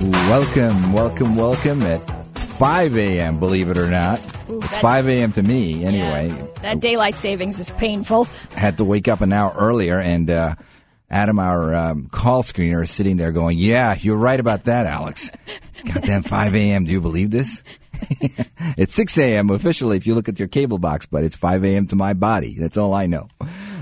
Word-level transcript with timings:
Welcome, 0.00 0.92
welcome, 0.92 1.34
welcome 1.36 1.82
at 1.82 1.98
5 2.38 2.96
a.m., 2.96 3.40
believe 3.40 3.68
it 3.68 3.76
or 3.76 3.88
not. 3.90 4.20
Ooh, 4.48 4.58
It's 4.58 4.70
that- 4.70 4.80
5 4.80 5.08
a.m. 5.08 5.32
to 5.32 5.42
me, 5.42 5.84
anyway. 5.84 6.28
Yeah, 6.28 6.46
that 6.62 6.80
daylight 6.80 7.16
savings 7.16 7.58
is 7.58 7.70
painful. 7.72 8.26
Had 8.54 8.76
to 8.76 8.84
wake 8.84 9.08
up 9.08 9.22
an 9.22 9.32
hour 9.32 9.52
earlier, 9.58 9.98
and 9.98 10.30
uh, 10.30 10.54
Adam, 11.10 11.40
our 11.40 11.74
um, 11.74 12.08
call 12.10 12.44
screener, 12.44 12.82
is 12.84 12.90
sitting 12.92 13.16
there 13.16 13.32
going, 13.32 13.58
Yeah, 13.58 13.96
you're 13.98 14.16
right 14.16 14.38
about 14.38 14.64
that, 14.64 14.86
Alex. 14.86 15.32
It's 15.72 15.82
goddamn 15.82 16.22
5 16.22 16.54
a.m. 16.54 16.84
Do 16.84 16.92
you 16.92 17.00
believe 17.00 17.32
this? 17.32 17.62
it's 18.76 18.94
6 18.94 19.18
a.m. 19.18 19.50
officially 19.50 19.96
if 19.96 20.06
you 20.06 20.14
look 20.14 20.28
at 20.28 20.38
your 20.38 20.48
cable 20.48 20.78
box, 20.78 21.06
but 21.06 21.24
it's 21.24 21.34
5 21.36 21.64
a.m. 21.64 21.88
to 21.88 21.96
my 21.96 22.12
body. 22.12 22.54
That's 22.56 22.76
all 22.76 22.94
I 22.94 23.06
know. 23.06 23.28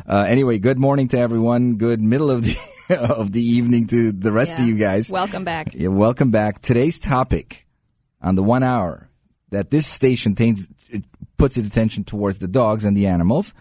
Uh, 0.09 0.25
anyway, 0.29 0.59
good 0.59 0.79
morning 0.79 1.09
to 1.09 1.19
everyone. 1.19 1.77
Good 1.77 2.01
middle 2.01 2.31
of 2.31 2.45
the 2.45 2.57
of 2.91 3.33
the 3.33 3.43
evening 3.43 3.87
to 3.89 4.13
the 4.13 4.33
rest 4.33 4.53
Yeah. 4.53 4.63
of 4.63 4.69
you 4.69 4.77
guys. 4.77 5.11
Welcome 5.11 5.45
back. 5.45 5.69
Yeah, 5.75 5.89
welcome 5.89 6.31
back. 6.31 6.63
Today's 6.63 6.99
topic 6.99 7.67
on 8.23 8.35
the 8.35 8.43
one 8.43 8.63
hour 8.63 9.09
that 9.51 9.71
this 9.71 9.87
station 9.87 10.35
tains, 10.35 10.67
it 10.91 11.05
puts 11.37 11.57
its 11.57 11.67
attention 11.69 12.05
towards 12.05 12.39
the 12.39 12.49
dogs 12.49 12.85
and 12.85 12.97
the 12.97 13.07
animals. 13.07 13.55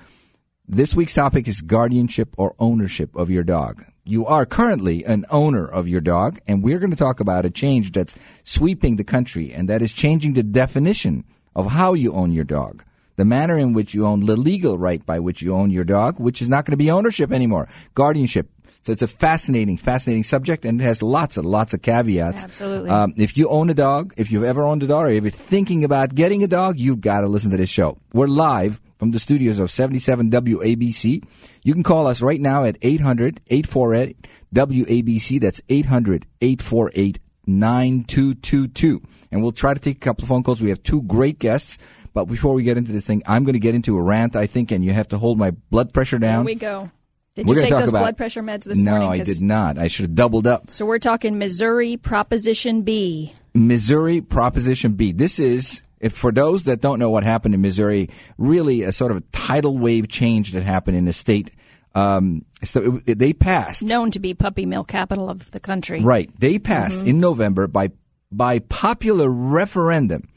This 0.67 0.95
week's 0.95 1.13
topic 1.13 1.47
is 1.47 1.61
guardianship 1.61 2.33
or 2.37 2.55
ownership 2.59 3.15
of 3.15 3.29
your 3.29 3.43
dog. 3.43 3.85
You 4.03 4.25
are 4.25 4.45
currently 4.45 5.03
an 5.03 5.25
owner 5.29 5.65
of 5.65 5.87
your 5.87 6.01
dog, 6.01 6.39
and 6.47 6.63
we're 6.63 6.79
going 6.79 6.91
to 6.91 6.95
talk 6.97 7.19
about 7.19 7.45
a 7.45 7.49
change 7.49 7.91
that's 7.91 8.13
sweeping 8.43 8.95
the 8.95 9.03
country, 9.03 9.51
and 9.51 9.67
that 9.69 9.81
is 9.81 9.93
changing 9.93 10.33
the 10.33 10.43
definition 10.43 11.23
of 11.55 11.67
how 11.71 11.93
you 11.93 12.11
own 12.13 12.31
your 12.31 12.43
dog. 12.43 12.83
The 13.15 13.25
manner 13.25 13.57
in 13.57 13.73
which 13.73 13.93
you 13.93 14.05
own 14.05 14.25
the 14.25 14.35
legal 14.35 14.77
right 14.77 15.03
by 15.05 15.19
which 15.19 15.41
you 15.41 15.55
own 15.55 15.71
your 15.71 15.85
dog, 15.85 16.19
which 16.19 16.41
is 16.41 16.49
not 16.49 16.65
going 16.65 16.73
to 16.73 16.77
be 16.77 16.91
ownership 16.91 17.31
anymore, 17.31 17.67
guardianship. 17.95 18.49
So 18.85 18.91
it's 18.91 19.01
a 19.01 19.07
fascinating, 19.07 19.77
fascinating 19.77 20.23
subject, 20.23 20.63
and 20.63 20.79
it 20.79 20.83
has 20.83 21.01
lots 21.01 21.37
and 21.37 21.45
lots 21.47 21.73
of 21.73 21.81
caveats. 21.81 22.43
Absolutely. 22.43 22.91
Um, 22.91 23.15
if 23.17 23.35
you 23.35 23.49
own 23.49 23.71
a 23.71 23.73
dog, 23.73 24.13
if 24.15 24.29
you've 24.29 24.43
ever 24.43 24.61
owned 24.61 24.83
a 24.83 24.87
dog, 24.87 25.05
or 25.05 25.09
if 25.09 25.23
you're 25.23 25.31
thinking 25.31 25.83
about 25.83 26.13
getting 26.13 26.43
a 26.43 26.47
dog, 26.47 26.77
you've 26.77 27.01
got 27.01 27.21
to 27.21 27.27
listen 27.27 27.49
to 27.49 27.57
this 27.57 27.67
show. 27.67 27.97
We're 28.13 28.27
live 28.27 28.79
from 28.99 29.09
the 29.09 29.19
studios 29.19 29.57
of 29.57 29.71
77 29.71 30.29
WABC. 30.29 31.23
You 31.63 31.73
can 31.73 31.81
call 31.81 32.05
us 32.05 32.21
right 32.21 32.39
now 32.39 32.63
at 32.63 32.77
800 32.83 33.41
848 33.47 34.27
WABC. 34.53 35.41
That's 35.41 35.61
800 35.67 36.27
848 36.41 37.19
9222. 37.47 39.01
And 39.31 39.41
we'll 39.41 39.51
try 39.51 39.73
to 39.73 39.79
take 39.79 39.97
a 39.97 39.99
couple 39.99 40.25
of 40.25 40.29
phone 40.29 40.43
calls. 40.43 40.61
We 40.61 40.69
have 40.69 40.83
two 40.83 41.01
great 41.01 41.39
guests. 41.39 41.79
But 42.13 42.25
before 42.25 42.53
we 42.53 42.61
get 42.61 42.77
into 42.77 42.91
this 42.91 43.05
thing, 43.05 43.23
I'm 43.25 43.45
going 43.45 43.53
to 43.53 43.59
get 43.59 43.73
into 43.73 43.97
a 43.97 44.01
rant, 44.01 44.35
I 44.35 44.45
think, 44.45 44.71
and 44.71 44.85
you 44.85 44.93
have 44.93 45.07
to 45.07 45.17
hold 45.17 45.39
my 45.39 45.51
blood 45.51 45.91
pressure 45.91 46.17
Here 46.17 46.29
down. 46.29 46.45
we 46.45 46.53
go. 46.53 46.91
Did 47.35 47.47
We're 47.47 47.55
you 47.55 47.61
take 47.61 47.69
those 47.71 47.89
about- 47.89 47.99
blood 47.99 48.17
pressure 48.17 48.41
meds 48.41 48.63
this 48.63 48.81
morning? 48.81 49.07
no, 49.07 49.11
I 49.13 49.19
did 49.19 49.41
not. 49.41 49.77
I 49.77 49.87
should 49.87 50.03
have 50.03 50.15
doubled 50.15 50.47
up. 50.47 50.69
So 50.69 50.85
we're 50.85 50.99
talking 50.99 51.37
Missouri 51.37 51.97
Proposition 51.97 52.81
B. 52.83 53.33
Missouri 53.53 54.21
Proposition 54.21 54.93
B. 54.93 55.11
This 55.11 55.37
is, 55.37 55.81
if 55.99 56.13
for 56.13 56.31
those 56.31 56.63
that 56.63 56.79
don't 56.81 56.97
know 56.97 57.09
what 57.09 57.23
happened 57.23 57.53
in 57.53 57.61
Missouri, 57.61 58.09
really 58.37 58.83
a 58.83 58.93
sort 58.93 59.11
of 59.11 59.17
a 59.17 59.21
tidal 59.33 59.77
wave 59.77 60.07
change 60.07 60.53
that 60.53 60.63
happened 60.63 60.95
in 60.95 61.03
the 61.05 61.13
state. 61.13 61.51
Um, 61.93 62.45
so 62.63 63.01
it- 63.05 63.19
they 63.19 63.33
passed, 63.33 63.83
known 63.83 64.11
to 64.11 64.19
be 64.19 64.33
puppy 64.33 64.65
mill 64.65 64.83
capital 64.85 65.29
of 65.29 65.51
the 65.51 65.59
country. 65.59 66.01
right? 66.01 66.29
They 66.39 66.57
passed 66.59 66.99
Mm-hmm. 66.99 67.07
in 67.09 67.19
November 67.19 67.67
by 67.67 67.89
by 68.31 68.59
popular 68.59 69.29
referendum. 69.29 70.27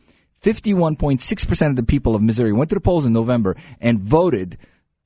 Fifty-one 0.40 0.94
point 0.96 1.20
six 1.22 1.44
percent 1.44 1.70
of 1.70 1.76
the 1.76 1.82
people 1.82 2.14
of 2.14 2.22
Missouri 2.22 2.52
went 2.52 2.70
to 2.70 2.74
the 2.76 2.80
polls 2.80 3.04
in 3.04 3.12
November 3.12 3.56
and 3.80 4.00
voted 4.00 4.56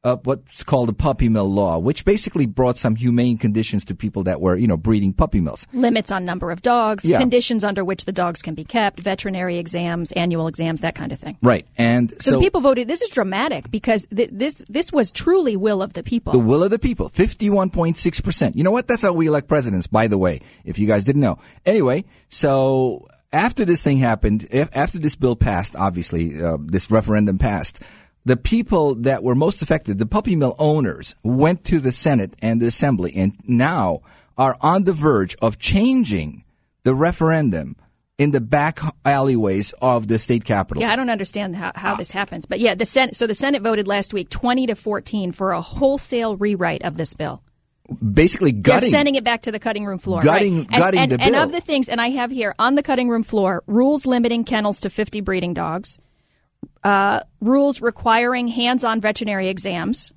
up 0.05 0.27
what's 0.27 0.65
called 0.65 0.89
the 0.89 0.93
puppy 0.93 1.29
mill 1.29 1.49
law, 1.49 1.79
which 1.79 2.05
basically 2.05 2.45
brought 2.45 2.77
some 2.77 2.97
humane 2.97 3.39
conditions 3.39 3.85
to 3.85 3.95
people 3.95 4.25
that 4.25 4.41
were, 4.41 4.57
you 4.57 4.67
know, 4.67 4.77
breeding 4.77 5.13
puppy 5.13 5.39
mills. 5.41 5.65
Limits 5.73 6.11
on 6.11 6.25
number 6.25 6.51
of 6.51 6.61
dogs, 6.61 7.05
Yeah. 7.05 7.19
conditions 7.19 7.63
under 7.63 7.85
which 7.85 8.05
the 8.05 8.11
dogs 8.11 8.43
can 8.43 8.55
be 8.55 8.65
kept, 8.65 8.99
veterinary 8.99 9.59
exams, 9.59 10.11
annual 10.13 10.49
exams, 10.49 10.81
that 10.81 10.97
kind 10.97 11.13
of 11.13 11.21
thing. 11.21 11.37
Right, 11.41 11.67
and 11.79 12.13
So, 12.21 12.33
the 12.33 12.39
people 12.41 12.61
voted. 12.61 12.89
This 12.89 13.01
is 13.03 13.11
dramatic 13.11 13.71
because 13.71 14.05
th- 14.15 14.31
this 14.33 14.63
this 14.69 14.93
was 14.93 15.13
truly 15.13 15.57
will 15.57 15.81
of 15.83 15.93
the 15.93 16.03
people. 16.03 16.33
The 16.33 16.39
will 16.41 16.65
of 16.65 16.71
the 16.71 16.81
people, 16.81 17.09
51.6%. 17.11 18.57
You 18.57 18.65
know 18.65 18.73
what? 18.73 18.89
That's 18.89 19.03
how 19.03 19.13
we 19.13 19.29
elect 19.29 19.47
presidents, 19.47 19.87
by 19.87 20.09
the 20.09 20.19
way, 20.19 20.41
if 20.65 20.79
you 20.81 20.87
guys 20.89 21.05
didn't 21.05 21.23
know. 21.23 21.39
Anyway, 21.65 22.05
so 22.29 23.07
after 23.33 23.65
this 23.65 23.83
thing 23.83 23.99
happened, 23.99 24.49
if, 24.51 24.69
after 24.75 24.99
this 24.99 25.15
bill 25.15 25.37
passed, 25.37 25.77
obviously, 25.77 26.43
uh, 26.43 26.57
this 26.61 26.91
referendum 26.91 27.39
passed, 27.39 27.79
the 28.25 28.37
people 28.37 28.95
that 28.97 29.23
were 29.23 29.35
most 29.35 29.63
affected, 29.63 29.99
the 29.99 30.07
puppy 30.07 30.37
mill 30.37 30.55
owners, 30.59 31.15
went 31.23 31.65
to 31.65 31.81
the 31.81 31.93
Senate 31.93 32.35
and 32.41 32.61
the 32.61 32.67
Assembly 32.67 33.13
and 33.17 33.35
now 33.47 34.01
are 34.39 34.57
on 34.61 34.85
the 34.85 34.93
verge 34.93 35.37
of 35.43 35.59
changing 35.59 36.45
the 36.85 36.95
referendum 36.95 37.77
in 38.19 38.31
the 38.31 38.41
back 38.41 38.81
alleyways 39.05 39.73
of 39.83 40.07
the 40.07 40.19
state 40.19 40.45
capitol. 40.45 40.83
Yeah, 40.83 40.93
I 40.93 40.97
don't 40.97 41.11
understand 41.11 41.57
how, 41.57 41.73
how 41.75 41.97
this 41.97 42.11
happens. 42.13 42.47
But 42.47 42.61
yeah, 42.61 42.75
the 42.75 42.85
Senate. 42.85 43.17
So 43.17 43.27
the 43.27 43.35
Senate 43.35 43.63
voted 43.63 43.89
last 43.89 44.13
week, 44.15 44.29
twenty 44.31 44.67
to 44.67 44.75
fourteen, 44.75 45.33
for 45.33 45.51
a 45.53 45.61
wholesale 45.61 46.37
rewrite 46.37 46.83
of 46.83 46.97
this 46.97 47.15
bill. 47.15 47.43
Basically 48.01 48.53
They're 48.53 48.63
gutting. 48.63 48.91
sending 48.91 49.15
it 49.17 49.25
back 49.25 49.43
to 49.43 49.53
the 49.53 49.59
cutting 49.59 49.85
room 49.85 49.99
floor. 49.99 50.23
Gutting- 50.23 50.59
right. 50.59 50.67
And, 50.71 50.79
gutting 50.79 51.01
and, 51.01 51.13
the 51.13 51.21
and 51.21 51.33
bill. 51.33 51.43
of 51.43 51.53
the 51.53 51.61
things, 51.61 51.89
and 51.89 52.01
I 52.01 52.11
have 52.11 52.31
here 52.31 52.55
on 52.59 52.75
the 52.77 52.83
cutting 52.83 53.09
room 53.09 53.23
floor 53.25 53.65
rules 53.67 54.07
limiting 54.07 54.45
kennels 54.45 54.81
to 54.81 54.91
50 54.91 55.21
breeding 55.21 55.53
dogs, 55.53 55.99
uh, 56.85 57.21
rules 57.41 57.81
requiring 57.81 58.49
hands 58.49 58.85
on 58.85 59.01
veterinary 59.01 59.49
exams, 59.49 60.13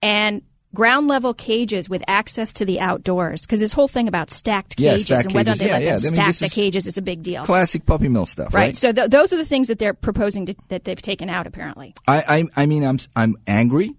and 0.00 0.42
ground 0.74 1.06
level 1.06 1.34
cages 1.34 1.88
with 1.88 2.02
access 2.08 2.52
to 2.54 2.64
the 2.64 2.80
outdoors. 2.80 3.42
Because 3.42 3.58
this 3.60 3.72
whole 3.72 3.88
thing 3.88 4.08
about 4.08 4.30
stacked 4.30 4.80
Yeah, 4.80 4.92
cages 4.92 5.04
stacked 5.06 5.24
and 5.26 5.34
whether 5.34 5.50
cages. 5.52 5.58
they 5.60 5.66
Yeah, 5.66 5.72
let 5.74 5.82
yeah. 5.82 5.96
them 5.96 6.14
I 6.18 6.24
mean, 6.24 6.32
stack 6.32 6.48
the 6.50 6.54
cages 6.54 6.86
is 6.86 6.96
a 6.98 7.02
big 7.02 7.22
deal. 7.22 7.44
Classic 7.44 7.84
puppy 7.84 8.08
mill 8.08 8.24
stuff, 8.26 8.54
Right. 8.54 8.60
right? 8.68 8.76
So 8.76 8.90
th- 8.92 9.10
those 9.10 9.32
are 9.32 9.36
the 9.36 9.44
things 9.44 9.68
that 9.68 9.78
they're 9.78 9.92
proposing 9.94 10.46
to, 10.46 10.54
that 10.68 10.84
they've 10.84 11.00
taken 11.00 11.28
out, 11.28 11.46
apparently. 11.46 11.94
I, 12.08 12.24
I, 12.56 12.62
I 12.62 12.66
mean, 12.66 12.84
I'm, 12.84 12.98
I'm 13.14 13.36
angry. 13.46 13.94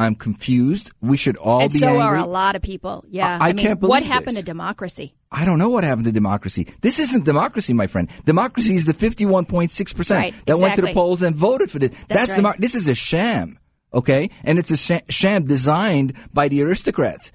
I'm 0.00 0.14
confused. 0.16 0.90
We 1.00 1.16
should 1.16 1.36
all 1.36 1.60
and 1.60 1.72
be 1.72 1.78
so 1.78 1.86
angry. 1.88 2.02
are 2.02 2.16
a 2.16 2.26
lot 2.26 2.56
of 2.56 2.62
people. 2.62 3.04
Yeah. 3.08 3.38
I- 3.40 3.50
I 3.50 3.52
mean, 3.52 3.66
can't 3.66 3.78
believe 3.80 3.90
what 3.90 4.02
happened 4.02 4.36
this. 4.36 4.42
to 4.42 4.46
democracy? 4.46 5.14
I 5.32 5.44
don't 5.44 5.58
know 5.58 5.68
what 5.68 5.84
happened 5.84 6.06
to 6.06 6.12
democracy. 6.12 6.66
This 6.80 6.98
isn't 6.98 7.24
democracy, 7.24 7.72
my 7.72 7.86
friend. 7.86 8.08
Democracy 8.26 8.74
is 8.74 8.84
the 8.84 8.94
51.6% 8.94 10.10
Right, 10.10 10.34
that 10.46 10.58
went 10.58 10.74
to 10.76 10.82
the 10.82 10.92
polls 10.92 11.22
and 11.22 11.36
voted 11.36 11.70
for 11.70 11.78
this. 11.78 11.92
That's, 12.08 12.30
right. 12.30 12.36
demo- 12.36 12.54
this 12.58 12.74
is 12.74 12.88
a 12.88 12.96
sham, 12.96 13.58
okay? 13.94 14.30
And 14.42 14.58
it's 14.58 14.72
a 14.72 14.76
sh- 14.76 15.02
sham 15.08 15.44
designed 15.46 16.14
by 16.34 16.48
the 16.48 16.62
aristocrats 16.62 17.30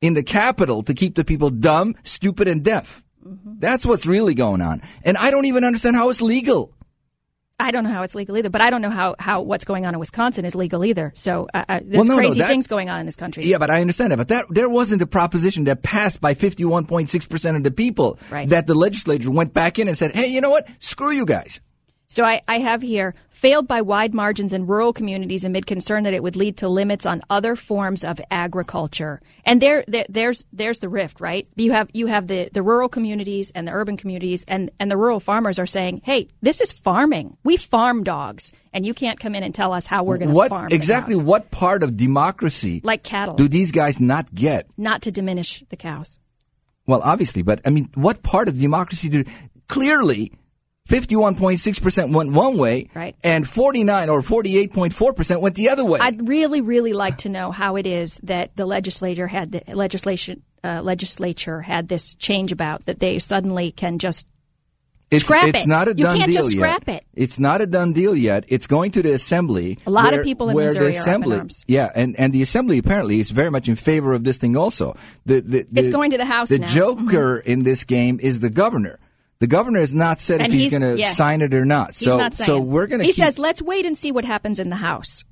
in 0.00 0.14
the 0.14 0.24
capital 0.24 0.82
to 0.82 0.94
keep 0.94 1.14
the 1.14 1.24
people 1.24 1.50
dumb, 1.50 1.94
stupid, 2.02 2.48
and 2.48 2.64
deaf. 2.64 3.04
Mm-hmm. 3.24 3.54
That's 3.58 3.86
what's 3.86 4.06
really 4.06 4.34
going 4.34 4.60
on. 4.60 4.82
And 5.04 5.16
I 5.16 5.30
don't 5.30 5.46
even 5.46 5.62
understand 5.64 5.94
how 5.94 6.10
it's 6.10 6.20
legal. 6.20 6.72
I 7.58 7.70
don't 7.70 7.84
know 7.84 7.90
how 7.90 8.02
it's 8.02 8.14
legal 8.14 8.36
either, 8.36 8.50
but 8.50 8.60
I 8.60 8.68
don't 8.68 8.82
know 8.82 8.90
how, 8.90 9.14
how 9.18 9.40
what's 9.40 9.64
going 9.64 9.86
on 9.86 9.94
in 9.94 9.98
Wisconsin 10.00 10.44
is 10.44 10.54
legal 10.54 10.84
either. 10.84 11.12
So 11.16 11.48
uh, 11.54 11.64
uh, 11.68 11.80
there's 11.82 11.96
Well, 11.96 12.04
no, 12.04 12.14
no, 12.14 12.18
crazy 12.20 12.40
that- 12.40 12.48
things 12.48 12.66
going 12.66 12.90
on 12.90 13.00
in 13.00 13.06
this 13.06 13.16
country. 13.16 13.44
Yeah, 13.46 13.56
but 13.56 13.70
I 13.70 13.80
understand 13.80 14.12
that. 14.12 14.18
But 14.18 14.28
that 14.28 14.44
there 14.50 14.68
wasn't 14.68 15.00
a 15.00 15.06
proposition 15.06 15.64
that 15.64 15.82
passed 15.82 16.20
by 16.20 16.34
51.6% 16.34 17.56
of 17.56 17.62
the 17.62 17.70
people 17.70 18.18
Right. 18.30 18.48
that 18.50 18.66
the 18.66 18.74
legislature 18.74 19.30
went 19.30 19.54
back 19.54 19.78
in 19.78 19.88
and 19.88 19.96
said, 19.96 20.14
hey, 20.14 20.26
you 20.26 20.42
know 20.42 20.50
what? 20.50 20.68
Screw 20.80 21.12
you 21.12 21.24
guys. 21.24 21.60
So 22.16 22.24
I, 22.24 22.40
I 22.48 22.60
have 22.60 22.80
here 22.80 23.14
failed 23.28 23.68
by 23.68 23.82
wide 23.82 24.14
margins 24.14 24.54
in 24.54 24.66
rural 24.66 24.94
communities 24.94 25.44
amid 25.44 25.66
concern 25.66 26.04
that 26.04 26.14
it 26.14 26.22
would 26.22 26.34
lead 26.34 26.56
to 26.56 26.66
limits 26.66 27.04
on 27.04 27.20
other 27.28 27.54
forms 27.56 28.04
of 28.04 28.18
agriculture. 28.30 29.20
And 29.44 29.60
there, 29.60 29.84
there 29.86 30.06
there's 30.08 30.46
there's 30.50 30.78
the 30.78 30.88
rift, 30.88 31.20
right? 31.20 31.46
You 31.56 31.72
have 31.72 31.90
you 31.92 32.06
have 32.06 32.26
the, 32.26 32.48
the 32.50 32.62
rural 32.62 32.88
communities 32.88 33.52
and 33.54 33.68
the 33.68 33.72
urban 33.72 33.98
communities 33.98 34.46
and, 34.48 34.70
and 34.80 34.90
the 34.90 34.96
rural 34.96 35.20
farmers 35.20 35.58
are 35.58 35.66
saying, 35.66 36.00
Hey, 36.04 36.28
this 36.40 36.62
is 36.62 36.72
farming. 36.72 37.36
We 37.44 37.58
farm 37.58 38.02
dogs 38.02 38.50
and 38.72 38.86
you 38.86 38.94
can't 38.94 39.20
come 39.20 39.34
in 39.34 39.42
and 39.42 39.54
tell 39.54 39.74
us 39.74 39.86
how 39.86 40.02
we're 40.02 40.16
gonna 40.16 40.32
What 40.32 40.48
farm 40.48 40.68
exactly 40.72 41.16
what 41.16 41.50
part 41.50 41.82
of 41.82 41.98
democracy 41.98 42.80
like 42.82 43.02
cattle. 43.02 43.34
do 43.34 43.46
these 43.46 43.72
guys 43.72 44.00
not 44.00 44.34
get? 44.34 44.70
not 44.78 45.02
to 45.02 45.12
diminish 45.12 45.62
the 45.68 45.76
cows. 45.76 46.16
Well, 46.86 47.02
obviously, 47.04 47.42
but 47.42 47.60
I 47.66 47.68
mean, 47.68 47.90
what 47.92 48.22
part 48.22 48.48
of 48.48 48.58
democracy 48.58 49.10
do 49.10 49.24
clearly 49.68 50.32
51.6% 50.88 52.12
went 52.12 52.32
one 52.32 52.56
way 52.58 52.88
Right. 52.94 53.16
and 53.24 53.46
49 53.48 54.08
or 54.08 54.22
48.4% 54.22 55.40
went 55.40 55.54
the 55.54 55.68
other 55.68 55.84
way. 55.84 56.00
I'd 56.00 56.28
really, 56.28 56.60
really 56.60 56.92
like 56.92 57.18
to 57.18 57.28
know 57.28 57.50
how 57.52 57.76
it 57.76 57.86
is 57.86 58.18
that 58.22 58.56
the 58.56 58.66
legislature 58.66 59.26
had 59.26 59.52
the 59.52 59.62
legislation 59.74 60.42
uh, 60.64 60.80
legislature 60.82 61.60
had 61.60 61.88
this 61.88 62.14
change 62.16 62.50
about 62.50 62.86
that 62.86 62.98
they 62.98 63.18
suddenly 63.20 63.70
can 63.70 63.98
just 64.00 64.26
it's, 65.12 65.22
scrap 65.24 65.46
it's 65.46 65.62
it. 65.62 65.68
not 65.68 65.86
a 65.86 65.90
You 65.96 66.02
done 66.02 66.16
can't 66.18 66.32
deal 66.32 66.42
just 66.42 66.54
yet. 66.56 66.60
scrap 66.60 66.88
it. 66.88 67.04
It's 67.14 67.38
not 67.38 67.60
a 67.60 67.66
done 67.66 67.92
deal 67.92 68.16
yet. 68.16 68.44
It's 68.48 68.66
going 68.66 68.90
to 68.92 69.02
the 69.02 69.12
assembly. 69.12 69.78
A 69.86 69.90
lot 69.90 70.12
of 70.12 70.24
people 70.24 70.48
in 70.48 70.56
where 70.56 70.64
Missouri 70.66 70.90
the 70.92 70.98
are 70.98 71.02
up 71.02 71.06
in 71.06 71.10
assembly, 71.12 71.36
arms. 71.38 71.64
Yeah, 71.68 71.92
and, 71.94 72.18
and 72.18 72.32
the 72.32 72.42
assembly 72.42 72.78
apparently 72.78 73.20
is 73.20 73.30
very 73.30 73.50
much 73.52 73.68
in 73.68 73.76
favor 73.76 74.12
of 74.14 74.24
this 74.24 74.38
thing 74.38 74.56
also. 74.56 74.96
The, 75.24 75.40
the, 75.40 75.66
the 75.70 75.80
It's 75.80 75.90
going 75.90 76.10
to 76.10 76.18
the 76.18 76.24
House 76.24 76.48
The 76.48 76.58
now. 76.58 76.66
joker 76.66 77.38
in 77.38 77.62
this 77.62 77.84
game 77.84 78.18
is 78.20 78.40
the 78.40 78.50
governor. 78.50 78.98
The 79.38 79.46
governor 79.46 79.80
has 79.80 79.92
not 79.92 80.18
said 80.20 80.40
And 80.40 80.46
if 80.46 80.52
he's, 80.52 80.62
he's- 80.62 80.70
going 80.70 80.94
to 80.96 80.98
yeah. 81.00 81.12
sign 81.12 81.42
it 81.42 81.52
or 81.52 81.64
not. 81.64 81.88
he's 81.88 81.98
so 81.98 82.16
not 82.16 82.34
so 82.34 82.58
we're 82.58 82.86
going 82.86 83.00
to 83.00 83.04
He 83.06 83.12
keep 83.12 83.22
says, 83.24 83.38
"Let's 83.38 83.60
wait 83.60 83.84
and 83.86 83.96
see 83.96 84.12
what 84.12 84.24
happens 84.24 84.58
in 84.58 84.70
the 84.70 84.76
House." 84.76 85.24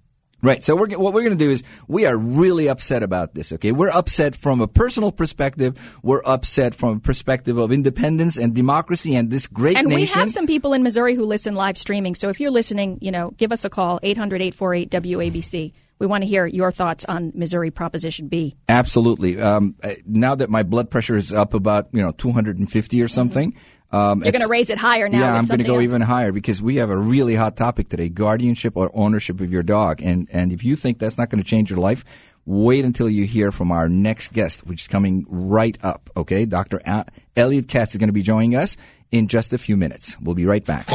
Right. 0.43 0.63
So 0.63 0.77
we're, 0.77 0.89
what 0.99 1.15
we're 1.15 1.23
going 1.23 1.39
to 1.39 1.43
do 1.43 1.51
is 1.51 1.63
we 1.89 2.05
are 2.05 2.15
really 2.15 2.69
upset 2.69 3.03
about 3.03 3.33
this. 3.35 3.51
Okay. 3.51 3.73
We're 3.73 3.89
upset 3.89 4.37
from 4.37 4.61
a 4.61 4.69
personal 4.69 5.11
perspective. 5.11 5.79
We're 6.03 6.21
upset 6.23 6.75
from 6.75 6.99
a 6.99 7.01
perspective 7.01 7.57
of 7.57 7.73
independence 7.73 8.37
and 8.37 8.55
democracy 8.55 9.15
and 9.17 9.31
this 9.31 9.47
great 9.47 9.79
and 9.79 9.89
nation. 9.89 10.01
we 10.01 10.07
have 10.07 10.31
some 10.31 10.47
people 10.47 10.75
in 10.75 10.83
Missouri 10.83 11.15
who 11.15 11.25
listen 11.25 11.55
live 11.55 11.79
streaming. 11.79 12.15
So 12.15 12.29
if 12.29 12.41
you're 12.41 12.51
listening, 12.51 12.99
you 13.01 13.11
know, 13.11 13.31
give 13.39 13.53
us 13.53 13.65
a 13.65 13.71
call 13.71 14.01
800-848-WABC. 14.01 15.73
We 15.99 16.07
want 16.07 16.23
to 16.25 16.29
hear 16.29 16.45
your 16.45 16.71
thoughts 16.71 17.05
on 17.05 17.33
Missouri 17.35 17.71
Proposition 17.71 18.29
B. 18.29 18.57
Absolutely. 18.69 19.41
Um, 19.41 19.77
now 20.05 20.35
that 20.35 20.51
my 20.51 20.63
blood 20.65 20.91
pressure 20.91 21.17
is 21.17 21.33
up 21.33 21.55
about 21.55 21.89
you 21.93 22.03
know 22.03 22.11
250 22.13 23.01
or 23.03 23.09
something. 23.09 23.53
Mm-hmm. 23.53 23.59
Um, 23.95 24.25
You're 24.25 24.33
going 24.33 24.43
to 24.43 24.49
raise 24.49 24.71
it 24.71 24.79
higher 24.79 25.09
now. 25.09 25.21
Yeah, 25.21 25.35
I'm 25.35 25.45
going 25.47 25.59
to 25.59 25.65
go 25.65 25.75
else. 25.75 25.85
even 25.85 26.01
higher 26.01 26.33
because 26.33 26.61
we 26.61 26.77
have 26.77 26.91
a 26.91 26.97
really 26.97 27.37
hot 27.37 27.57
topic 27.57 27.89
today: 27.89 28.09
guardianship 28.09 28.77
or 28.77 28.91
ownership 28.93 29.41
of 29.41 29.53
your 29.53 29.63
dog. 29.63 30.03
And 30.03 30.29
and 30.33 30.53
if 30.53 30.65
you 30.65 30.75
think 30.75 30.99
that's 30.99 31.17
not 31.17 31.31
going 31.31 31.43
to 31.43 31.49
change 31.49 31.71
your 31.71 31.79
life, 31.79 32.05
wait 32.45 32.85
until 32.85 33.09
you 33.09 33.25
hear 33.25 33.53
from 33.53 33.71
our 33.71 33.89
next 33.89 34.33
guest, 34.33 34.67
which 34.67 34.83
is 34.83 34.89
coming 34.89 35.27
right 35.29 35.79
up. 35.83 36.11
Okay, 36.17 36.45
Dr. 36.45 36.81
A- 36.85 37.07
Elliot 37.37 37.69
Katz 37.69 37.95
is 37.95 37.99
going 37.99 38.09
to 38.09 38.13
be 38.13 38.23
joining 38.23 38.57
us 38.57 38.77
in 39.13 39.29
just 39.29 39.53
a 39.53 39.59
few 39.59 39.77
minutes. 39.77 40.19
We'll 40.21 40.35
be 40.35 40.47
right 40.47 40.65
back. 40.65 40.91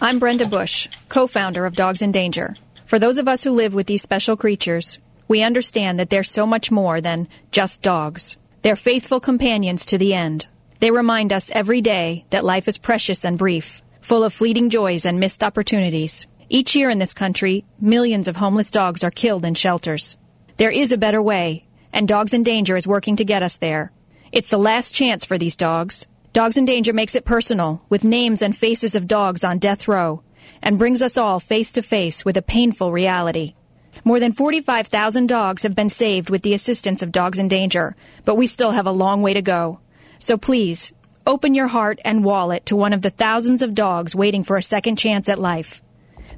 I'm 0.00 0.18
Brenda 0.18 0.48
Bush, 0.48 0.88
co-founder 1.08 1.66
of 1.66 1.76
Dogs 1.76 2.02
in 2.02 2.10
Danger. 2.10 2.56
For 2.86 2.98
those 2.98 3.18
of 3.18 3.28
us 3.28 3.44
who 3.44 3.52
live 3.52 3.74
with 3.74 3.86
these 3.86 4.02
special 4.02 4.36
creatures, 4.36 4.98
we 5.28 5.42
understand 5.44 6.00
that 6.00 6.10
they're 6.10 6.24
so 6.24 6.46
much 6.46 6.72
more 6.72 7.00
than 7.00 7.28
just 7.52 7.82
dogs. 7.82 8.36
They're 8.62 8.74
faithful 8.74 9.20
companions 9.20 9.86
to 9.86 9.98
the 9.98 10.14
end. 10.14 10.48
They 10.80 10.90
remind 10.90 11.30
us 11.30 11.50
every 11.52 11.82
day 11.82 12.24
that 12.30 12.42
life 12.42 12.66
is 12.66 12.78
precious 12.78 13.26
and 13.26 13.36
brief, 13.36 13.82
full 14.00 14.24
of 14.24 14.32
fleeting 14.32 14.70
joys 14.70 15.04
and 15.04 15.20
missed 15.20 15.44
opportunities. 15.44 16.26
Each 16.48 16.74
year 16.74 16.88
in 16.88 16.98
this 16.98 17.12
country, 17.12 17.66
millions 17.78 18.28
of 18.28 18.36
homeless 18.36 18.70
dogs 18.70 19.04
are 19.04 19.10
killed 19.10 19.44
in 19.44 19.54
shelters. 19.54 20.16
There 20.56 20.70
is 20.70 20.90
a 20.90 20.98
better 20.98 21.20
way, 21.20 21.66
and 21.92 22.08
Dogs 22.08 22.32
in 22.32 22.44
Danger 22.44 22.78
is 22.78 22.88
working 22.88 23.16
to 23.16 23.26
get 23.26 23.42
us 23.42 23.58
there. 23.58 23.92
It's 24.32 24.48
the 24.48 24.56
last 24.56 24.94
chance 24.94 25.26
for 25.26 25.36
these 25.36 25.54
dogs. 25.54 26.06
Dogs 26.32 26.56
in 26.56 26.64
Danger 26.64 26.94
makes 26.94 27.14
it 27.14 27.26
personal, 27.26 27.84
with 27.90 28.02
names 28.02 28.40
and 28.40 28.56
faces 28.56 28.96
of 28.96 29.06
dogs 29.06 29.44
on 29.44 29.58
death 29.58 29.86
row, 29.86 30.22
and 30.62 30.78
brings 30.78 31.02
us 31.02 31.18
all 31.18 31.40
face 31.40 31.72
to 31.72 31.82
face 31.82 32.24
with 32.24 32.38
a 32.38 32.42
painful 32.42 32.90
reality. 32.90 33.54
More 34.02 34.18
than 34.18 34.32
45,000 34.32 35.26
dogs 35.26 35.62
have 35.62 35.74
been 35.74 35.90
saved 35.90 36.30
with 36.30 36.40
the 36.40 36.54
assistance 36.54 37.02
of 37.02 37.12
Dogs 37.12 37.38
in 37.38 37.48
Danger, 37.48 37.96
but 38.24 38.36
we 38.36 38.46
still 38.46 38.70
have 38.70 38.86
a 38.86 38.92
long 38.92 39.20
way 39.20 39.34
to 39.34 39.42
go. 39.42 39.80
So 40.20 40.36
please, 40.36 40.92
open 41.26 41.54
your 41.54 41.66
heart 41.66 41.98
and 42.04 42.22
wallet 42.22 42.66
to 42.66 42.76
one 42.76 42.92
of 42.92 43.02
the 43.02 43.10
thousands 43.10 43.62
of 43.62 43.74
dogs 43.74 44.14
waiting 44.14 44.44
for 44.44 44.56
a 44.56 44.62
second 44.62 44.96
chance 44.96 45.28
at 45.28 45.38
life. 45.38 45.82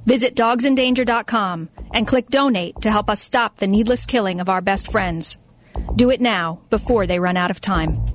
Visit 0.06 0.34
dogsindanger.com 0.36 1.68
and 1.92 2.06
click 2.06 2.28
donate 2.28 2.80
to 2.82 2.90
help 2.90 3.10
us 3.10 3.20
stop 3.20 3.56
the 3.56 3.66
needless 3.66 4.06
killing 4.06 4.40
of 4.40 4.48
our 4.48 4.60
best 4.60 4.90
friends. 4.90 5.36
Do 5.96 6.10
it 6.10 6.20
now 6.20 6.60
before 6.70 7.06
they 7.06 7.18
run 7.18 7.36
out 7.36 7.50
of 7.50 7.60
time. 7.60 8.06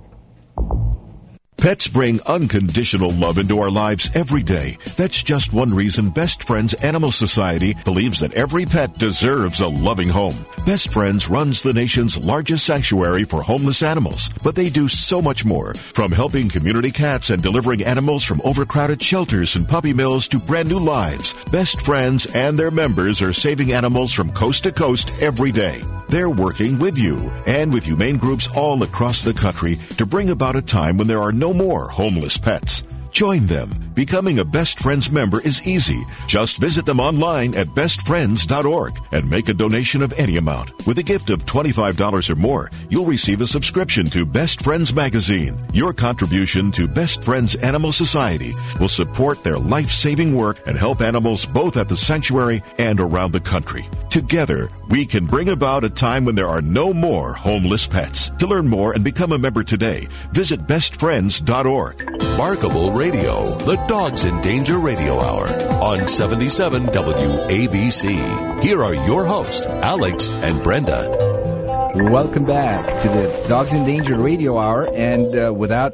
Pets 1.57 1.87
bring 1.87 2.21
unconditional 2.27 3.09
love 3.09 3.39
into 3.39 3.59
our 3.59 3.71
lives 3.71 4.11
every 4.13 4.43
day. 4.43 4.77
That's 4.95 5.23
just 5.23 5.53
one 5.53 5.73
reason 5.73 6.11
Best 6.11 6.43
Friends 6.43 6.75
Animal 6.75 7.11
Society 7.11 7.75
believes 7.83 8.19
that 8.19 8.35
every 8.35 8.65
pet 8.65 8.93
deserves 8.93 9.59
a 9.59 9.67
loving 9.67 10.07
home. 10.07 10.35
Best 10.67 10.93
Friends 10.93 11.27
runs 11.27 11.63
the 11.63 11.73
nation's 11.73 12.15
largest 12.15 12.67
sanctuary 12.67 13.23
for 13.23 13.41
homeless 13.41 13.81
animals, 13.81 14.29
but 14.43 14.53
they 14.53 14.69
do 14.69 14.87
so 14.87 15.19
much 15.19 15.45
more. 15.45 15.73
From 15.73 16.11
helping 16.11 16.47
community 16.47 16.91
cats 16.91 17.31
and 17.31 17.41
delivering 17.41 17.83
animals 17.83 18.23
from 18.23 18.39
overcrowded 18.43 19.01
shelters 19.01 19.55
and 19.55 19.67
puppy 19.67 19.93
mills 19.93 20.27
to 20.27 20.39
brand 20.39 20.69
new 20.69 20.79
lives, 20.79 21.33
Best 21.51 21.81
Friends 21.81 22.27
and 22.27 22.57
their 22.57 22.71
members 22.71 23.19
are 23.19 23.33
saving 23.33 23.73
animals 23.73 24.13
from 24.13 24.29
coast 24.31 24.63
to 24.63 24.71
coast 24.71 25.11
every 25.21 25.51
day. 25.51 25.81
They're 26.09 26.29
working 26.29 26.79
with 26.79 26.97
you 26.97 27.17
and 27.45 27.73
with 27.73 27.85
humane 27.85 28.17
groups 28.17 28.47
all 28.55 28.81
across 28.83 29.23
the 29.23 29.33
country 29.33 29.77
to 29.97 30.05
bring 30.05 30.29
about 30.29 30.55
a 30.55 30.61
time 30.61 30.97
when 30.97 31.07
there 31.07 31.21
are 31.21 31.33
no 31.33 31.53
more 31.53 31.89
homeless 31.89 32.37
pets. 32.37 32.83
Join 33.17 33.47
them. 33.47 33.71
Becoming 33.95 34.37
a 34.37 34.45
Best 34.45 34.77
Friends 34.77 35.09
member 35.09 35.41
is 35.41 35.67
easy. 35.67 36.05
Just 36.27 36.59
visit 36.59 36.85
them 36.85 36.99
online 36.99 37.55
at 37.55 37.65
bestfriends.org 37.65 38.93
and 39.11 39.27
make 39.27 39.49
a 39.49 39.55
donation 39.55 40.03
of 40.03 40.13
any 40.19 40.37
amount. 40.37 40.85
With 40.85 40.99
a 40.99 41.03
gift 41.03 41.31
of 41.31 41.43
$25 41.43 42.29
or 42.29 42.35
more, 42.35 42.69
you'll 42.91 43.07
receive 43.07 43.41
a 43.41 43.47
subscription 43.47 44.05
to 44.11 44.23
Best 44.23 44.61
Friends 44.61 44.93
magazine. 44.93 45.57
Your 45.73 45.93
contribution 45.93 46.71
to 46.73 46.87
Best 46.87 47.23
Friends 47.23 47.55
Animal 47.55 47.91
Society 47.91 48.53
will 48.79 48.87
support 48.87 49.43
their 49.43 49.57
life-saving 49.57 50.35
work 50.35 50.59
and 50.67 50.77
help 50.77 51.01
animals 51.01 51.47
both 51.47 51.75
at 51.75 51.89
the 51.89 51.97
sanctuary 51.97 52.61
and 52.77 52.99
around 52.99 53.31
the 53.31 53.39
country. 53.39 53.89
Together, 54.11 54.69
we 54.89 55.07
can 55.07 55.25
bring 55.25 55.49
about 55.49 55.83
a 55.83 55.89
time 55.89 56.23
when 56.23 56.35
there 56.35 56.47
are 56.47 56.61
no 56.61 56.93
more 56.93 57.33
homeless 57.33 57.87
pets. 57.87 58.29
To 58.37 58.45
learn 58.45 58.67
more 58.67 58.93
and 58.93 59.03
become 59.03 59.31
a 59.31 59.39
member 59.39 59.63
today, 59.63 60.07
visit 60.33 60.67
bestfriends.org. 60.67 62.27
Remarkable 62.37 62.91
Radio, 62.91 63.06
the 63.11 63.85
Dogs 63.87 64.25
in 64.25 64.41
Danger 64.41 64.79
Radio 64.79 65.19
Hour 65.19 65.47
on 65.81 66.07
77 66.07 66.87
WABC. 66.87 68.63
Here 68.63 68.83
are 68.83 68.93
your 68.93 69.25
hosts, 69.25 69.65
Alex 69.65 70.31
and 70.31 70.61
Brenda. 70.61 71.93
Welcome 71.95 72.43
back 72.43 73.01
to 73.01 73.07
the 73.07 73.45
Dogs 73.47 73.71
in 73.71 73.85
Danger 73.85 74.17
Radio 74.17 74.57
Hour. 74.57 74.93
And 74.93 75.37
uh, 75.37 75.53
without 75.53 75.93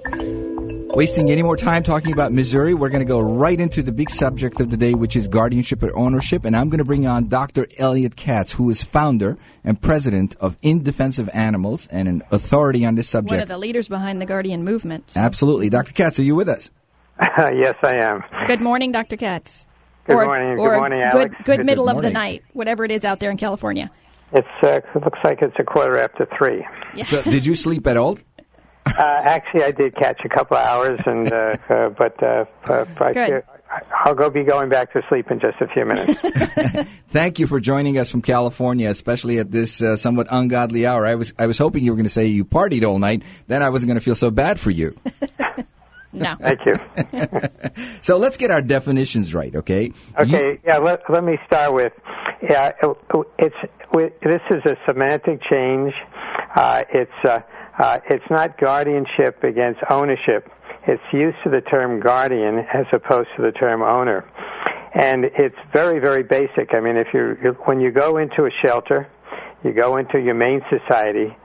wasting 0.96 1.30
any 1.30 1.44
more 1.44 1.56
time 1.56 1.84
talking 1.84 2.14
about 2.14 2.32
Missouri, 2.32 2.74
we're 2.74 2.90
going 2.90 3.06
to 3.06 3.06
go 3.06 3.20
right 3.20 3.60
into 3.60 3.84
the 3.84 3.92
big 3.92 4.10
subject 4.10 4.60
of 4.60 4.72
the 4.72 4.78
day, 4.78 4.96
which 4.96 5.16
is 5.16 5.28
guardianship 5.28 5.84
and 5.84 5.92
ownership. 5.94 6.46
And 6.46 6.56
I'm 6.56 6.70
going 6.70 6.80
to 6.80 6.86
bring 6.86 7.06
on 7.06 7.28
Dr. 7.28 7.68
Elliot 7.78 8.16
Katz, 8.16 8.54
who 8.54 8.72
is 8.72 8.82
founder 8.82 9.38
and 9.64 9.80
president 9.80 10.36
of 10.40 10.58
In 10.64 10.82
Defense 10.82 11.20
of 11.20 11.30
Animals 11.32 11.88
and 11.92 12.08
an 12.08 12.24
authority 12.32 12.86
on 12.86 12.96
this 12.96 13.08
subject. 13.08 13.34
One 13.34 13.42
of 13.42 13.50
the 13.50 13.60
leaders 13.60 13.88
behind 13.88 14.20
the 14.20 14.26
Guardian 14.26 14.64
movement. 14.64 15.12
So. 15.12 15.20
Absolutely. 15.20 15.70
Dr. 15.70 15.94
Katz, 15.94 16.18
are 16.18 16.24
you 16.24 16.36
with 16.36 16.50
us? 16.50 16.72
yes, 17.38 17.76
I 17.84 17.98
am. 17.98 18.24
Good 18.48 18.62
morning, 18.62 18.92
Dr. 18.92 19.18
Katz. 19.18 19.68
Good 20.06 20.16
or, 20.16 20.26
morning. 20.26 20.60
Or 20.60 20.72
good 20.72 20.78
morning, 20.78 21.02
Alex. 21.02 21.36
Good, 21.38 21.46
good 21.46 21.66
middle 21.66 21.90
of 21.90 22.02
the 22.02 22.10
night, 22.10 22.44
whatever 22.54 22.84
it 22.84 22.92
is 22.92 23.06
out 23.06 23.20
there 23.20 23.32
in 23.32 23.38
California. 23.38 23.90
It's 24.34 24.48
uh, 24.64 24.82
it 24.96 25.04
looks 25.04 25.20
like 25.24 25.42
it's 25.42 25.56
a 25.60 25.64
quarter 25.64 26.00
after 26.00 26.28
three. 26.38 26.66
So, 27.04 27.22
did 27.22 27.46
you 27.46 27.56
sleep 27.56 27.88
at 27.88 27.98
all? 27.98 28.18
Uh, 28.86 29.22
actually, 29.24 29.64
I 29.64 29.72
did 29.72 29.96
catch 29.96 30.20
a 30.26 30.30
couple 30.30 30.58
of 30.58 30.66
hours, 30.66 31.00
and 31.06 31.32
uh, 31.32 31.56
uh, 31.70 31.90
but 31.98 32.22
uh, 32.22 32.44
uh, 32.66 32.86
I, 33.00 33.14
Good. 33.14 33.44
I'll 34.06 34.14
go 34.14 34.30
be 34.30 34.44
going 34.44 34.70
back 34.70 34.92
to 34.92 35.02
sleep 35.08 35.32
in 35.32 35.40
just 35.40 35.60
a 35.62 35.68
few 35.68 35.86
minutes. 35.86 36.90
Thank 37.08 37.40
you 37.40 37.48
for 37.48 37.60
joining 37.60 37.98
us 37.98 38.10
from 38.10 38.22
California, 38.22 38.90
especially 38.90 39.40
at 39.40 39.52
this 39.52 39.82
uh, 39.82 39.96
somewhat 39.96 40.28
ungodly 40.30 40.86
hour. 40.86 41.06
I 41.06 41.16
was 41.16 41.34
I 41.40 41.48
was 41.48 41.58
hoping 41.58 41.84
you 41.84 41.92
were 41.92 41.96
going 41.96 42.04
to 42.04 42.10
say 42.10 42.28
you 42.28 42.44
partied 42.46 42.86
all 42.88 43.00
night. 43.00 43.24
Then 43.48 43.64
I 43.64 43.70
wasn't 43.70 43.88
going 43.88 44.00
to 44.00 44.04
feel 44.04 44.16
so 44.16 44.30
bad 44.30 44.60
for 44.60 44.70
you. 44.70 45.00
No. 46.24 46.36
Thank 46.42 46.60
you. 46.66 46.74
So 48.02 48.18
let's 48.18 48.36
get 48.38 48.52
our 48.52 48.62
definitions 48.62 49.34
right, 49.34 49.56
okay? 49.56 49.92
Okay, 50.20 50.30
You- 50.54 50.60
yeah. 50.66 50.78
Let, 50.80 51.02
let 51.10 51.24
me 51.24 51.38
start 51.48 51.74
with 51.74 51.94
yeah. 52.42 52.72
It's 53.40 53.56
with- 53.94 54.20
this 54.22 54.42
is 54.52 54.62
a 54.66 54.76
semantic 54.86 55.40
change. 55.50 55.94
Uh, 56.56 56.84
it's 56.94 57.12
uh, 57.26 57.40
uh, 57.80 58.00
it's 58.10 58.26
not 58.30 58.58
guardianship 58.60 59.44
against 59.44 59.80
ownership. 59.90 60.50
It's 60.88 61.02
use 61.14 61.36
of 61.46 61.52
the 61.54 61.62
term 61.62 62.02
guardian 62.02 62.60
as 62.74 62.86
opposed 62.92 63.30
to 63.38 63.42
the 63.42 63.52
term 63.54 63.82
owner, 63.82 64.26
and 64.94 65.24
it's 65.26 65.56
very 65.72 66.00
very 66.00 66.24
basic. 66.24 66.74
I 66.74 66.82
mean, 66.82 66.98
if 66.98 67.08
you 67.14 67.38
you- 67.42 67.58
when 67.66 67.80
you 67.80 67.92
go 67.92 68.18
into 68.18 68.44
a 68.46 68.52
shelter, 68.66 69.08
you 69.64 69.72
go 69.72 69.96
into 69.98 70.20
humane 70.20 70.62
society. 70.70 71.36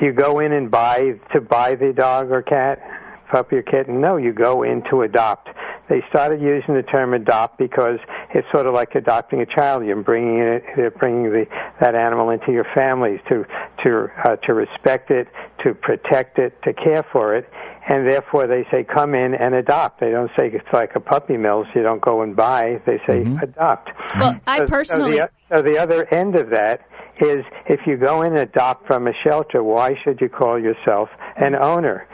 Do 0.00 0.04
you 0.06 0.12
go 0.12 0.40
in 0.40 0.52
and 0.52 0.68
buy 0.70 1.14
to 1.32 1.40
buy 1.40 1.76
the 1.76 1.92
dog 1.92 2.30
or 2.32 2.42
cat, 2.42 2.80
puppy 3.30 3.56
or 3.56 3.62
kitten? 3.62 4.00
No, 4.00 4.16
you 4.16 4.32
go 4.32 4.62
in 4.62 4.82
to 4.90 5.02
adopt. 5.02 5.48
They 5.88 6.02
started 6.08 6.40
using 6.40 6.74
the 6.74 6.82
term 6.82 7.14
adopt 7.14 7.58
because 7.58 7.98
it's 8.34 8.46
sort 8.52 8.66
of 8.66 8.74
like 8.74 8.94
adopting 8.94 9.40
a 9.40 9.46
child. 9.46 9.84
You're 9.84 10.02
bringing 10.02 10.38
it, 10.38 10.64
you're 10.76 10.90
bringing 10.90 11.30
the 11.30 11.46
that 11.80 11.94
animal 11.94 12.30
into 12.30 12.52
your 12.52 12.66
families 12.74 13.20
to 13.28 13.44
to 13.84 14.08
uh, 14.24 14.36
to 14.36 14.54
respect 14.54 15.10
it, 15.10 15.28
to 15.62 15.74
protect 15.74 16.38
it, 16.38 16.60
to 16.64 16.72
care 16.72 17.04
for 17.12 17.36
it, 17.36 17.48
and 17.88 18.10
therefore 18.10 18.46
they 18.46 18.66
say 18.70 18.84
come 18.84 19.14
in 19.14 19.34
and 19.34 19.54
adopt. 19.54 20.00
They 20.00 20.10
don't 20.10 20.30
say 20.36 20.48
it's 20.48 20.72
like 20.72 20.96
a 20.96 21.00
puppy 21.00 21.36
mill, 21.36 21.64
so 21.72 21.78
You 21.78 21.84
don't 21.84 22.02
go 22.02 22.22
and 22.22 22.34
buy. 22.34 22.80
They 22.84 22.98
say 23.06 23.22
adopt. 23.42 23.90
Well, 24.18 24.40
I 24.46 24.64
personally. 24.66 25.18
So 25.18 25.28
the, 25.50 25.56
so 25.56 25.62
the 25.62 25.78
other 25.78 26.12
end 26.12 26.34
of 26.34 26.50
that 26.50 26.80
is 27.20 27.44
if 27.66 27.80
you 27.86 27.96
go 27.96 28.22
in 28.22 28.32
and 28.32 28.38
adopt 28.38 28.86
from 28.86 29.06
a 29.06 29.12
shelter, 29.24 29.62
why 29.62 29.94
should 30.04 30.20
you 30.20 30.28
call 30.28 30.58
yourself 30.58 31.08
an 31.36 31.54
owner? 31.54 32.06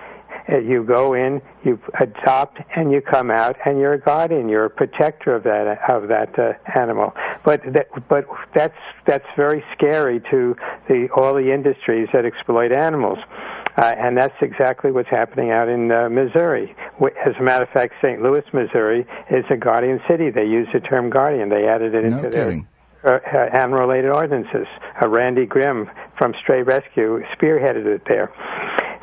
Uh, 0.48 0.58
You 0.58 0.82
go 0.84 1.14
in, 1.14 1.40
you 1.64 1.78
adopt, 2.00 2.58
and 2.76 2.90
you 2.90 3.00
come 3.00 3.30
out, 3.30 3.56
and 3.64 3.78
you're 3.78 3.94
a 3.94 4.00
guardian. 4.00 4.48
You're 4.48 4.66
a 4.66 4.70
protector 4.70 5.34
of 5.34 5.44
that 5.44 5.78
of 5.88 6.08
that 6.08 6.38
uh, 6.38 6.52
animal. 6.78 7.12
But 7.44 7.62
that, 7.72 7.88
but 8.08 8.26
that's 8.54 8.78
that's 9.06 9.26
very 9.36 9.64
scary 9.76 10.20
to 10.30 10.56
the 10.88 11.08
all 11.14 11.34
the 11.34 11.52
industries 11.52 12.08
that 12.12 12.24
exploit 12.24 12.72
animals. 12.72 13.18
Uh, 13.76 13.94
and 13.96 14.18
that's 14.18 14.34
exactly 14.42 14.90
what's 14.92 15.08
happening 15.08 15.50
out 15.50 15.66
in 15.68 15.90
uh, 15.90 16.08
Missouri. 16.10 16.74
As 17.24 17.34
a 17.40 17.42
matter 17.42 17.64
of 17.64 17.70
fact, 17.70 17.94
St. 18.02 18.20
Louis, 18.20 18.42
Missouri, 18.52 19.06
is 19.30 19.44
a 19.48 19.56
guardian 19.56 19.98
city. 20.06 20.30
They 20.30 20.44
use 20.44 20.68
the 20.74 20.80
term 20.80 21.08
guardian. 21.08 21.48
They 21.48 21.66
added 21.66 21.94
it 21.94 22.04
No 22.04 22.18
into 22.18 22.28
their 22.28 22.66
uh, 23.04 23.18
animal-related 23.52 24.10
ordinances. 24.10 24.66
Uh, 25.02 25.08
Randy 25.08 25.46
Grim 25.46 25.90
from 26.18 26.34
Stray 26.42 26.62
Rescue 26.62 27.22
spearheaded 27.34 27.86
it 27.86 28.02
there. 28.06 28.30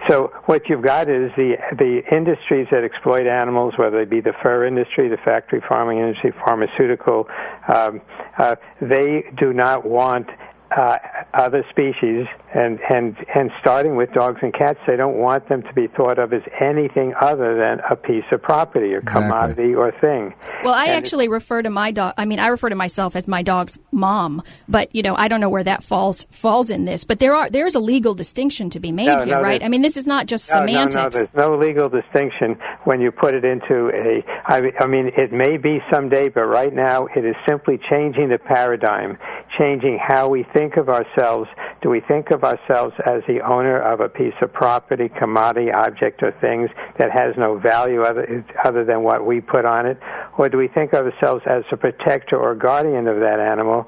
So 0.09 0.31
what 0.45 0.67
you've 0.67 0.81
got 0.81 1.07
is 1.07 1.31
the 1.37 1.55
the 1.77 2.01
industries 2.11 2.67
that 2.71 2.83
exploit 2.83 3.27
animals, 3.27 3.75
whether 3.77 4.03
they 4.03 4.09
be 4.09 4.21
the 4.21 4.33
fur 4.41 4.65
industry, 4.65 5.07
the 5.07 5.17
factory 5.17 5.61
farming 5.69 5.99
industry, 5.99 6.33
pharmaceutical. 6.43 7.27
Um, 7.71 8.01
uh, 8.39 8.55
they 8.81 9.25
do 9.37 9.53
not 9.53 9.85
want 9.85 10.27
uh, 10.75 10.97
other 11.35 11.63
species, 11.69 12.25
and, 12.53 12.79
and, 12.89 13.15
and 13.35 13.51
starting 13.61 13.95
with 13.95 14.11
dogs 14.13 14.39
and 14.41 14.53
cats, 14.53 14.79
they 14.87 14.95
don't 14.95 15.17
want 15.17 15.47
them 15.49 15.61
to 15.63 15.73
be 15.73 15.87
thought 15.87 16.17
of 16.19 16.33
as 16.33 16.41
anything 16.59 17.13
other 17.19 17.55
than 17.57 17.79
a 17.89 17.95
piece 17.95 18.23
of 18.31 18.41
property 18.41 18.93
or 18.93 18.99
Exactly. 18.99 19.21
commodity 19.21 19.75
or 19.75 19.91
thing. 20.01 20.33
Well, 20.63 20.73
I 20.73 20.85
And- 20.85 20.95
actually 20.97 21.27
refer 21.27 21.61
to 21.61 21.69
my 21.69 21.91
dog. 21.91 22.13
I 22.17 22.25
mean, 22.25 22.39
I 22.39 22.47
refer 22.47 22.69
to 22.69 22.75
myself 22.75 23.15
as 23.15 23.27
my 23.27 23.43
dog's 23.43 23.77
mom, 23.91 24.41
but 24.67 24.93
you 24.95 25.03
know, 25.03 25.15
I 25.15 25.27
don't 25.27 25.41
know 25.41 25.49
where 25.49 25.63
that 25.63 25.83
falls 25.83 26.25
falls 26.31 26.71
in 26.71 26.85
this. 26.85 27.03
But 27.03 27.19
there 27.19 27.35
are 27.35 27.49
there 27.49 27.65
is 27.65 27.75
a 27.75 27.79
legal 27.79 28.13
distinction 28.15 28.69
to 28.71 28.79
be 28.79 28.91
made 28.91 29.07
No, 29.07 29.17
here, 29.23 29.35
no, 29.37 29.41
right? 29.41 29.63
I 29.63 29.67
mean, 29.69 29.81
this 29.81 29.97
is 29.97 30.05
not 30.07 30.25
just 30.25 30.49
No, 30.49 30.55
semantics. 30.55 30.95
No, 30.95 31.03
no, 31.03 31.09
there's 31.09 31.27
no 31.35 31.57
legal 31.57 31.89
distinction 31.89 32.57
when 32.85 32.99
you 33.01 33.11
put 33.11 33.33
it 33.33 33.45
into 33.45 33.89
a. 33.93 34.23
I, 34.45 34.71
I 34.79 34.87
mean, 34.87 35.11
it 35.17 35.31
may 35.31 35.57
be 35.57 35.79
someday, 35.91 36.29
but 36.29 36.43
right 36.45 36.73
now 36.73 37.07
it 37.15 37.23
is 37.25 37.35
simply 37.47 37.79
changing 37.89 38.29
the 38.29 38.37
paradigm, 38.39 39.17
changing 39.57 39.99
how 40.01 40.27
we 40.29 40.45
think 40.53 40.77
of 40.77 40.89
ourselves. 40.89 41.47
Do 41.81 41.89
we 41.89 42.01
think 42.01 42.31
of 42.31 42.38
ourselves 42.43 42.93
as 43.05 43.21
the 43.27 43.41
owner 43.41 43.79
of 43.81 43.99
a 43.99 44.09
piece 44.09 44.33
of 44.41 44.51
property, 44.51 45.09
commodity, 45.09 45.71
object, 45.71 46.23
or 46.23 46.31
things 46.39 46.69
that 46.97 47.11
has 47.11 47.35
no 47.37 47.57
value 47.57 48.01
other, 48.01 48.45
other 48.63 48.85
than 48.85 49.03
what 49.03 49.25
we 49.25 49.41
put 49.41 49.65
on 49.65 49.85
it? 49.85 49.97
Or 50.39 50.47
do 50.47 50.57
we 50.57 50.69
think 50.69 50.93
of 50.93 51.05
ourselves 51.05 51.43
as 51.45 51.63
a 51.69 51.75
protector 51.75 52.37
or 52.37 52.55
guardian 52.55 53.07
of 53.09 53.17
that 53.17 53.41
animal? 53.41 53.85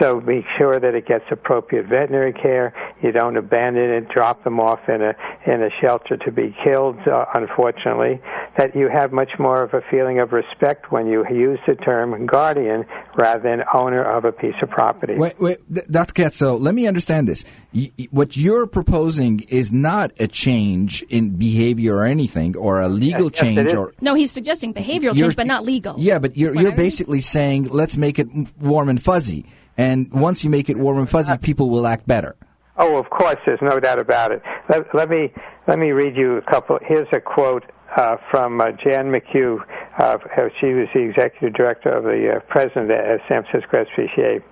So 0.00 0.20
make 0.20 0.44
sure 0.58 0.78
that 0.78 0.94
it 0.94 1.06
gets 1.06 1.24
appropriate 1.30 1.86
veterinary 1.86 2.34
care. 2.34 2.74
You 3.02 3.10
don't 3.10 3.38
abandon 3.38 3.90
it, 3.90 4.08
drop 4.10 4.44
them 4.44 4.60
off 4.60 4.80
in 4.86 5.00
a 5.00 5.14
in 5.46 5.62
a 5.62 5.70
shelter 5.80 6.18
to 6.18 6.30
be 6.30 6.54
killed. 6.62 6.98
Uh, 7.06 7.24
unfortunately, 7.32 8.20
that 8.58 8.76
you 8.76 8.88
have 8.92 9.12
much 9.12 9.30
more 9.38 9.62
of 9.62 9.72
a 9.72 9.80
feeling 9.90 10.20
of 10.20 10.32
respect 10.32 10.92
when 10.92 11.06
you 11.06 11.24
use 11.30 11.58
the 11.66 11.74
term 11.74 12.26
guardian 12.26 12.84
rather 13.16 13.40
than 13.40 13.62
owner 13.72 14.02
of 14.02 14.24
a 14.24 14.32
piece 14.32 14.54
of 14.62 14.68
property. 14.68 15.14
Wait, 15.16 15.40
wait, 15.40 15.58
Dr. 15.90 16.12
Katz, 16.12 16.36
so 16.36 16.56
let 16.56 16.74
me 16.74 16.86
understand 16.86 17.28
this. 17.28 17.44
Y- 17.72 17.92
y- 17.98 18.08
what 18.10 18.36
you're 18.36 18.66
proposing 18.66 19.40
is 19.48 19.72
not 19.72 20.12
a 20.18 20.26
change 20.26 21.02
in 21.08 21.30
behavior 21.30 21.96
or 21.96 22.04
anything, 22.04 22.56
or 22.56 22.80
a 22.80 22.88
legal 22.88 23.30
Yes, 23.30 23.40
change, 23.40 23.72
or 23.72 23.94
no, 24.00 24.14
he's 24.14 24.32
suggesting 24.32 24.74
behavioral 24.74 25.16
change, 25.16 25.36
but 25.36 25.46
not 25.46 25.64
legal. 25.64 25.93
Yeah, 25.98 26.18
but 26.18 26.36
you're 26.36 26.54
you're 26.54 26.72
I- 26.72 26.76
basically 26.76 27.20
saying 27.20 27.68
let's 27.68 27.96
make 27.96 28.18
it 28.18 28.28
warm 28.60 28.88
and 28.88 29.02
fuzzy, 29.02 29.46
and 29.76 30.12
once 30.12 30.44
you 30.44 30.50
make 30.50 30.68
it 30.68 30.76
warm 30.76 30.98
and 30.98 31.08
fuzzy, 31.08 31.36
people 31.38 31.70
will 31.70 31.86
act 31.86 32.06
better. 32.06 32.36
Oh, 32.76 32.98
of 32.98 33.08
course, 33.10 33.36
there's 33.46 33.62
no 33.62 33.78
doubt 33.78 34.00
about 34.00 34.32
it. 34.32 34.42
Let, 34.68 34.92
let 34.94 35.08
me 35.08 35.32
let 35.68 35.78
me 35.78 35.92
read 35.92 36.16
you 36.16 36.36
a 36.36 36.42
couple. 36.42 36.78
Here's 36.82 37.06
a 37.12 37.20
quote 37.20 37.64
uh, 37.96 38.16
from 38.30 38.60
uh, 38.60 38.72
Jan 38.72 39.12
McHugh. 39.12 39.58
Uh, 39.98 40.18
she 40.60 40.72
was 40.72 40.88
the 40.92 41.00
executive 41.00 41.54
director 41.54 41.90
of 41.90 42.04
the 42.04 42.36
uh, 42.36 42.40
president 42.48 42.90
at 42.90 43.20
San 43.28 43.44
Francisco 43.44 43.84
SPCA. 43.84 44.42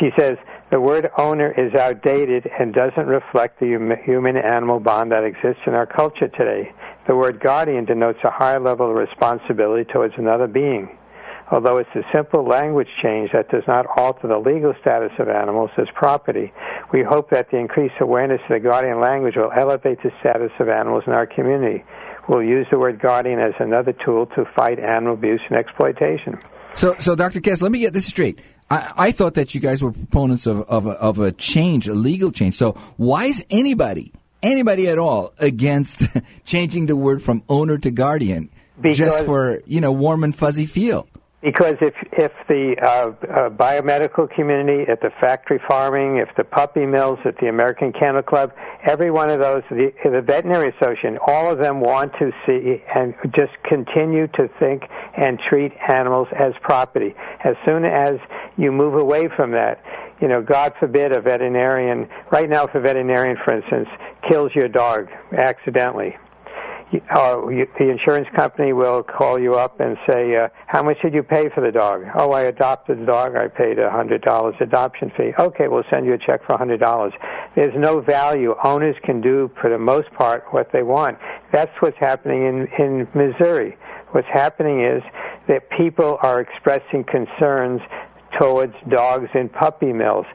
She 0.00 0.10
says 0.18 0.38
the 0.70 0.80
word 0.80 1.10
owner 1.18 1.52
is 1.52 1.74
outdated 1.74 2.48
and 2.58 2.72
doesn't 2.72 3.06
reflect 3.06 3.60
the 3.60 3.98
human-animal 4.04 4.80
bond 4.80 5.12
that 5.12 5.22
exists 5.24 5.62
in 5.66 5.74
our 5.74 5.86
culture 5.86 6.28
today. 6.28 6.72
The 7.06 7.14
word 7.14 7.40
guardian 7.40 7.84
denotes 7.84 8.18
a 8.24 8.30
higher 8.30 8.60
level 8.60 8.90
of 8.90 8.96
responsibility 8.96 9.84
towards 9.84 10.14
another 10.16 10.46
being. 10.46 10.88
Although 11.52 11.76
it's 11.76 11.94
a 11.94 12.02
simple 12.12 12.46
language 12.46 12.88
change 13.02 13.30
that 13.32 13.50
does 13.50 13.64
not 13.68 13.86
alter 13.98 14.28
the 14.28 14.38
legal 14.38 14.72
status 14.80 15.12
of 15.18 15.28
animals 15.28 15.70
as 15.76 15.86
property, 15.94 16.52
we 16.92 17.02
hope 17.02 17.28
that 17.30 17.50
the 17.50 17.58
increased 17.58 17.96
awareness 18.00 18.40
of 18.48 18.48
the 18.48 18.60
guardian 18.60 19.00
language 19.00 19.36
will 19.36 19.52
elevate 19.54 20.02
the 20.02 20.10
status 20.20 20.50
of 20.58 20.70
animals 20.70 21.04
in 21.06 21.12
our 21.12 21.26
community. 21.26 21.84
We'll 22.28 22.42
use 22.42 22.66
the 22.70 22.78
word 22.78 22.98
guardian 22.98 23.38
as 23.38 23.52
another 23.60 23.92
tool 23.92 24.26
to 24.34 24.46
fight 24.56 24.78
animal 24.78 25.14
abuse 25.14 25.42
and 25.50 25.58
exploitation. 25.58 26.38
So, 26.74 26.96
so 26.98 27.14
Dr. 27.14 27.40
Katz, 27.40 27.60
let 27.60 27.70
me 27.70 27.80
get 27.80 27.92
this 27.92 28.06
straight. 28.06 28.40
I, 28.70 28.92
I 28.96 29.12
thought 29.12 29.34
that 29.34 29.54
you 29.54 29.60
guys 29.60 29.82
were 29.82 29.92
proponents 29.92 30.46
of, 30.46 30.62
of, 30.62 30.86
a, 30.86 30.92
of 30.92 31.18
a 31.18 31.30
change, 31.32 31.86
a 31.86 31.94
legal 31.94 32.32
change. 32.32 32.54
So 32.54 32.72
why 32.96 33.26
is 33.26 33.44
anybody, 33.50 34.12
anybody 34.44 34.88
at 34.88 34.98
all, 34.98 35.32
against 35.38 36.02
changing 36.44 36.86
the 36.86 36.96
word 36.96 37.22
from 37.22 37.42
owner 37.48 37.78
to 37.78 37.90
guardian 37.90 38.50
Because- 38.80 38.98
just 38.98 39.24
for, 39.24 39.60
you 39.66 39.80
know, 39.80 39.92
warm 39.92 40.24
and 40.24 40.34
fuzzy 40.34 40.66
feel? 40.66 41.08
Because 41.42 41.74
if 41.82 41.92
if 42.12 42.32
the 42.48 42.74
uh, 42.80 43.12
uh, 43.30 43.50
biomedical 43.50 44.30
community, 44.34 44.90
at 44.90 45.02
the 45.02 45.10
factory 45.20 45.60
farming, 45.68 46.16
if 46.16 46.34
the 46.38 46.44
puppy 46.44 46.86
mills, 46.86 47.18
at 47.26 47.36
the 47.36 47.48
American 47.48 47.92
Kennel 47.92 48.22
Club, 48.22 48.54
every 48.86 49.10
one 49.10 49.28
of 49.28 49.40
those, 49.40 49.62
the, 49.68 49.92
the 50.10 50.22
veterinary 50.22 50.72
association, 50.74 51.18
all 51.26 51.52
of 51.52 51.58
them 51.58 51.80
want 51.80 52.12
to 52.18 52.32
see 52.46 52.82
and 52.94 53.12
just 53.36 53.52
continue 53.68 54.26
to 54.28 54.48
think 54.58 54.84
and 55.18 55.38
treat 55.38 55.72
animals 55.86 56.28
as 56.34 56.54
property. 56.62 57.14
As 57.44 57.56
soon 57.66 57.84
as 57.84 58.14
you 58.56 58.72
move 58.72 58.94
away 58.94 59.28
from 59.36 59.50
that, 59.50 59.84
you 60.22 60.28
know, 60.28 60.40
God 60.40 60.72
forbid 60.80 61.12
a 61.12 61.20
veterinarian, 61.20 62.08
right 62.32 62.48
now 62.48 62.64
if 62.64 62.74
a 62.74 62.80
veterinarian, 62.80 63.36
for 63.44 63.52
instance, 63.52 63.88
kills 64.28 64.54
your 64.54 64.68
dog 64.68 65.08
accidentally, 65.36 66.16
you- 66.90 67.00
uh, 67.10 67.48
you, 67.48 67.66
the 67.78 67.90
insurance 67.90 68.28
company 68.36 68.72
will 68.72 69.02
call 69.02 69.38
you 69.38 69.54
up 69.54 69.80
and 69.80 69.96
say, 70.08 70.36
uh, 70.36 70.48
"How 70.66 70.82
much 70.82 71.00
did 71.02 71.14
you 71.14 71.22
pay 71.22 71.48
for 71.48 71.60
the 71.60 71.72
dog?" 71.72 72.04
"Oh, 72.14 72.30
I 72.32 72.42
adopted 72.42 73.00
the 73.00 73.06
dog. 73.06 73.36
I 73.36 73.48
paid 73.48 73.78
a 73.78 73.90
hundred 73.90 74.22
dollars 74.22 74.54
adoption 74.60 75.10
fee." 75.16 75.32
"Okay, 75.38 75.68
we'll 75.68 75.84
send 75.90 76.06
you 76.06 76.14
a 76.14 76.18
check 76.18 76.44
for 76.44 76.54
a 76.54 76.58
hundred 76.58 76.80
dollars." 76.80 77.12
There's 77.54 77.74
no 77.74 78.00
value. 78.00 78.54
Owners 78.62 78.96
can 79.02 79.20
do, 79.20 79.50
for 79.60 79.70
the 79.70 79.78
most 79.78 80.12
part, 80.12 80.44
what 80.52 80.70
they 80.72 80.82
want. 80.82 81.18
That's 81.52 81.72
what's 81.80 81.98
happening 81.98 82.46
in 82.46 82.68
in 82.78 83.08
Missouri. 83.14 83.76
What's 84.12 84.28
happening 84.28 84.84
is 84.84 85.02
that 85.48 85.68
people 85.70 86.18
are 86.22 86.40
expressing 86.40 87.02
concerns 87.04 87.80
towards 88.38 88.74
dogs 88.88 89.28
in 89.34 89.48
puppy 89.48 89.92
mills 89.92 90.26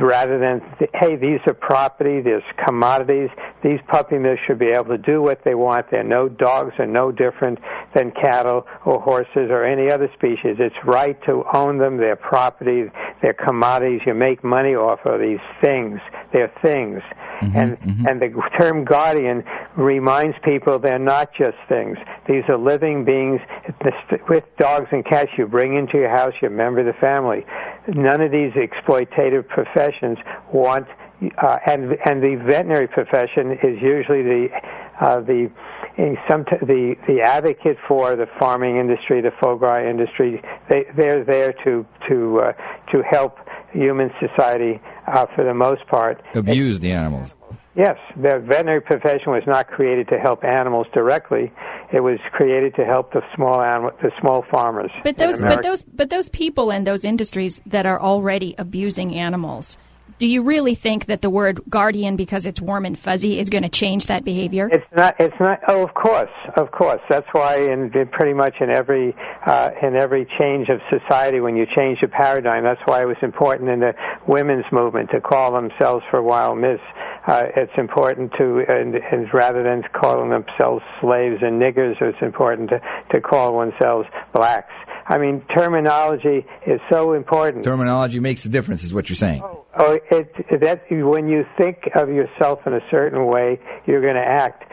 rather 0.00 0.38
than 0.38 0.60
hey 0.94 1.16
these 1.16 1.40
are 1.46 1.54
property 1.54 2.20
there's 2.20 2.42
commodities 2.66 3.30
these 3.62 3.80
puppy 3.88 4.18
mills 4.18 4.38
should 4.46 4.58
be 4.58 4.68
able 4.68 4.84
to 4.86 4.98
do 4.98 5.20
what 5.20 5.42
they 5.44 5.54
want 5.54 5.84
they're 5.90 6.04
no 6.04 6.28
dogs 6.28 6.72
are 6.78 6.86
no 6.86 7.10
different 7.10 7.58
than 7.94 8.10
cattle 8.12 8.66
or 8.84 9.00
horses 9.00 9.50
or 9.50 9.64
any 9.64 9.90
other 9.90 10.10
species. 10.14 10.56
It's 10.58 10.76
right 10.84 11.20
to 11.24 11.44
own 11.54 11.78
them 11.78 11.96
they're 11.96 12.16
property 12.16 12.90
they're 13.22 13.34
commodities 13.34 14.00
you 14.06 14.14
make 14.14 14.44
money 14.44 14.74
off 14.74 15.00
of 15.04 15.20
these 15.20 15.40
things 15.60 16.00
they're 16.32 16.52
things 16.62 17.02
and 17.40 17.78
and 18.08 18.20
the 18.20 18.30
term 18.58 18.84
guardian 18.84 19.44
reminds 19.76 20.36
people 20.44 20.78
they're 20.78 20.98
not 20.98 21.32
just 21.34 21.56
things. 21.68 21.96
These 22.28 22.44
are 22.48 22.58
living 22.58 23.04
beings. 23.04 23.40
With 24.28 24.44
dogs 24.58 24.88
and 24.92 25.04
cats 25.04 25.30
you 25.36 25.46
bring 25.46 25.76
into 25.76 25.98
your 25.98 26.10
house 26.10 26.32
you're 26.40 26.50
a 26.50 26.54
member 26.54 26.80
of 26.80 26.86
the 26.86 27.00
family. 27.00 27.46
None 27.88 28.20
of 28.20 28.30
these 28.30 28.52
exploitative 28.52 29.48
professions 29.48 30.18
want 30.52 30.86
uh, 31.38 31.58
and 31.66 31.96
and 32.04 32.22
the 32.22 32.42
veterinary 32.46 32.86
profession 32.88 33.52
is 33.62 33.80
usually 33.82 34.22
the 34.22 34.48
uh, 35.00 35.20
the 35.20 35.50
in 35.96 36.16
some 36.30 36.44
t- 36.44 36.56
the 36.62 36.94
the 37.08 37.20
advocate 37.20 37.76
for 37.86 38.14
the 38.14 38.26
farming 38.38 38.76
industry, 38.76 39.20
the 39.20 39.32
foie 39.40 39.88
industry. 39.88 40.40
They 40.70 40.86
they're 40.96 41.24
there 41.24 41.52
to 41.64 41.84
to 42.08 42.40
uh, 42.40 42.52
to 42.92 43.02
help 43.02 43.38
human 43.72 44.10
society 44.20 44.80
uh, 45.12 45.26
for 45.34 45.44
the 45.44 45.54
most 45.54 45.86
part. 45.86 46.22
Abuse 46.34 46.80
the 46.80 46.92
animals. 46.92 47.34
Yes, 47.76 47.96
the 48.16 48.42
veterinary 48.44 48.80
profession 48.80 49.30
was 49.30 49.44
not 49.46 49.68
created 49.68 50.08
to 50.08 50.18
help 50.18 50.42
animals 50.42 50.88
directly. 50.92 51.52
It 51.92 52.00
was 52.00 52.18
created 52.32 52.74
to 52.74 52.84
help 52.84 53.12
the 53.12 53.22
small 53.36 53.62
animal, 53.62 53.92
the 54.02 54.10
small 54.20 54.44
farmers. 54.50 54.90
But 55.04 55.16
those, 55.16 55.40
but 55.40 55.62
those, 55.62 55.84
but 55.84 56.10
those 56.10 56.28
people 56.28 56.72
and 56.72 56.84
those 56.84 57.04
industries 57.04 57.60
that 57.66 57.86
are 57.86 58.00
already 58.00 58.56
abusing 58.58 59.14
animals. 59.14 59.78
Do 60.18 60.26
you 60.26 60.42
really 60.42 60.74
think 60.74 61.06
that 61.06 61.22
the 61.22 61.30
word 61.30 61.60
guardian, 61.68 62.16
because 62.16 62.44
it's 62.44 62.60
warm 62.60 62.84
and 62.84 62.98
fuzzy, 62.98 63.38
is 63.38 63.50
going 63.50 63.62
to 63.62 63.68
change 63.68 64.06
that 64.06 64.24
behavior? 64.24 64.68
It's 64.72 64.84
not. 64.94 65.14
It's 65.20 65.36
not. 65.38 65.60
Oh, 65.68 65.84
of 65.84 65.94
course, 65.94 66.30
of 66.56 66.72
course. 66.72 67.00
That's 67.08 67.26
why, 67.32 67.58
in, 67.58 67.92
in 67.94 68.08
pretty 68.08 68.34
much 68.34 68.54
in 68.60 68.70
every 68.70 69.14
uh, 69.46 69.70
in 69.80 69.94
every 69.94 70.26
change 70.38 70.68
of 70.70 70.80
society, 70.90 71.40
when 71.40 71.56
you 71.56 71.66
change 71.76 72.00
the 72.00 72.08
paradigm, 72.08 72.64
that's 72.64 72.80
why 72.84 73.02
it 73.02 73.06
was 73.06 73.16
important 73.22 73.70
in 73.70 73.80
the 73.80 73.94
women's 74.26 74.64
movement 74.72 75.10
to 75.10 75.20
call 75.20 75.52
themselves 75.52 76.04
for 76.10 76.18
a 76.18 76.22
while 76.22 76.56
Miss. 76.56 76.80
Uh, 77.28 77.44
it's 77.56 77.72
important 77.76 78.32
to, 78.38 78.64
and, 78.66 78.94
and 78.94 79.28
rather 79.34 79.62
than 79.62 79.82
calling 79.92 80.30
themselves 80.30 80.82
slaves 80.98 81.36
and 81.42 81.60
niggers, 81.60 81.94
it's 82.00 82.16
important 82.22 82.70
to, 82.70 82.80
to 83.12 83.20
call 83.20 83.54
oneself 83.54 84.06
blacks. 84.32 84.72
I 85.08 85.16
mean, 85.16 85.42
terminology 85.56 86.46
is 86.66 86.80
so 86.90 87.14
important. 87.14 87.64
Terminology 87.64 88.20
makes 88.20 88.44
a 88.44 88.50
difference, 88.50 88.84
is 88.84 88.92
what 88.92 89.08
you're 89.08 89.16
saying. 89.16 89.42
Oh, 89.42 89.98
it, 90.10 90.60
that 90.60 90.82
when 90.90 91.28
you 91.28 91.46
think 91.56 91.88
of 91.94 92.10
yourself 92.10 92.66
in 92.66 92.74
a 92.74 92.80
certain 92.90 93.26
way, 93.26 93.58
you're 93.86 94.02
going 94.02 94.16
to 94.16 94.20
act. 94.20 94.64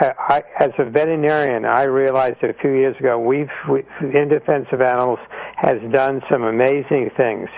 Uh, 0.00 0.12
I, 0.18 0.42
as 0.58 0.70
a 0.78 0.84
veterinarian, 0.90 1.64
I 1.64 1.84
realized 1.84 2.38
that 2.42 2.50
a 2.50 2.54
few 2.54 2.72
years 2.72 2.96
ago, 2.98 3.18
we've, 3.18 3.50
we, 3.70 3.84
in 4.00 4.28
defense 4.28 4.66
of 4.72 4.80
animals, 4.80 5.20
has 5.56 5.76
done 5.92 6.22
some 6.28 6.42
amazing 6.42 7.10
things. 7.16 7.48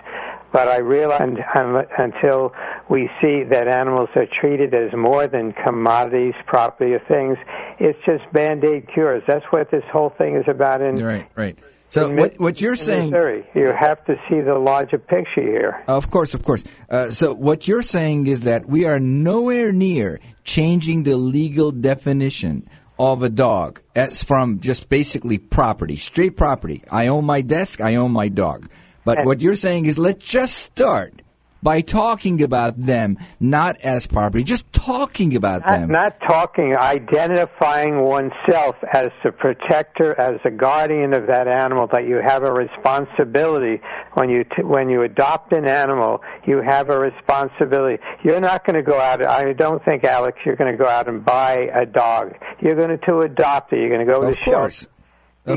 but 0.52 0.69
I 0.69 0.78
realize 0.78 1.21
un- 1.55 1.87
until 1.99 2.52
we 2.88 3.09
see 3.21 3.45
that 3.45 3.69
animals 3.69 4.09
are 4.16 4.26
treated 4.40 4.75
as 4.75 4.93
more 4.93 5.26
than 5.26 5.52
commodities, 5.52 6.35
property, 6.47 6.93
or 6.95 7.00
things, 7.00 7.38
it's 7.78 7.99
just 8.05 8.31
band 8.33 8.64
aid 8.64 8.88
cures. 8.93 9.23
That's 9.26 9.45
what 9.50 9.71
this 9.71 9.85
whole 9.93 10.11
thing 10.19 10.37
is 10.37 10.45
about. 10.49 10.83
In 10.83 11.02
Right, 11.02 11.28
right. 11.35 11.59
So 11.90 12.12
what 12.12 12.38
what 12.38 12.61
you're 12.61 12.76
saying? 12.76 13.11
Missouri. 13.11 13.47
you 13.55 13.73
have 13.73 14.05
to 14.07 14.16
see 14.28 14.40
the 14.40 14.55
larger 14.55 14.99
picture 14.99 15.40
here. 15.43 15.85
Of 15.87 16.11
course, 16.11 16.35
of 16.35 16.45
course. 16.45 16.64
Uh, 16.90 17.11
so 17.11 17.33
what 17.33 17.66
you're 17.69 17.83
saying 17.83 18.26
is 18.26 18.43
that 18.43 18.69
we 18.69 18.85
are 18.85 18.99
nowhere 18.99 19.73
near 19.73 20.21
changing 20.45 21.05
the 21.05 21.16
legal 21.16 21.71
definition 21.73 22.69
of 22.99 23.23
a 23.23 23.28
dog 23.28 23.81
as 23.95 24.23
from 24.25 24.61
just 24.61 24.88
basically 24.88 25.38
property, 25.38 25.97
straight 25.97 26.37
property. 26.37 26.83
I 26.90 27.07
own 27.09 27.25
my 27.25 27.40
desk, 27.43 27.81
I 27.81 27.97
own 27.97 28.12
my 28.12 28.28
dog. 28.28 28.69
But 29.05 29.19
And- 29.19 29.26
what 29.26 29.40
you're 29.40 29.55
saying 29.55 29.87
is 29.87 29.99
let's 29.99 30.25
just 30.25 30.57
start 30.57 31.23
by 31.66 31.80
talking 31.80 32.44
about 32.44 32.80
them 32.80 33.18
not 33.40 33.76
as 33.80 34.06
property, 34.06 34.44
just 34.44 34.73
talking 34.73 35.35
about 35.35 35.62
Not, 35.66 35.80
them. 35.80 35.90
not 35.90 36.20
talking, 36.20 36.76
identifying 36.76 38.02
oneself 38.02 38.76
as 38.94 39.08
the 39.25 39.32
protector, 39.32 40.14
as 40.20 40.40
the 40.44 40.52
guardian 40.52 41.12
of 41.12 41.26
that 41.26 41.49
animal. 41.49 41.88
That 41.90 42.06
you 42.06 42.20
have 42.25 42.44
a 42.44 42.52
responsibility 42.52 43.82
when 44.14 44.28
you 44.30 44.44
t- 44.44 44.62
when 44.62 44.88
you 44.88 45.02
adopt 45.02 45.52
an 45.52 45.66
animal. 45.66 46.23
You 46.46 46.62
have 46.62 46.88
a 46.88 46.99
responsibility. 47.00 48.00
You're 48.23 48.40
not 48.40 48.64
going 48.64 48.76
to 48.76 48.88
go 48.88 49.00
out. 49.00 49.26
I 49.26 49.52
don't 49.52 49.85
think, 49.85 50.04
Alex, 50.04 50.38
you're 50.46 50.54
going 50.54 50.70
to 50.70 50.78
go 50.80 50.88
out 50.88 51.08
and 51.08 51.25
buy 51.25 51.68
a 51.75 51.85
dog. 51.85 52.35
You're 52.61 52.76
going 52.76 52.90
to 52.90 52.99
to 53.06 53.20
adopt 53.23 53.73
it. 53.73 53.80
You're 53.80 53.88
going 53.90 54.06
to 54.06 54.12
go 54.12 54.20
to 54.20 54.28
of 54.28 54.35
the 54.35 54.40
shelter. 54.44 54.56
course. 54.58 54.82
Of 54.82 54.88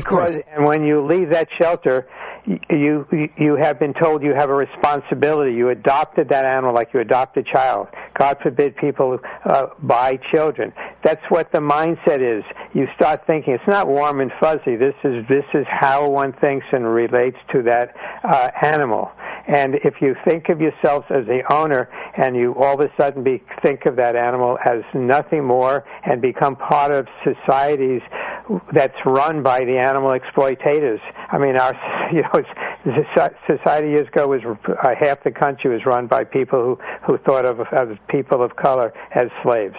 Because, 0.04 0.30
course. 0.34 0.38
and 0.54 0.64
when 0.64 0.84
you 0.84 1.04
leave 1.06 1.30
that 1.30 1.48
shelter, 1.60 2.06
you 2.70 3.06
you 3.36 3.56
have 3.56 3.78
been 3.78 3.94
told 3.94 4.22
you 4.22 4.34
have 4.34 4.50
a 4.50 4.54
responsibility. 4.54 5.54
You 5.54 5.68
adopted 5.68 6.28
that 6.30 6.44
animal 6.44 6.74
like 6.74 6.92
you 6.92 7.00
adopt 7.00 7.36
a 7.36 7.42
child. 7.42 7.88
God 8.18 8.38
forbid 8.42 8.76
people 8.76 9.18
uh, 9.44 9.66
buy 9.82 10.18
children. 10.32 10.72
That's 11.04 11.22
what 11.28 11.52
the 11.52 11.58
mindset 11.58 12.20
is. 12.20 12.44
You 12.74 12.86
start 12.96 13.26
thinking 13.26 13.54
it's 13.54 13.68
not 13.68 13.88
warm 13.88 14.20
and 14.20 14.32
fuzzy. 14.40 14.76
This 14.76 14.94
is 15.04 15.26
this 15.28 15.44
is 15.54 15.66
how 15.68 16.08
one 16.08 16.32
thinks 16.34 16.66
and 16.72 16.84
relates 16.84 17.38
to 17.52 17.62
that 17.62 17.94
uh, 18.24 18.48
animal. 18.62 19.10
And 19.46 19.76
if 19.84 19.94
you 20.00 20.14
think 20.24 20.48
of 20.48 20.60
yourselves 20.60 21.06
as 21.10 21.26
the 21.26 21.42
owner, 21.52 21.88
and 22.16 22.36
you 22.36 22.54
all 22.54 22.74
of 22.74 22.80
a 22.80 22.92
sudden 22.96 23.24
be, 23.24 23.42
think 23.62 23.86
of 23.86 23.96
that 23.96 24.14
animal 24.14 24.58
as 24.64 24.82
nothing 24.94 25.44
more, 25.44 25.84
and 26.04 26.20
become 26.20 26.56
part 26.56 26.92
of 26.92 27.06
societies 27.24 28.02
that's 28.72 28.96
run 29.04 29.42
by 29.42 29.60
the 29.64 29.78
animal 29.78 30.10
exploitators. 30.10 31.00
I 31.30 31.38
mean, 31.38 31.56
our 31.56 31.74
you 32.12 32.22
know 32.22 33.28
society 33.46 33.88
years 33.88 34.08
ago 34.08 34.28
was 34.28 34.40
uh, 34.44 34.94
half 34.98 35.22
the 35.22 35.30
country 35.30 35.72
was 35.72 35.84
run 35.86 36.06
by 36.06 36.24
people 36.24 36.60
who 36.60 36.78
who 37.06 37.18
thought 37.18 37.44
of, 37.44 37.60
of 37.60 37.98
people 38.08 38.42
of 38.42 38.56
color 38.56 38.92
as 39.14 39.28
slaves. 39.42 39.76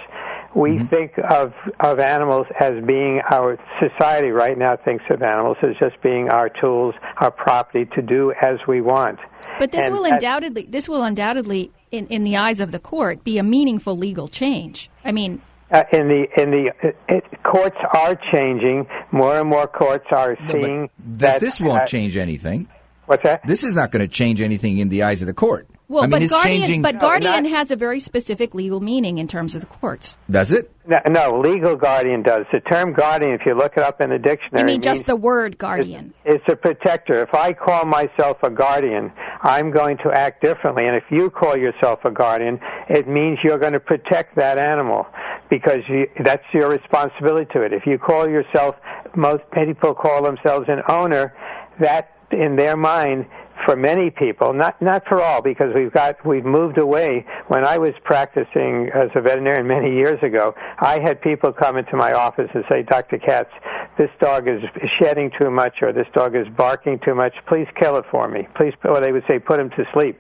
We 0.56 0.80
think 0.80 1.14
of 1.30 1.54
of 1.80 2.00
animals 2.00 2.48
as 2.60 2.74
being 2.86 3.22
our 3.32 3.58
society 3.80 4.30
right 4.30 4.58
now 4.58 4.76
thinks 4.76 5.06
of 5.10 5.22
animals 5.22 5.58
as 5.64 5.76
just 5.80 6.02
being 6.02 6.30
our 6.30 6.50
tools, 6.50 6.94
our 7.18 7.32
property 7.32 7.86
to 7.96 8.02
do 8.02 8.34
as 8.42 8.58
we 8.68 8.82
want. 8.82 9.20
But 9.60 9.72
this 9.72 9.86
And 9.86 9.94
will 9.94 10.06
undoubtedly 10.06 10.68
this 10.70 10.90
will 10.90 11.04
undoubtedly 11.04 11.72
in, 11.92 12.08
in 12.08 12.24
the 12.24 12.38
eyes 12.38 12.60
of 12.60 12.72
the 12.72 12.80
court 12.80 13.24
be 13.24 13.38
a 13.38 13.44
meaningful 13.44 13.98
legal 13.98 14.28
change. 14.28 14.90
I 15.06 15.12
mean, 15.12 15.42
Uh, 15.72 15.84
in 15.94 16.10
the 16.10 16.26
in 16.42 16.52
the 16.52 16.72
it, 16.84 16.98
it, 17.08 17.44
courts 17.44 17.78
are 17.94 18.20
changing. 18.36 18.86
More 19.12 19.40
and 19.40 19.50
more 19.50 19.68
courts 19.68 20.06
are 20.12 20.36
No, 20.40 20.46
but 20.48 20.52
seeing 20.52 20.90
that 21.18 21.40
this 21.40 21.62
won't 21.62 21.84
uh, 21.84 21.86
change 21.86 22.18
anything. 22.18 22.68
What's 23.06 23.24
that? 23.24 23.46
This 23.48 23.64
is 23.64 23.74
not 23.74 23.92
going 23.92 24.02
to 24.02 24.08
change 24.08 24.42
anything 24.42 24.80
in 24.80 24.90
the 24.90 25.04
eyes 25.04 25.22
of 25.22 25.28
the 25.28 25.34
court. 25.34 25.70
Well, 25.92 26.04
I 26.04 26.08
mean, 26.08 26.12
but 26.12 26.24
it's 26.24 26.32
guardian, 26.32 26.62
changing. 26.62 26.82
but 26.82 27.00
guardian 27.00 27.44
not- 27.44 27.52
has 27.52 27.70
a 27.72 27.76
very 27.76 28.00
specific 28.00 28.56
legal 28.56 28.80
meaning 28.80 29.18
in 29.18 29.28
terms 29.28 29.56
of 29.56 29.62
the 29.62 29.68
courts. 29.68 30.18
does 30.30 30.54
it? 30.54 30.72
No, 30.88 31.00
no, 31.10 31.40
legal 31.40 31.76
guardian 31.76 32.24
does. 32.24 32.46
The 32.52 32.62
term 32.62 32.94
guardian, 32.94 33.34
if 33.34 33.42
you 33.46 33.54
look 33.54 33.74
it 33.78 33.84
up 33.84 34.02
in 34.02 34.10
the 34.10 34.18
dictionary, 34.18 34.62
You 34.62 34.66
mean 34.66 34.82
just 34.82 35.02
means 35.02 35.08
the 35.08 35.16
word 35.16 35.58
guardian? 35.58 36.14
It's 36.26 36.44
a 36.50 36.56
protector. 36.56 37.22
If 37.22 37.36
I 37.36 37.54
call 37.54 37.86
myself 37.86 38.38
a 38.42 38.50
guardian, 38.50 39.12
I'm 39.44 39.72
going 39.72 39.98
to 39.98 40.12
act 40.12 40.42
differently. 40.42 40.88
And 40.88 40.96
if 40.96 41.04
you 41.12 41.30
call 41.30 41.56
yourself 41.58 42.00
a 42.06 42.12
guardian, 42.12 42.60
it 42.90 43.08
means 43.08 43.40
you're 43.44 43.60
going 43.60 43.74
to 43.74 43.80
protect 43.80 44.38
that 44.38 44.58
animal 44.58 45.06
because 45.50 45.80
you, 45.88 46.08
that's 46.24 46.46
your 46.54 46.70
responsibility 46.70 47.48
to 47.54 47.62
it. 47.62 47.74
If 47.74 47.86
you 47.86 48.00
call 48.00 48.28
yourself, 48.28 48.76
most 49.16 49.44
people 49.54 49.94
call 49.94 50.24
themselves 50.24 50.68
an 50.70 50.82
owner, 50.88 51.36
that 51.80 52.16
in 52.32 52.56
their 52.56 52.78
mind 52.78 53.26
for 53.66 53.76
many 53.76 54.10
people, 54.10 54.54
not 54.54 54.82
not 54.82 55.04
for 55.08 55.22
all, 55.22 55.42
because 55.42 55.68
we've 55.76 55.92
got 55.92 56.24
we've 56.26 56.46
moved 56.46 56.78
away. 56.78 57.26
When 57.48 57.66
I 57.66 57.78
was 57.78 57.92
practicing 58.04 58.90
as 58.94 59.10
a 59.16 59.22
veterinarian 59.22 59.68
many 59.68 59.96
years 59.96 60.20
ago, 60.24 60.54
I 60.80 61.00
had 61.04 61.22
people 61.22 61.52
come 61.54 61.78
into 61.78 61.96
my 61.96 62.12
office 62.14 62.50
and 62.54 62.64
say, 62.70 62.84
"Dr. 62.84 63.18
Katz, 63.18 63.50
this 63.98 64.10
dog 64.20 64.48
is 64.48 64.62
shedding 65.02 65.32
too 65.40 65.52
much, 65.52 65.76
or 65.82 65.94
this 65.94 66.08
dog 66.14 66.36
is 66.36 66.48
barking 66.58 67.00
too 67.06 67.16
much. 67.16 67.34
Please 67.48 67.68
kill 67.80 67.98
it 67.98 68.06
for 68.12 68.28
me. 68.28 68.48
Please." 68.56 68.74
Or 68.86 69.00
they 69.00 69.12
would 69.12 69.24
say, 69.30 69.40
"Put 69.40 69.60
him 69.60 69.70
to 69.72 69.84
sleep." 69.94 70.20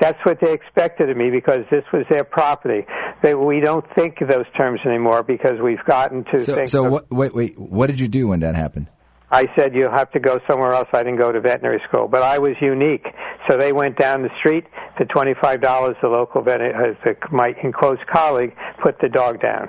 That's 0.00 0.18
what 0.24 0.38
they 0.40 0.52
expected 0.52 1.10
of 1.10 1.16
me 1.16 1.30
because 1.30 1.64
this 1.72 1.82
was 1.92 2.04
their 2.08 2.22
property. 2.22 2.86
They, 3.22 3.34
we 3.34 3.58
don't 3.58 3.84
think 3.96 4.20
of 4.20 4.28
those 4.28 4.46
terms 4.56 4.78
anymore 4.86 5.24
because 5.24 5.60
we've 5.60 5.84
gotten 5.86 6.24
to 6.32 6.38
So, 6.38 6.54
think. 6.54 6.68
so 6.68 6.86
of, 6.86 6.92
what, 6.92 7.10
wait, 7.10 7.34
wait. 7.34 7.58
What 7.58 7.88
did 7.88 7.98
you 7.98 8.06
do 8.06 8.28
when 8.28 8.38
that 8.40 8.54
happened? 8.54 8.86
I 9.30 9.46
said 9.56 9.74
you'll 9.74 9.90
have 9.90 10.10
to 10.12 10.20
go 10.20 10.40
somewhere 10.48 10.72
else. 10.72 10.88
I 10.92 11.02
didn't 11.02 11.18
go 11.18 11.30
to 11.30 11.40
veterinary 11.40 11.80
school, 11.88 12.08
but 12.08 12.22
I 12.22 12.38
was 12.38 12.52
unique. 12.60 13.06
So 13.48 13.56
they 13.58 13.72
went 13.72 13.98
down 13.98 14.22
the 14.22 14.30
street 14.38 14.64
for 14.96 15.04
twenty 15.04 15.34
five 15.40 15.60
dollars. 15.60 15.96
The 16.00 16.08
local 16.08 16.42
vet, 16.42 16.60
uh, 16.60 16.94
my 17.30 17.54
enclosed 17.62 18.06
colleague, 18.06 18.54
put 18.82 18.98
the 19.00 19.08
dog 19.08 19.40
down. 19.40 19.68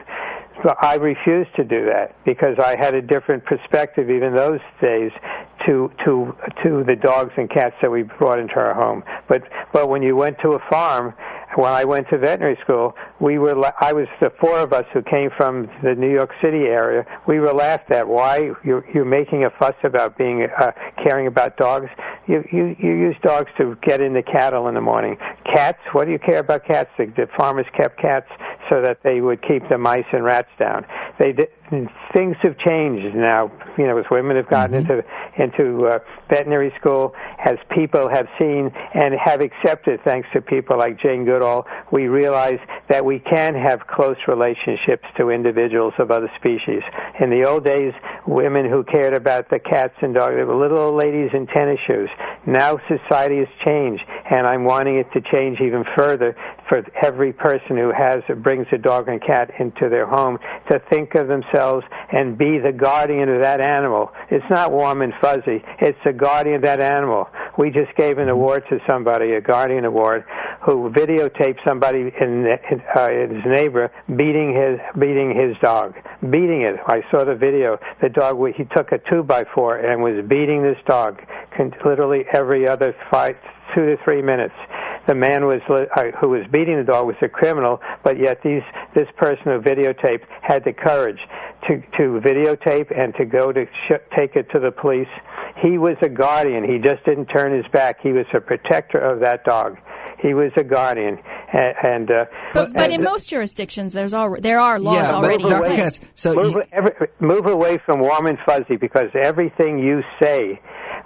So 0.63 0.73
I 0.81 0.95
refused 0.95 1.55
to 1.55 1.63
do 1.63 1.85
that 1.85 2.15
because 2.25 2.57
I 2.59 2.75
had 2.77 2.93
a 2.93 3.01
different 3.01 3.45
perspective, 3.45 4.09
even 4.09 4.35
those 4.35 4.59
days, 4.81 5.11
to 5.65 5.91
to 6.05 6.35
to 6.63 6.83
the 6.85 6.95
dogs 6.95 7.31
and 7.37 7.49
cats 7.49 7.75
that 7.81 7.89
we 7.89 8.03
brought 8.03 8.39
into 8.39 8.55
our 8.55 8.73
home. 8.73 9.03
But 9.27 9.43
but 9.71 9.89
when 9.89 10.01
you 10.01 10.15
went 10.15 10.37
to 10.39 10.53
a 10.53 10.59
farm, 10.69 11.13
when 11.55 11.71
I 11.71 11.83
went 11.83 12.07
to 12.09 12.17
veterinary 12.17 12.57
school, 12.63 12.95
we 13.19 13.37
were 13.39 13.55
I 13.81 13.93
was 13.93 14.07
the 14.21 14.31
four 14.39 14.59
of 14.59 14.73
us 14.73 14.85
who 14.93 15.01
came 15.01 15.29
from 15.35 15.69
the 15.83 15.95
New 15.95 16.11
York 16.11 16.31
City 16.41 16.65
area. 16.65 17.05
We 17.27 17.39
were 17.39 17.53
laughed 17.53 17.91
at. 17.91 18.07
Why 18.07 18.51
you're, 18.63 18.85
you're 18.93 19.05
making 19.05 19.45
a 19.45 19.49
fuss 19.49 19.75
about 19.83 20.17
being 20.17 20.47
uh, 20.59 20.71
caring 21.03 21.27
about 21.27 21.57
dogs? 21.57 21.87
You, 22.27 22.43
you 22.51 22.75
you 22.79 22.91
use 22.91 23.15
dogs 23.23 23.49
to 23.57 23.75
get 23.81 23.99
in 24.01 24.13
the 24.13 24.21
cattle 24.21 24.67
in 24.67 24.75
the 24.75 24.81
morning. 24.81 25.17
Cats? 25.53 25.79
What 25.93 26.05
do 26.05 26.11
you 26.11 26.19
care 26.19 26.39
about 26.39 26.65
cats? 26.65 26.89
The, 26.97 27.05
the 27.05 27.27
farmers 27.35 27.65
kept 27.75 27.99
cats 27.99 28.27
so 28.69 28.81
that 28.81 28.99
they 29.03 29.21
would 29.21 29.41
keep 29.41 29.67
the 29.69 29.77
mice 29.77 30.05
and 30.11 30.23
rats 30.23 30.49
down. 30.59 30.85
They 31.19 31.33
did, 31.33 31.49
things 32.13 32.37
have 32.41 32.57
changed 32.57 33.13
now. 33.15 33.51
You 33.77 33.87
know, 33.87 33.97
as 33.97 34.05
women 34.09 34.37
have 34.37 34.49
gotten 34.49 34.75
into 34.75 35.03
into 35.37 35.87
uh, 35.87 35.99
veterinary 36.29 36.73
school, 36.79 37.13
as 37.43 37.57
people 37.69 38.09
have 38.09 38.27
seen 38.39 38.71
and 38.93 39.13
have 39.23 39.41
accepted, 39.41 39.99
thanks 40.05 40.27
to 40.33 40.41
people 40.41 40.77
like 40.77 40.99
Jane 40.99 41.25
Goodall, 41.25 41.67
we 41.91 42.07
realize 42.07 42.59
that 42.89 43.05
we 43.05 43.19
can 43.19 43.53
have 43.53 43.85
close 43.87 44.17
relationships 44.27 45.05
to 45.17 45.29
individuals 45.29 45.93
of 45.99 46.09
other 46.09 46.31
species. 46.37 46.81
In 47.19 47.29
the 47.29 47.45
old 47.45 47.65
days, 47.65 47.93
women 48.25 48.69
who 48.69 48.83
cared 48.83 49.13
about 49.13 49.49
the 49.49 49.59
cats 49.59 49.93
and 50.01 50.13
dogs, 50.13 50.35
they 50.35 50.43
were 50.43 50.55
little 50.55 50.79
old 50.79 50.95
ladies 50.95 51.31
in 51.33 51.47
tennis 51.47 51.79
shoes. 51.85 52.09
Now 52.47 52.79
society 52.87 53.39
has 53.39 53.47
changed, 53.67 54.03
and 54.31 54.47
I'm 54.47 54.63
wanting 54.63 54.97
it 54.97 55.11
to 55.13 55.21
change 55.37 55.59
even 55.59 55.83
further 55.97 56.35
for 56.69 56.85
every 57.03 57.33
person 57.33 57.75
who 57.75 57.91
has 57.91 58.21
brings 58.43 58.67
a 58.71 58.77
dog 58.77 59.09
and 59.09 59.19
cat 59.21 59.51
into 59.59 59.89
their 59.89 60.05
home 60.05 60.37
to 60.69 60.79
think 60.89 61.15
of 61.15 61.27
themselves 61.27 61.83
and 62.11 62.37
be 62.37 62.59
the 62.59 62.71
guardian 62.71 63.27
of 63.27 63.41
that 63.41 63.59
animal. 63.59 64.11
It's 64.29 64.45
not 64.49 64.71
warm 64.71 65.01
and 65.01 65.11
fuzzy. 65.19 65.63
It's 65.81 65.97
the 66.05 66.13
guardian 66.13 66.57
of 66.57 66.61
that 66.61 66.79
animal. 66.79 67.27
We 67.57 67.71
just 67.71 67.93
gave 67.97 68.19
an 68.19 68.29
award 68.29 68.63
to 68.69 68.79
somebody, 68.87 69.33
a 69.33 69.41
guardian 69.41 69.83
award, 69.83 70.23
who 70.65 70.91
videotaped 70.91 71.57
somebody 71.67 72.11
in, 72.21 72.45
in 72.45 72.81
uh, 72.95 73.09
his 73.09 73.43
neighbor 73.45 73.91
beating 74.15 74.53
his 74.53 74.79
beating 74.99 75.33
his 75.35 75.57
dog, 75.61 75.95
beating 76.29 76.61
it. 76.61 76.75
I 76.85 77.01
saw 77.09 77.25
the 77.25 77.35
video. 77.35 77.79
The 78.01 78.09
dog 78.09 78.37
he 78.55 78.65
took 78.75 78.91
a 78.91 78.99
two 79.09 79.23
by 79.23 79.43
four 79.55 79.77
and 79.77 80.03
was 80.03 80.23
beating 80.29 80.61
this 80.61 80.77
dog, 80.87 81.19
literally 81.83 82.25
every 82.31 82.67
other 82.67 82.95
five, 83.09 83.35
two 83.73 83.85
to 83.85 83.97
three 84.03 84.21
minutes 84.21 84.53
the 85.07 85.15
man 85.15 85.45
was 85.45 85.61
uh, 85.69 86.03
who 86.19 86.29
was 86.29 86.45
beating 86.51 86.77
the 86.77 86.83
dog 86.83 87.07
was 87.07 87.15
a 87.21 87.29
criminal, 87.29 87.79
but 88.03 88.19
yet 88.19 88.41
these 88.43 88.61
this 88.95 89.07
person 89.17 89.43
who 89.45 89.59
videotaped 89.59 90.23
had 90.41 90.63
the 90.65 90.73
courage 90.73 91.19
to 91.67 91.81
to 91.97 92.19
videotape 92.21 92.95
and 92.97 93.13
to 93.15 93.25
go 93.25 93.51
to 93.51 93.65
sh- 93.87 93.93
take 94.15 94.35
it 94.35 94.49
to 94.51 94.59
the 94.59 94.71
police. 94.71 95.07
He 95.61 95.77
was 95.77 95.95
a 96.01 96.09
guardian. 96.09 96.63
He 96.63 96.77
just 96.79 97.03
didn't 97.05 97.25
turn 97.27 97.53
his 97.55 97.65
back. 97.71 97.99
He 98.01 98.11
was 98.13 98.25
a 98.33 98.39
protector 98.39 98.97
of 98.99 99.19
that 99.21 99.43
dog. 99.43 99.77
he 100.21 100.33
was 100.33 100.51
a 100.57 100.63
guardian. 100.63 101.17
And, 101.51 101.75
and 101.83 102.11
uh, 102.11 102.25
But, 102.53 102.73
but 102.73 102.83
and 102.83 102.93
in 102.93 103.01
the- 103.01 103.09
most 103.09 103.27
jurisdictions, 103.29 103.93
there's 103.93 104.13
al- 104.13 104.35
there 104.39 104.59
are 104.59 104.79
laws 104.79 104.95
Yeah, 104.95 105.11
but 105.13 105.15
already 105.15 105.43
in 105.43 105.49
Dr. 105.49 105.65
place. 105.65 105.79
Katz, 105.79 105.99
so 106.15 106.35
move, 106.35 106.53
you- 106.55 106.63
every, 106.71 106.91
move 107.19 107.45
away 107.47 107.79
from 107.85 107.99
warm 108.01 108.27
and 108.27 108.37
fuzzy 108.45 108.75
because 108.75 109.09
everything 109.15 109.79
you 109.79 110.01
say 110.21 110.59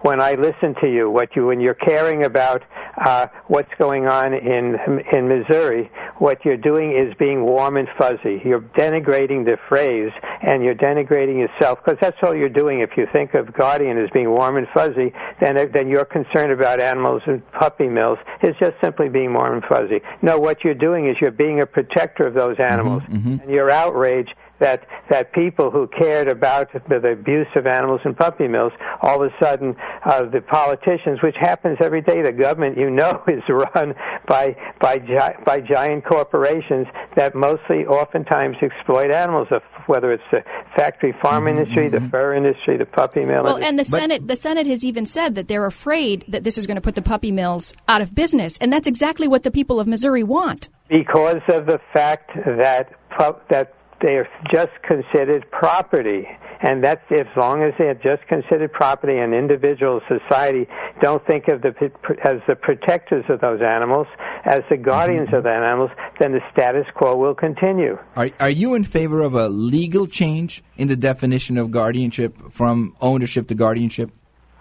when 0.04 0.22
I 0.22 0.36
listen 0.36 0.76
to 0.82 0.88
you, 0.88 1.10
what 1.10 1.36
you 1.36 1.48
when 1.48 1.60
you're 1.60 1.74
caring 1.74 2.26
about 2.26 2.62
uh, 3.04 3.28
what's 3.48 3.72
going 3.80 4.06
on 4.06 4.34
in 4.34 4.78
in 5.12 5.28
Missouri, 5.28 5.90
what 6.20 6.44
you're 6.46 6.58
doing 6.58 6.92
is 6.92 7.14
being 7.18 7.44
warm 7.44 7.78
and 7.78 7.88
fuzzy. 7.98 8.42
You're 8.46 8.62
denigrating 8.62 9.46
the 9.46 9.58
phrase 9.70 10.12
and 10.42 10.64
you're 10.64 10.76
denigrating 10.76 11.40
yourself 11.40 11.80
because 11.84 11.98
that's 12.02 12.18
all 12.22 12.36
you're 12.36 12.50
doing. 12.50 12.82
If 12.82 12.92
you 12.98 13.08
think 13.12 13.34
of 13.34 13.54
guardian 13.54 13.98
as 13.98 14.10
being 14.12 14.30
warm 14.30 14.58
and 14.58 14.68
fuzzy, 14.74 15.14
then 15.42 15.56
then 15.74 15.88
you're 15.88 16.06
concerned 16.06 16.52
about 16.52 16.80
animals 16.82 17.22
and 17.26 17.42
puppy 17.54 17.88
mills. 17.88 18.20
It's 18.42 18.60
just 18.60 18.74
simply 18.84 19.08
being 19.08 19.34
warm 19.34 19.54
and 19.54 19.64
fuzzy. 19.66 20.02
No, 20.22 20.38
what 20.38 20.64
you're 20.64 20.76
doing 20.76 21.08
is 21.08 21.16
you're 21.22 21.32
being 21.32 21.62
a 21.62 21.66
protector 21.66 22.28
of 22.28 22.34
those 22.34 22.58
animals, 22.60 23.04
and 23.42 23.50
you're 23.50 23.72
outraged 23.72 24.34
that 24.60 24.88
that 25.10 25.34
people 25.34 25.72
who 25.72 25.88
cared 25.88 26.28
about 26.28 26.72
the, 26.74 27.00
the 27.00 27.10
abuse 27.10 27.48
of 27.56 27.68
animals 27.68 28.02
in 28.06 28.14
puppy 28.16 28.48
mills, 28.48 28.72
all 29.02 29.22
of 29.24 29.32
a 29.32 29.44
sudden, 29.44 29.76
uh, 30.06 30.24
the 30.26 30.42
politicians, 30.42 31.22
which 31.22 31.36
happens 31.40 31.78
every 31.82 32.02
day, 32.02 32.22
the 32.22 32.32
government, 32.32 32.78
you 32.78 32.90
know, 32.90 33.22
is 33.28 33.44
run 33.50 33.94
by 34.28 34.56
by 34.80 34.98
gi- 35.00 35.44
by 35.46 35.60
giant 35.60 36.06
corporations 36.06 36.88
that 37.16 37.36
mostly, 37.36 37.86
oftentimes, 37.86 38.56
exploit 38.62 39.12
animals. 39.14 39.48
uh, 39.52 39.60
Whether 39.88 40.14
it's 40.14 40.24
the 40.32 40.42
factory 40.78 41.14
farm 41.22 41.48
industry, 41.48 41.90
the 41.90 42.00
fur 42.10 42.34
industry, 42.34 42.78
the 42.78 42.86
puppy 42.86 43.26
mill. 43.26 43.44
Well, 43.44 43.58
industry. 43.58 43.68
and 43.70 43.80
the 43.80 43.84
Senate, 43.84 44.28
the 44.28 44.36
Senate 44.38 44.68
has 44.68 44.86
even 44.86 45.06
said 45.06 45.36
that 45.36 45.48
they're 45.50 45.66
afraid 45.66 46.24
that 46.30 46.44
this 46.46 46.58
is 46.58 46.68
going 46.68 46.76
to 46.76 46.82
put 46.82 46.96
the 46.96 47.02
puppy 47.02 47.32
mills 47.34 47.74
out 47.90 48.02
of 48.02 48.16
business, 48.16 48.58
and 48.60 48.72
that's 48.72 48.88
exactly 48.88 49.28
what 49.28 49.44
the 49.44 49.52
people 49.52 49.80
of 49.82 49.88
Missouri 49.88 50.24
want. 50.24 50.70
because 50.90 51.42
of 51.50 51.66
the 51.66 51.80
fact 51.94 52.32
that 52.36 52.90
pu- 53.18 53.36
that 53.50 53.74
they 54.04 54.16
are 54.16 54.28
just 54.52 54.72
considered 54.84 55.50
property, 55.50 56.28
and 56.62 56.84
that's 56.84 57.02
as 57.12 57.26
long 57.38 57.64
as 57.64 57.74
they 57.80 57.86
are 57.86 57.96
just 57.96 58.28
considered 58.28 58.72
property, 58.74 59.18
and 59.18 59.34
individual 59.34 60.02
society 60.08 60.68
don't 61.02 61.26
think 61.26 61.48
of 61.48 61.62
the 61.62 61.70
as 62.24 62.38
the 62.48 62.56
protectors 62.56 63.24
of 63.30 63.40
those 63.42 63.62
animals, 63.62 64.08
as 64.46 64.62
the 64.70 64.78
guardians 64.78 65.28
mm-hmm. 65.28 65.38
of 65.38 65.44
the 65.44 65.50
animals, 65.50 65.90
then 66.20 66.34
the 66.34 66.42
status 66.52 66.86
quo 66.96 67.16
will 67.16 67.36
continue. 67.36 67.98
Are, 68.16 68.30
are 68.40 68.50
you 68.50 68.76
in 68.76 68.84
favor 68.84 69.22
of 69.22 69.34
a 69.34 69.48
legal 69.48 70.06
change 70.06 70.64
in 70.76 70.90
the 70.90 70.98
definition 70.98 71.58
of 71.58 71.72
guardianship 71.72 72.52
from 72.52 72.96
ownership 73.02 73.48
to 73.48 73.56
guardianship? 73.56 74.12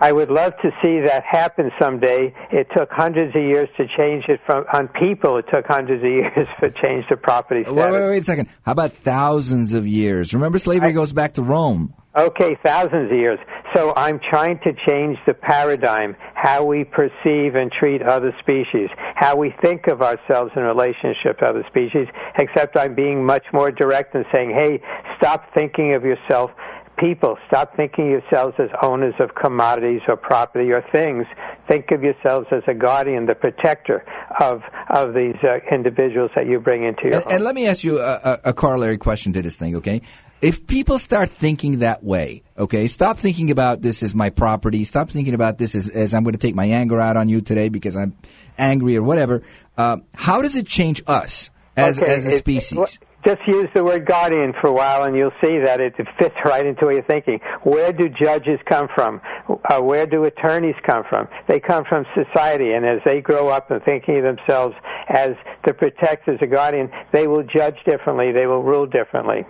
I 0.03 0.11
would 0.11 0.31
love 0.33 0.55
to 0.63 0.71
see 0.83 1.01
that 1.07 1.23
happen 1.23 1.71
someday. 1.81 2.35
It 2.51 2.67
took 2.77 2.91
hundreds 2.91 3.37
of 3.37 3.43
years 3.43 3.69
to 3.77 3.87
change 3.97 4.25
it 4.27 4.41
from 4.45 4.65
on 4.73 4.89
people. 4.89 5.39
It 5.39 5.45
took 5.49 5.65
hundreds 5.69 6.03
of 6.03 6.11
years 6.11 6.49
to 6.61 6.71
change 6.73 7.05
the 7.09 7.17
property 7.17 7.63
status. 7.63 7.77
Wait, 7.77 7.93
wait, 7.93 8.09
wait 8.09 8.23
a 8.23 8.25
second. 8.25 8.49
How 8.63 8.73
about 8.73 8.95
thousands 8.95 9.75
of 9.75 9.87
years? 9.87 10.35
Remember, 10.35 10.59
slavery 10.59 10.93
goes 10.93 11.13
back 11.13 11.35
to 11.35 11.43
Rome. 11.43 11.95
Okay, 12.19 12.59
thousands 12.65 13.13
of 13.13 13.17
years. 13.17 13.39
So 13.75 13.95
I'm 13.97 14.21
trying 14.29 14.59
to 14.65 14.73
change 14.87 15.17
the 15.25 15.33
paradigm, 15.33 16.15
how 16.35 16.65
we 16.65 16.85
perceive 16.85 17.55
and 17.55 17.73
treat 17.73 18.03
other 18.03 18.35
species, 18.41 18.91
how 19.15 19.37
we 19.37 19.55
think 19.63 19.87
of 19.87 20.03
ourselves 20.03 20.51
in 20.55 20.63
relationship 20.63 21.39
to 21.39 21.47
other 21.47 21.65
species, 21.69 22.07
except 22.37 22.77
I'm 22.77 22.95
being 22.95 23.25
much 23.25 23.45
more 23.53 23.71
direct 23.71 24.15
and 24.15 24.27
saying, 24.31 24.51
hey, 24.51 24.83
stop 25.17 25.55
thinking 25.55 25.95
of 25.95 26.03
yourself 26.03 26.51
people 26.99 27.37
stop 27.49 27.75
thinking 27.77 28.07
of 28.15 28.23
yourselves 28.23 28.55
as 28.59 28.69
owners 28.83 29.15
of 29.19 29.35
commodities 29.35 30.01
or 30.09 30.17
property 30.17 30.71
or 30.71 30.85
things 30.93 31.27
think 31.69 31.91
of 31.91 32.03
yourselves 32.03 32.47
as 32.53 32.63
a 32.67 32.75
guardian 32.75 33.27
the 33.27 33.35
protector 33.35 34.05
of 34.41 34.63
of 34.91 35.15
these 35.15 35.37
uh, 35.43 35.59
individuals 35.75 36.31
that 36.35 36.47
you 36.47 36.61
bring 36.61 36.85
into 36.85 37.05
your 37.05 37.15
And, 37.15 37.25
home 37.25 37.33
and 37.35 37.45
let 37.45 37.55
me 37.55 37.67
ask 37.67 37.83
you 37.83 37.99
a, 38.01 38.21
a, 38.23 38.41
a 38.47 38.53
corollary 38.53 38.99
question 38.99 39.33
to 39.33 39.43
this 39.43 39.57
thing, 39.57 39.77
okay? 39.77 40.03
If 40.41 40.67
people 40.67 40.99
start 40.99 41.31
thinking 41.31 41.79
that 41.79 42.03
way, 42.03 42.43
okay, 42.59 42.89
stop 42.89 43.17
thinking 43.17 43.51
about 43.53 43.81
this 43.81 44.03
as 44.03 44.13
my 44.13 44.31
property, 44.31 44.85
stop 44.85 45.09
thinking 45.09 45.35
about 45.35 45.59
this 45.59 45.77
as, 45.77 45.89
as 45.89 46.15
I'm 46.15 46.25
going 46.25 46.33
to 46.33 46.39
take 46.39 46.57
my 46.57 46.67
anger 46.67 47.01
out 47.01 47.17
on 47.17 47.29
you 47.29 47.41
today 47.43 47.69
because 47.69 47.97
I'm 47.97 48.17
angry 48.59 48.97
or 48.97 49.05
whatever. 49.05 49.43
Uh, 49.79 49.99
how 50.15 50.43
does 50.43 50.57
it 50.57 50.67
change 50.67 51.01
us 51.07 51.51
as, 51.77 52.01
Okay, 52.01 52.13
as 52.13 52.27
a 52.27 52.33
species? 52.33 52.79
it- 52.79 52.99
just 53.25 53.41
use 53.47 53.69
the 53.75 53.85
word 53.85 54.07
guardian 54.07 54.53
for 54.61 54.69
a 54.69 54.73
while, 54.73 55.05
and 55.05 55.17
you'll 55.17 55.33
see 55.43 55.59
that 55.65 55.81
it, 55.81 55.95
it 55.99 56.07
fits 56.19 56.35
right 56.45 56.67
into 56.67 56.87
what 56.87 56.95
you're 56.95 57.05
thinking. 57.05 57.41
Where 57.63 57.93
do 57.93 58.09
judges 58.09 58.59
come 58.67 58.89
from? 58.95 59.21
Uh, 59.49 59.81
where 59.81 60.07
do 60.07 60.25
attorneys 60.25 60.75
come 60.85 61.05
from? 61.09 61.29
They 61.49 61.61
come 61.61 61.85
from 61.89 62.05
society, 62.15 62.73
and 62.73 62.85
as 62.85 63.01
they 63.05 63.21
grow 63.21 63.49
up 63.49 63.71
and 63.71 63.83
thinking 63.85 64.19
of 64.19 64.25
themselves 64.25 64.75
as 65.09 65.31
the 65.67 65.73
protectors, 65.75 66.41
the 66.41 66.47
guardian, 66.47 66.91
they 67.13 67.27
will 67.27 67.43
judge 67.45 67.77
differently. 67.85 68.33
They 68.33 68.47
will 68.47 68.63
rule 68.63 68.87
differently. 68.87 69.45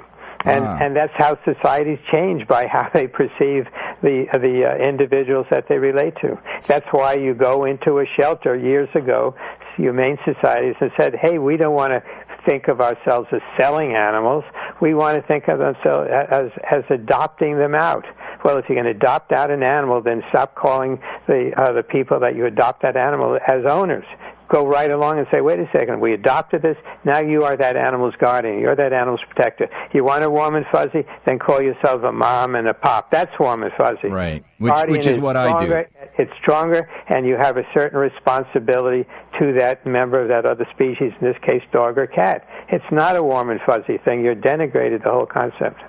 And, 0.45 0.65
Wow. 0.65 0.79
and 0.81 0.97
that's 0.97 1.13
how 1.17 1.39
societies 1.45 2.01
change 2.11 2.49
by 2.49 2.67
how 2.67 2.89
they 2.93 3.07
perceive 3.07 3.67
the 4.03 4.27
the 4.33 4.67
uh, 4.69 4.77
individuals 4.77 5.47
that 5.51 5.69
they 5.69 5.79
relate 5.79 6.15
to. 6.21 6.37
That's 6.67 6.87
why 6.91 7.15
you 7.15 7.33
go 7.35 7.65
into 7.65 8.01
a 8.01 8.07
shelter 8.21 8.57
years 8.57 8.89
ago, 8.97 9.37
humane 9.77 10.19
societies, 10.25 10.75
and 10.81 10.91
said, 10.99 11.15
"Hey, 11.15 11.39
we 11.39 11.57
don't 11.57 11.75
want 11.75 11.91
to 11.93 12.03
think 12.47 12.69
of 12.69 12.81
ourselves 12.81 13.29
as 13.33 13.41
selling 13.61 13.95
animals. 13.95 14.45
We 14.81 14.95
want 14.95 15.21
to 15.21 15.27
think 15.27 15.49
of 15.49 15.61
ourselves 15.61 16.11
as 16.11 16.51
as 16.71 16.85
adopting 16.91 17.59
them 17.59 17.75
out." 17.75 18.05
Well, 18.45 18.59
if 18.59 18.69
you 18.69 18.75
can 18.75 18.87
adopt 18.87 19.33
out 19.33 19.51
an 19.51 19.63
animal, 19.63 20.01
then 20.03 20.23
stop 20.31 20.55
calling 20.55 21.01
the 21.27 21.53
uh, 21.57 21.73
the 21.73 21.83
people 21.83 22.21
that 22.21 22.37
you 22.37 22.47
adopt 22.47 22.83
that 22.83 22.97
animal 22.97 23.39
as 23.47 23.65
owners 23.69 24.05
go 24.53 24.67
right 24.67 24.91
along 24.91 25.19
and 25.19 25.27
say, 25.33 25.41
wait 25.41 25.59
a 25.59 25.69
second, 25.75 26.01
we 26.01 26.13
adopted 26.13 26.61
this, 26.63 26.77
now 27.05 27.21
you 27.21 27.45
are 27.45 27.57
that 27.57 27.77
animal's 27.77 28.15
guardian, 28.21 28.59
you're 28.59 28.77
that 28.77 28.93
animal's 28.93 29.21
protector. 29.31 29.69
You 29.95 30.05
want 30.05 30.23
it 30.23 30.31
warm 30.31 30.55
and 30.55 30.67
fuzzy, 30.71 31.05
then 31.27 31.39
call 31.39 31.63
yourself 31.63 32.03
a 32.05 32.13
mom 32.13 32.55
and 32.55 32.69
a 32.69 32.75
pop. 32.75 33.11
That's 33.11 33.33
warm 33.41 33.63
and 33.63 33.73
fuzzy. 33.79 34.09
Right. 34.09 34.45
Which- 34.59 34.73
which 34.89 35.07
is 35.07 35.19
what 35.19 35.37
I 35.37 35.47
do. 35.65 35.73
It's 36.19 36.31
stronger, 36.43 36.89
and 37.09 37.27
you 37.27 37.37
have 37.41 37.57
a 37.57 37.65
certain 37.75 37.99
responsibility 37.99 39.07
to 39.41 39.55
that 39.59 39.87
member 39.87 40.21
of 40.21 40.29
that 40.29 40.45
other 40.45 40.67
species, 40.75 41.13
in 41.21 41.27
this 41.27 41.37
case, 41.45 41.63
dog 41.73 41.97
or 41.99 42.07
cat. 42.07 42.47
It's 42.69 42.85
not 42.93 43.17
a 43.17 43.23
warm 43.23 43.49
and 43.51 43.61
fuzzy 43.67 43.99
thing. 44.05 44.23
You're 44.23 44.35
denigrated 44.37 45.03
the 45.05 45.11
whole 45.11 45.27
concept. 45.27 45.81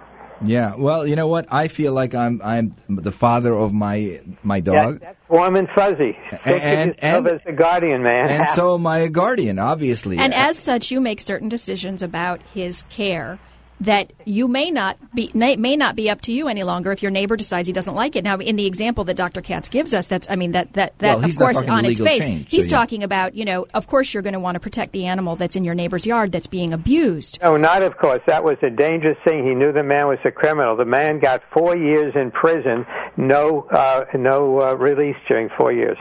Yeah. 0.46 0.76
Well, 0.76 1.06
you 1.08 1.16
know 1.16 1.28
what? 1.28 1.48
I 1.52 1.68
feel 1.68 1.94
like 1.94 2.14
I'm 2.16 2.42
I'm 2.44 2.76
the 2.90 3.12
father 3.12 3.54
of 3.54 3.74
my 3.74 4.22
my 4.44 4.60
dog. 4.60 5.00
That, 5.00 5.02
that's 5.02 5.30
warm 5.30 5.56
and 5.56 5.68
fuzzy. 5.76 6.18
Think 6.44 6.64
And- 6.64 6.90
of 6.92 6.98
and- 7.02 7.28
as 7.28 7.46
a 7.46 7.52
guardian, 7.52 8.04
man. 8.04 8.28
and 8.30 8.50
so 8.50 8.76
am 8.76 8.86
I 8.88 9.00
a 9.00 9.10
guardian, 9.10 9.60
obviously. 9.60 10.18
And 10.18 10.34
uh, 10.34 10.38
as 10.50 10.58
such, 10.60 10.92
you 10.92 11.00
make 11.02 11.22
certain 11.22 11.50
decisions 11.50 12.04
about 12.04 12.42
his 12.54 12.84
care 12.90 13.40
that 13.82 14.14
you 14.26 14.48
may 14.48 14.72
not 14.72 14.98
be 15.14 15.30
may 15.34 15.56
may 15.56 15.76
not 15.76 15.96
be 15.96 16.10
up 16.10 16.22
to 16.22 16.34
you 16.34 16.48
any 16.48 16.64
longer 16.64 16.92
if 16.92 17.02
your 17.02 17.12
neighbor 17.12 17.36
decides 17.36 17.68
he 17.68 17.74
doesn't 17.74 17.96
like 17.96 18.16
it. 18.16 18.24
Now, 18.24 18.38
in 18.38 18.56
the 18.56 18.66
example 18.66 19.04
that 19.06 19.16
Dr. 19.16 19.42
Katz 19.42 19.70
gives 19.70 19.94
us, 19.94 20.08
that's 20.08 20.30
I 20.30 20.36
mean 20.36 20.54
that 20.54 20.74
that 20.74 20.98
that 21.00 21.18
Well, 21.18 21.26
of 21.26 21.38
course 21.38 21.58
on 21.58 21.86
its 21.86 22.00
face, 22.00 22.28
change, 22.28 22.50
he's 22.50 22.66
so 22.66 22.70
yeah. 22.70 22.78
talking 22.78 23.04
about 23.04 23.36
you 23.36 23.46
know 23.46 23.66
of 23.74 23.88
course 23.88 24.14
you're 24.14 24.24
going 24.24 24.34
to 24.34 24.40
want 24.40 24.56
to 24.56 24.60
protect 24.60 24.94
the 24.94 25.06
animal 25.06 25.36
that's 25.36 25.56
in 25.56 25.64
your 25.64 25.76
neighbor's 25.76 26.06
yard 26.06 26.32
that's 26.32 26.48
being 26.48 26.74
abused. 26.74 27.40
No, 27.42 27.58
not 27.58 27.82
of 27.82 27.98
course. 27.98 28.22
That 28.28 28.44
was 28.44 28.58
a 28.62 28.70
dangerous 28.70 29.18
thing. 29.26 29.46
He 29.46 29.54
knew 29.54 29.74
the 29.74 29.84
man 29.84 30.08
was 30.08 30.20
a 30.24 30.32
criminal. 30.32 30.76
The 30.76 30.86
man 30.86 31.20
got 31.20 31.42
four 31.52 31.76
years 31.76 32.14
in 32.16 32.32
prison, 32.32 32.86
no, 33.18 33.68
uh, 33.72 34.06
no 34.16 34.62
uh, 34.62 34.74
release 34.76 35.18
during 35.28 35.50
four 35.58 35.72
years. 35.72 35.98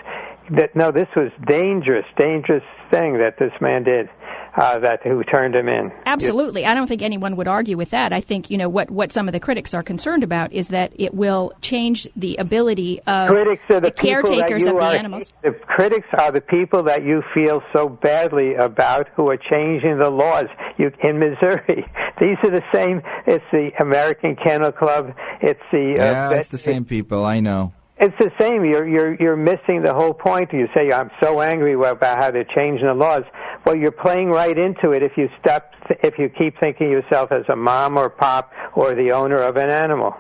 That 0.50 0.74
no, 0.76 0.90
this 0.90 1.08
was 1.16 1.30
dangerous, 1.46 2.04
dangerous 2.16 2.64
thing 2.90 3.18
that 3.18 3.38
this 3.38 3.52
man 3.60 3.84
did. 3.84 4.08
Uh, 4.54 4.78
that 4.78 5.02
who 5.02 5.24
turned 5.24 5.54
him 5.54 5.66
in. 5.66 5.90
Absolutely. 6.04 6.66
I 6.66 6.74
don't 6.74 6.86
think 6.86 7.00
anyone 7.00 7.36
would 7.36 7.48
argue 7.48 7.78
with 7.78 7.88
that. 7.90 8.12
I 8.12 8.20
think, 8.20 8.50
you 8.50 8.58
know, 8.58 8.68
what, 8.68 8.90
what 8.90 9.10
some 9.10 9.26
of 9.26 9.32
the 9.32 9.40
critics 9.40 9.72
are 9.72 9.82
concerned 9.82 10.22
about 10.22 10.52
is 10.52 10.68
that 10.68 10.92
it 10.94 11.14
will 11.14 11.54
change 11.62 12.06
the 12.16 12.36
ability 12.36 13.00
of 13.06 13.30
critics 13.30 13.62
are 13.70 13.80
the, 13.80 13.88
the 13.88 13.90
caretakers 13.90 14.64
of 14.64 14.76
the 14.76 14.82
are, 14.82 14.94
animals. 14.94 15.32
The 15.42 15.52
critics 15.52 16.06
are 16.18 16.30
the 16.30 16.42
people 16.42 16.82
that 16.82 17.02
you 17.02 17.22
feel 17.32 17.62
so 17.72 17.88
badly 17.88 18.54
about 18.54 19.08
who 19.16 19.30
are 19.30 19.38
changing 19.38 19.98
the 19.98 20.10
laws. 20.10 20.46
You 20.76 20.92
in 21.02 21.18
Missouri, 21.18 21.86
these 22.20 22.36
are 22.44 22.50
the 22.50 22.64
same. 22.72 23.02
It's 23.26 23.44
the 23.52 23.70
American 23.80 24.36
Kennel 24.36 24.72
Club. 24.72 25.14
It's 25.40 25.60
the 25.70 25.94
uh, 25.98 26.04
yeah, 26.04 26.30
it's 26.32 26.48
the 26.48 26.58
same 26.58 26.84
people. 26.84 27.24
I 27.24 27.40
know. 27.40 27.72
It's 27.98 28.16
the 28.18 28.32
same. 28.40 28.64
You're 28.64 28.88
you're 28.88 29.14
you're 29.14 29.36
missing 29.36 29.82
the 29.82 29.94
whole 29.94 30.12
point. 30.12 30.52
You 30.52 30.66
say 30.74 30.90
I'm 30.90 31.10
so 31.22 31.40
angry 31.40 31.74
about 31.74 32.18
how 32.18 32.30
they're 32.30 32.44
changing 32.44 32.86
the 32.86 32.94
laws. 32.94 33.22
Well, 33.64 33.76
you're 33.76 33.92
playing 33.92 34.30
right 34.30 34.56
into 34.58 34.90
it 34.90 35.02
if 35.02 35.12
you 35.16 35.28
stop 35.40 35.70
if 36.02 36.18
you 36.18 36.28
keep 36.28 36.58
thinking 36.60 36.86
of 36.86 36.92
yourself 36.92 37.30
as 37.32 37.44
a 37.48 37.56
mom 37.56 37.96
or 37.96 38.08
pop 38.10 38.52
or 38.74 38.94
the 38.94 39.12
owner 39.12 39.36
of 39.36 39.56
an 39.56 39.70
animal, 39.70 40.14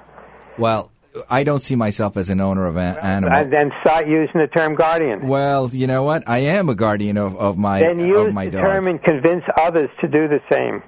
Well, 0.58 0.90
I 1.28 1.44
don't 1.44 1.60
see 1.62 1.76
myself 1.76 2.16
as 2.16 2.30
an 2.30 2.40
owner 2.40 2.66
of 2.66 2.76
an 2.76 2.96
animal. 2.98 3.36
and 3.36 3.52
then 3.52 3.70
start 3.82 4.06
using 4.08 4.40
the 4.40 4.46
term 4.46 4.74
guardian. 4.74 5.26
Well, 5.28 5.68
you 5.72 5.86
know 5.86 6.02
what? 6.04 6.22
I 6.26 6.38
am 6.38 6.68
a 6.68 6.74
guardian 6.74 7.16
of, 7.18 7.36
of 7.36 7.58
my 7.58 7.80
then 7.80 7.98
use 7.98 8.28
of 8.28 8.32
my 8.34 8.46
the 8.46 8.52
dog. 8.52 8.62
term 8.62 8.86
and 8.86 9.02
convince 9.02 9.44
others 9.58 9.90
to 10.00 10.08
do 10.08 10.26
the 10.28 10.40
same. 10.50 10.82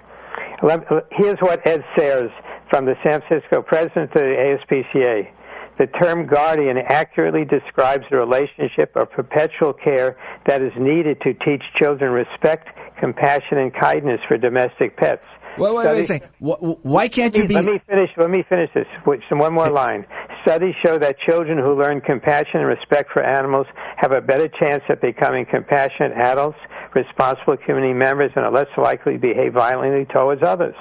Here's 1.12 1.38
what 1.40 1.66
Ed 1.66 1.84
Sayres 1.96 2.30
from 2.70 2.86
the 2.86 2.94
San 3.06 3.20
Francisco 3.28 3.62
president 3.62 4.10
of 4.12 4.22
the 4.22 4.56
ASPCA 4.70 5.28
the 5.78 5.86
term 5.86 6.26
guardian 6.26 6.78
accurately 6.78 7.44
describes 7.44 8.04
the 8.10 8.16
relationship 8.16 8.94
of 8.96 9.10
perpetual 9.10 9.72
care 9.72 10.16
that 10.46 10.62
is 10.62 10.72
needed 10.78 11.20
to 11.22 11.34
teach 11.34 11.62
children 11.80 12.12
respect, 12.12 12.68
compassion, 13.00 13.58
and 13.58 13.74
kindness 13.74 14.20
for 14.28 14.36
domestic 14.38 14.96
pets. 14.96 15.24
Wait, 15.58 15.72
wait, 15.72 15.86
wait 15.86 16.00
a 16.00 16.04
second. 16.04 16.30
Why 16.40 17.08
can't 17.08 17.34
you 17.36 17.46
be? 17.46 17.54
Let 17.54 17.64
me 17.64 17.80
finish. 17.86 18.10
Let 18.16 18.30
me 18.30 18.44
finish 18.48 18.70
this. 18.74 18.86
Some 19.28 19.38
one 19.38 19.54
more 19.54 19.70
line. 19.70 20.04
Studies 20.42 20.74
show 20.84 20.98
that 20.98 21.16
children 21.20 21.58
who 21.58 21.74
learn 21.80 22.00
compassion 22.00 22.60
and 22.60 22.66
respect 22.66 23.12
for 23.12 23.22
animals 23.22 23.66
have 23.96 24.12
a 24.12 24.20
better 24.20 24.48
chance 24.48 24.82
at 24.88 25.00
becoming 25.00 25.46
compassionate 25.46 26.12
adults, 26.12 26.58
responsible 26.94 27.56
community 27.56 27.94
members, 27.94 28.32
and 28.34 28.44
are 28.44 28.52
less 28.52 28.66
likely 28.76 29.14
to 29.14 29.18
behave 29.18 29.54
violently 29.54 30.06
towards 30.12 30.42
others. 30.42 30.74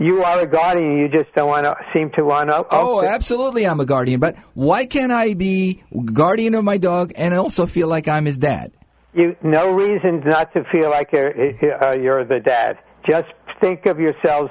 You 0.00 0.24
are 0.24 0.40
a 0.40 0.46
guardian. 0.46 0.96
You 0.96 1.08
just 1.08 1.32
don't 1.34 1.48
want 1.48 1.64
to 1.64 1.76
seem 1.92 2.10
to 2.16 2.24
want 2.24 2.48
to. 2.48 2.64
Oh, 2.70 3.04
absolutely, 3.04 3.66
I'm 3.66 3.80
a 3.80 3.84
guardian. 3.84 4.18
But 4.18 4.36
why 4.54 4.86
can't 4.86 5.12
I 5.12 5.34
be 5.34 5.82
guardian 6.06 6.54
of 6.54 6.64
my 6.64 6.78
dog 6.78 7.12
and 7.16 7.34
also 7.34 7.66
feel 7.66 7.86
like 7.86 8.08
I'm 8.08 8.24
his 8.24 8.38
dad? 8.38 8.72
You 9.12 9.36
no 9.42 9.74
reason 9.74 10.22
not 10.24 10.54
to 10.54 10.64
feel 10.72 10.88
like 10.88 11.12
you're, 11.12 11.84
uh, 11.84 11.96
you're 11.96 12.24
the 12.24 12.40
dad. 12.40 12.78
Just 13.08 13.28
think 13.60 13.84
of 13.84 13.98
yourselves 13.98 14.50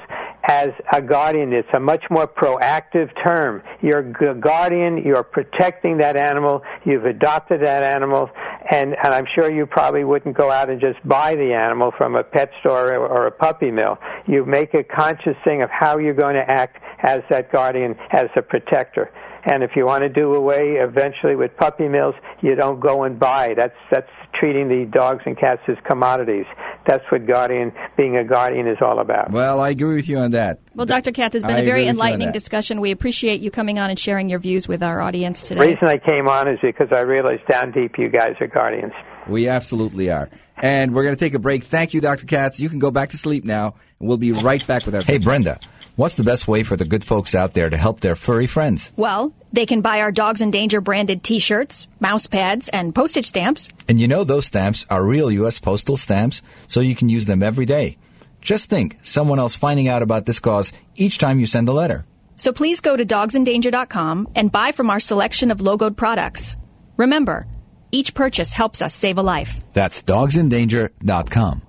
as 0.50 0.70
a 0.92 1.00
guardian. 1.00 1.54
It's 1.54 1.70
a 1.76 1.80
much 1.80 2.04
more 2.10 2.28
proactive 2.28 3.10
term. 3.24 3.62
You're 3.84 4.00
a 4.00 4.34
guardian. 4.34 4.98
You're 5.06 5.24
protecting 5.24 6.00
that 6.00 6.18
animal. 6.18 6.64
You've 6.86 7.06
adopted 7.06 7.62
that 7.62 7.84
animal. 7.84 8.32
And, 8.72 8.96
and 9.04 9.14
I'm 9.14 9.26
sure 9.36 9.52
you 9.52 9.68
probably 9.68 10.04
wouldn't 10.04 10.36
go 10.36 10.50
out 10.50 10.72
and 10.72 10.82
just 10.82 10.98
buy 11.08 11.36
the 11.36 11.54
animal 11.54 11.94
from 11.96 12.16
a 12.16 12.24
pet 12.24 12.50
store 12.62 12.92
or, 12.94 13.08
or 13.08 13.28
a 13.28 13.32
puppy 13.32 13.70
mill. 13.70 14.00
You 14.28 14.44
make 14.44 14.74
a 14.74 14.84
conscious 14.84 15.36
thing 15.44 15.62
of 15.62 15.70
how 15.70 16.00
you're 16.00 16.16
going 16.16 16.36
to 16.36 16.50
act 16.50 16.78
as 17.04 17.22
that 17.30 17.52
guardian, 17.52 17.96
as 18.12 18.26
a 18.36 18.42
protector. 18.42 19.12
And 19.46 19.64
if 19.64 19.72
you 19.76 19.86
want 19.86 20.04
to 20.04 20.10
do 20.10 20.34
away 20.34 20.78
eventually 20.80 21.36
with 21.36 21.56
puppy 21.58 21.88
mills, 21.88 22.16
you 22.42 22.56
don't 22.56 22.80
go 22.80 23.04
and 23.04 23.20
buy. 23.20 23.54
That's 23.56 23.76
that's 23.92 24.10
treating 24.34 24.70
the 24.70 24.86
dogs 24.86 25.24
and 25.26 25.38
cats 25.38 25.62
as 25.68 25.78
commodities. 25.88 26.46
That's 26.88 27.04
what 27.12 27.26
guardian 27.26 27.72
being 27.98 28.18
a 28.18 28.24
guardian 28.24 28.68
is 28.68 28.78
all 28.82 29.00
about. 29.00 29.32
Well, 29.32 29.60
I 29.60 29.70
agree 29.70 29.96
with 29.96 30.08
you 30.08 30.18
on 30.18 30.32
that. 30.32 30.60
Well, 30.76 30.86
Dr. 30.86 31.12
Katz, 31.12 31.34
has 31.34 31.44
been 31.44 31.56
I 31.56 31.60
a 31.60 31.66
very 31.66 31.82
agree 31.82 31.90
with 31.90 31.98
you 31.98 32.02
on 32.02 32.08
enlightening 32.08 32.32
discussion. 32.32 32.82
We 32.82 32.92
appreciate 32.92 33.42
you 33.42 33.52
coming 33.52 33.80
on 33.80 33.90
and 33.90 34.00
sharing 34.00 34.30
your 34.30 34.40
views 34.40 34.68
with 34.68 34.82
our 34.82 35.02
audience 35.02 35.44
today. 35.44 35.62
The 35.62 35.68
reason 35.68 35.88
I 35.88 35.98
came 35.98 36.28
on 36.28 36.48
is 36.48 36.60
because 36.62 36.88
I 36.92 37.02
realized 37.02 37.46
down 37.48 37.72
deep 37.72 37.98
you 37.98 38.10
guys 38.10 38.36
are 38.40 38.48
guardians. 38.48 38.94
We 39.28 39.48
absolutely 39.48 40.10
are. 40.10 40.30
And 40.62 40.94
we're 40.94 41.04
going 41.04 41.16
to 41.16 41.20
take 41.20 41.34
a 41.34 41.40
break. 41.40 41.64
Thank 41.64 41.94
you, 41.94 42.02
Dr. 42.02 42.26
Katz. 42.26 42.60
You 42.60 42.70
can 42.70 42.80
go 42.80 42.92
back 42.92 43.10
to 43.10 43.18
sleep 43.18 43.46
now, 43.46 43.76
and 44.00 44.10
we'll 44.10 44.18
be 44.18 44.32
right 44.32 44.66
back 44.66 44.86
with 44.86 44.96
our. 44.96 45.02
Hey, 45.02 45.18
Brenda, 45.18 45.60
what's 46.00 46.16
the 46.16 46.24
best 46.24 46.48
way 46.48 46.64
for 46.64 46.78
the 46.78 46.86
good 46.86 47.04
folks 47.04 47.36
out 47.36 47.54
there 47.54 47.70
to 47.70 47.76
help 47.76 48.00
their 48.00 48.16
furry 48.16 48.48
friends? 48.48 48.92
Well, 48.96 49.34
they 49.52 49.66
can 49.66 49.82
buy 49.82 50.00
our 50.00 50.14
Dogs 50.14 50.40
in 50.40 50.50
Danger 50.50 50.80
branded 50.80 51.24
t 51.24 51.40
shirts, 51.40 51.90
mouse 52.00 52.26
pads, 52.26 52.70
and 52.70 52.96
postage 52.96 53.26
stamps. 53.26 53.70
And 53.90 54.00
you 54.00 54.08
know 54.08 54.24
those 54.24 54.46
stamps 54.46 54.86
are 54.90 55.06
real 55.06 55.30
U.S. 55.32 55.60
postal 55.60 55.98
stamps, 55.98 56.42
so 56.68 56.80
you 56.80 56.96
can 56.96 57.10
use 57.10 57.26
them 57.26 57.44
every 57.44 57.66
day. 57.66 57.98
Just 58.42 58.70
think, 58.70 58.98
someone 59.04 59.40
else 59.40 59.58
finding 59.58 59.90
out 59.90 60.02
about 60.02 60.26
this 60.26 60.40
cause 60.40 60.72
each 60.96 61.18
time 61.18 61.42
you 61.42 61.46
send 61.46 61.68
a 61.68 61.74
letter. 61.74 62.06
So 62.38 62.54
please 62.54 62.80
go 62.80 62.96
to 62.96 63.06
dogsindanger.com 63.06 64.30
and 64.36 64.50
buy 64.50 64.72
from 64.72 64.90
our 64.90 65.02
selection 65.02 65.52
of 65.52 65.60
logoed 65.60 65.98
products. 65.98 66.56
Remember, 66.96 67.46
each 67.92 68.14
purchase 68.14 68.54
helps 68.54 68.82
us 68.82 68.94
save 68.94 69.18
a 69.18 69.22
life. 69.22 69.62
That's 69.74 70.02
dogsindanger.com. 70.04 71.64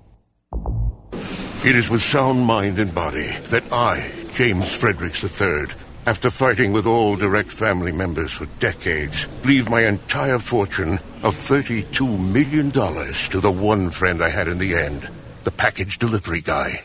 It 1.63 1.75
is 1.75 1.89
with 1.91 2.01
sound 2.01 2.41
mind 2.41 2.79
and 2.79 2.93
body 2.95 3.27
that 3.49 3.63
I, 3.71 4.11
James 4.33 4.73
Fredericks 4.73 5.23
III, 5.23 5.65
after 6.05 6.31
fighting 6.31 6.71
with 6.71 6.87
all 6.87 7.15
direct 7.15 7.51
family 7.51 7.91
members 7.91 8.31
for 8.31 8.45
decades, 8.59 9.27
leave 9.45 9.69
my 9.69 9.83
entire 9.83 10.39
fortune 10.39 10.93
of 11.21 11.35
$32 11.35 12.17
million 12.17 12.71
to 12.71 13.39
the 13.39 13.51
one 13.51 13.89
friend 13.91 14.23
I 14.23 14.29
had 14.29 14.47
in 14.47 14.57
the 14.57 14.73
end, 14.73 15.07
the 15.43 15.51
package 15.51 15.99
delivery 15.99 16.41
guy, 16.41 16.83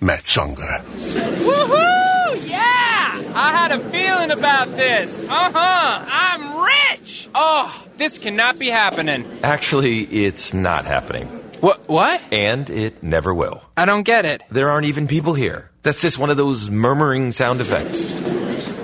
Matt 0.00 0.24
Songer. 0.24 0.82
Woohoo! 0.84 2.48
Yeah! 2.50 3.22
I 3.34 3.52
had 3.52 3.72
a 3.72 3.78
feeling 3.90 4.30
about 4.30 4.68
this. 4.76 5.18
Uh 5.18 5.52
huh. 5.52 6.04
I'm 6.08 6.64
rich. 6.92 7.28
Oh, 7.34 7.86
this 7.96 8.18
cannot 8.18 8.58
be 8.58 8.68
happening. 8.68 9.24
Actually, 9.42 10.02
it's 10.02 10.52
not 10.52 10.84
happening. 10.84 11.26
What? 11.60 11.88
What? 11.88 12.20
And 12.32 12.68
it 12.68 13.02
never 13.02 13.32
will. 13.32 13.62
I 13.76 13.84
don't 13.84 14.02
get 14.02 14.24
it. 14.24 14.42
There 14.50 14.70
aren't 14.70 14.86
even 14.86 15.06
people 15.06 15.34
here. 15.34 15.67
That's 15.82 16.02
just 16.02 16.18
one 16.18 16.30
of 16.30 16.36
those 16.36 16.70
murmuring 16.70 17.30
sound 17.30 17.60
effects. 17.60 18.00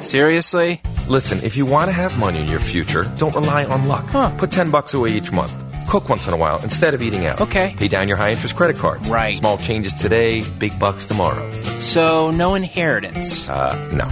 Seriously? 0.09 0.81
Listen, 1.09 1.41
if 1.43 1.57
you 1.57 1.67
want 1.67 1.89
to 1.89 1.93
have 1.93 2.19
money 2.19 2.41
in 2.41 2.47
your 2.49 2.61
future, 2.61 3.05
don't 3.19 3.35
rely 3.35 3.65
on 3.65 3.89
luck. 3.89 4.07
Huh. 4.07 4.31
Put 4.39 4.51
10 4.51 4.71
bucks 4.71 4.95
away 4.95 5.11
each 5.11 5.33
month. 5.33 5.53
Cook 5.89 6.09
once 6.09 6.27
in 6.27 6.35
a 6.35 6.37
while 6.37 6.63
instead 6.63 6.95
of 6.95 7.03
eating 7.03 7.27
out. 7.27 7.41
Okay. 7.41 7.75
Pay 7.77 7.89
down 7.89 8.09
your 8.09 8.17
high 8.17 8.31
interest 8.31 8.57
credit 8.57 8.77
card. 8.77 9.07
Right. 9.07 9.37
Small 9.37 9.59
changes 9.59 9.93
today, 9.93 10.43
big 10.59 10.79
bucks 10.79 11.05
tomorrow. 11.05 11.51
So, 11.81 12.31
no 12.31 12.55
inheritance. 12.55 13.49
Uh, 13.49 13.77
no. 13.93 14.09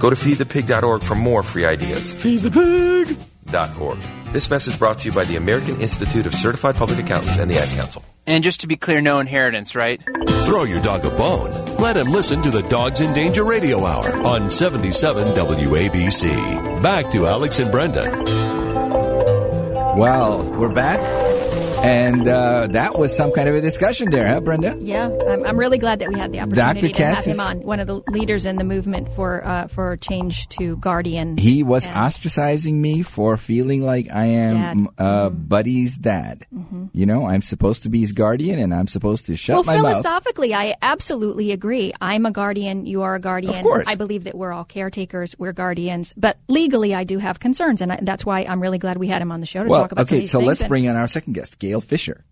Go 0.00 0.10
to 0.10 0.16
feedthepig.org 0.16 1.02
for 1.02 1.14
more 1.14 1.42
free 1.42 1.64
ideas. 1.64 2.14
Feedthepig.org. 3.54 3.98
This 4.32 4.50
message 4.50 4.78
brought 4.78 4.98
to 5.00 5.08
you 5.08 5.14
by 5.14 5.24
the 5.24 5.36
American 5.36 5.80
Institute 5.80 6.26
of 6.26 6.34
Certified 6.34 6.74
Public 6.76 6.98
Accountants 6.98 7.38
and 7.38 7.50
the 7.50 7.58
Ad 7.58 7.68
Council. 7.68 8.04
And 8.26 8.42
just 8.42 8.60
to 8.60 8.66
be 8.66 8.76
clear, 8.76 9.00
no 9.00 9.18
inheritance, 9.18 9.74
right? 9.74 10.02
Throw 10.44 10.64
your 10.64 10.82
dog 10.82 11.04
a 11.04 11.10
bone. 11.10 11.52
Let 11.76 11.96
him 11.96 12.10
listen 12.10 12.42
to 12.42 12.50
the 12.50 12.62
Dogs 12.62 13.00
in 13.00 13.12
Danger 13.12 13.44
Radio 13.44 13.84
Hour 13.84 14.12
on 14.26 14.50
77 14.50 15.28
WABC. 15.28 16.82
Back 16.82 17.10
to 17.12 17.26
Alex 17.26 17.58
and 17.58 17.70
Brenda. 17.70 18.10
Well, 19.96 20.42
we're 20.58 20.72
back. 20.72 21.23
And 21.84 22.26
uh, 22.26 22.66
that 22.68 22.98
was 22.98 23.14
some 23.14 23.30
kind 23.32 23.48
of 23.48 23.54
a 23.54 23.60
discussion 23.60 24.10
there, 24.10 24.26
huh, 24.26 24.40
Brenda? 24.40 24.76
Yeah, 24.80 25.10
I'm, 25.28 25.44
I'm 25.44 25.58
really 25.58 25.76
glad 25.78 25.98
that 25.98 26.08
we 26.08 26.18
had 26.18 26.32
the 26.32 26.40
opportunity 26.40 26.88
to 26.88 26.92
Katz 26.94 27.26
have 27.26 27.34
him 27.34 27.40
on. 27.40 27.60
One 27.62 27.78
of 27.80 27.86
the 27.86 27.96
leaders 28.08 28.46
in 28.46 28.56
the 28.56 28.64
movement 28.64 29.12
for 29.12 29.44
uh, 29.44 29.66
for 29.68 29.96
change 29.98 30.48
to 30.60 30.76
guardian. 30.78 31.36
He 31.36 31.62
was 31.62 31.84
And- 31.86 31.94
ostracizing 31.94 32.74
me 32.74 33.02
for 33.02 33.36
feeling 33.36 33.82
like 33.82 34.08
I 34.10 34.24
am 34.24 34.54
Dad. 34.54 34.76
Mm-hmm. 34.78 35.02
uh, 35.02 35.28
Buddy's 35.30 35.98
dad. 35.98 36.46
You 36.92 37.06
know, 37.06 37.26
I'm 37.26 37.42
supposed 37.42 37.82
to 37.82 37.88
be 37.90 38.00
his 38.00 38.12
guardian, 38.12 38.58
and 38.58 38.74
I'm 38.74 38.86
supposed 38.88 39.26
to 39.26 39.36
shut 39.36 39.54
Well, 39.56 39.64
my 39.64 39.74
mouth. 39.76 39.82
Well, 39.84 39.92
philosophically, 40.02 40.54
I 40.54 40.76
absolutely 40.80 41.52
agree. 41.52 41.92
I'm 42.00 42.24
a 42.24 42.30
guardian. 42.30 42.86
You 42.86 43.02
are 43.02 43.14
a 43.14 43.20
guardian. 43.20 43.54
Of 43.54 43.62
course. 43.62 43.86
I 43.88 43.94
believe 43.94 44.24
that 44.24 44.34
we're 44.34 44.52
all 44.52 44.64
caretakers. 44.64 45.34
We're 45.38 45.52
guardians. 45.52 46.14
But 46.14 46.38
legally, 46.48 46.94
I 46.94 47.04
do 47.04 47.18
have 47.18 47.40
concerns, 47.40 47.82
and 47.82 47.92
I, 47.92 47.98
that's 48.00 48.24
why 48.24 48.40
I'm 48.48 48.60
really 48.60 48.78
glad 48.78 48.96
we 48.96 49.08
had 49.08 49.20
him 49.20 49.30
on 49.32 49.40
the 49.40 49.46
show 49.46 49.62
to 49.64 49.68
Well, 49.68 49.82
talk 49.82 49.92
about 49.92 50.02
okay, 50.06 50.26
so 50.26 50.38
things. 50.38 50.46
let's 50.48 50.60
And- 50.62 50.68
bring 50.68 50.84
in 50.84 50.96
our 50.96 51.08
second 51.08 51.34
guest, 51.34 51.58
Gail 51.58 51.73
Fisher. 51.80 52.24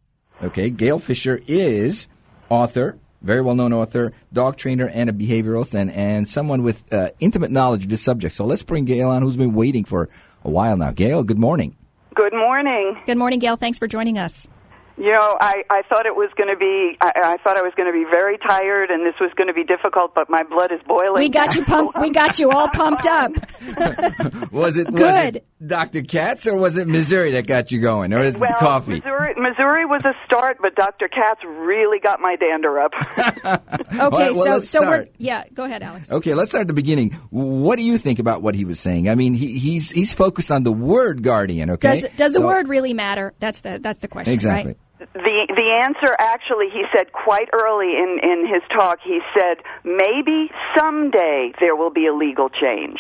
Okay, 0.43 0.71
Gail 0.71 0.99
Fisher 0.99 1.41
is 1.47 2.09
author, 2.49 2.99
very 3.21 3.41
well 3.41 3.55
known 3.55 3.73
author, 3.73 4.13
dog 4.33 4.57
trainer, 4.57 4.89
and 4.89 5.09
a 5.09 5.13
behavioralist, 5.13 5.75
and, 5.75 5.91
and 5.91 6.29
someone 6.29 6.63
with 6.63 6.93
uh, 6.93 7.11
intimate 7.21 7.51
knowledge 7.51 7.85
of 7.85 7.91
this 7.91 8.03
subject. 8.03 8.35
So 8.35 8.45
let's 8.45 8.63
bring 8.63 8.85
Gail 8.85 9.09
on, 9.09 9.23
who's 9.23 9.37
been 9.37 9.55
waiting 9.55 9.85
for 9.85 10.09
a 10.45 10.51
while 10.51 10.77
now. 10.77 10.91
Gail, 10.91 11.23
good 11.23 11.39
morning. 11.39 11.77
Good 12.15 12.33
morning. 12.33 12.99
Good 13.07 13.17
morning, 13.17 13.39
Gail. 13.39 13.57
Thanks 13.57 13.79
for 13.79 13.87
joining 13.87 14.19
us. 14.19 14.49
You 14.97 15.13
know, 15.13 15.37
I, 15.41 15.65
I 15.71 15.83
thought 15.89 16.07
it 16.07 16.15
was 16.15 16.31
going 16.37 16.51
to 16.51 16.57
be, 16.57 16.97
I, 17.01 17.13
I 17.25 17.37
thought 17.43 17.57
I 17.57 17.63
was 17.63 17.73
going 17.77 17.87
to 17.87 17.93
be 17.93 18.05
very 18.11 18.39
tired 18.39 18.91
and 18.91 19.05
this 19.07 19.15
was 19.21 19.31
going 19.37 19.49
to 19.49 19.55
be 19.55 19.65
difficult, 19.65 20.15
but 20.15 20.29
my 20.29 20.43
blood 20.43 20.71
is 20.71 20.81
boiling. 20.87 21.23
We 21.23 21.29
got 21.29 21.55
you 21.55 21.65
pumped. 21.65 21.99
We 21.99 22.11
got 22.11 22.39
you 22.39 22.51
all 22.51 22.69
pumped 22.69 23.07
up. 23.07 23.33
Was 24.53 24.77
it 24.77 24.91
was 24.91 25.01
Good. 25.01 25.37
it 25.37 25.47
Dr. 25.67 26.03
Katz 26.03 26.47
or 26.47 26.59
was 26.59 26.77
it 26.77 26.87
Missouri 26.87 27.33
that 27.33 27.47
got 27.47 27.73
you 27.73 27.81
going, 27.81 28.13
or 28.13 28.23
is 28.23 28.37
it 28.37 28.41
the 28.41 28.55
coffee? 28.59 28.97
Missouri, 28.97 29.35
Missouri 29.37 29.87
was 29.87 30.03
a 30.05 30.13
start, 30.27 30.59
but 30.61 30.75
Dr. 30.75 31.09
Katz 31.09 31.41
really 31.45 31.99
got 32.01 32.21
my 32.21 32.37
dander 32.37 32.81
up. 32.81 32.93
Okay, 33.93 34.09
Well, 34.09 34.11
well, 34.11 34.35
so 34.35 34.51
let's 34.55 34.69
so 34.71 34.81
we're 34.81 35.07
yeah. 35.19 35.45
Go 35.53 35.65
ahead, 35.65 35.83
Alex. 35.83 36.11
Okay, 36.11 36.35
let's 36.35 36.51
start 36.51 36.63
at 36.63 36.67
the 36.67 36.73
beginning. 36.73 37.13
What 37.31 37.77
do 37.77 37.83
you 37.83 37.99
think 37.99 38.19
about 38.19 38.43
what 38.43 38.55
he 38.55 38.65
was 38.65 38.81
saying? 38.81 39.09
I 39.09 39.15
mean, 39.15 39.35
he, 39.35 39.59
he's 39.59 39.91
he's 39.91 40.13
focused 40.13 40.51
on 40.51 40.63
the 40.65 40.73
word 40.73 41.23
guardian. 41.23 41.71
Okay, 41.71 42.01
Does 42.01 42.11
does 42.17 42.33
the 42.33 42.41
word 42.41 42.69
really 42.69 42.95
matter? 42.95 43.33
That's 43.39 43.61
the 43.61 43.79
that's 43.81 44.01
the 44.01 44.09
question. 44.09 44.33
exactly? 44.33 44.73
Right? 44.73 44.79
The 45.15 45.47
the 45.49 45.81
answer 45.85 46.15
actually 46.19 46.69
he 46.71 46.85
said 46.97 47.13
quite 47.13 47.49
early 47.53 47.97
in 47.97 48.19
in 48.23 48.47
his 48.47 48.63
talk 48.71 48.99
he 49.03 49.21
said 49.39 49.59
maybe 49.85 50.51
someday 50.77 51.53
there 51.61 51.77
will 51.77 51.91
be 51.91 52.07
a 52.07 52.15
legal 52.15 52.49
change 52.49 52.99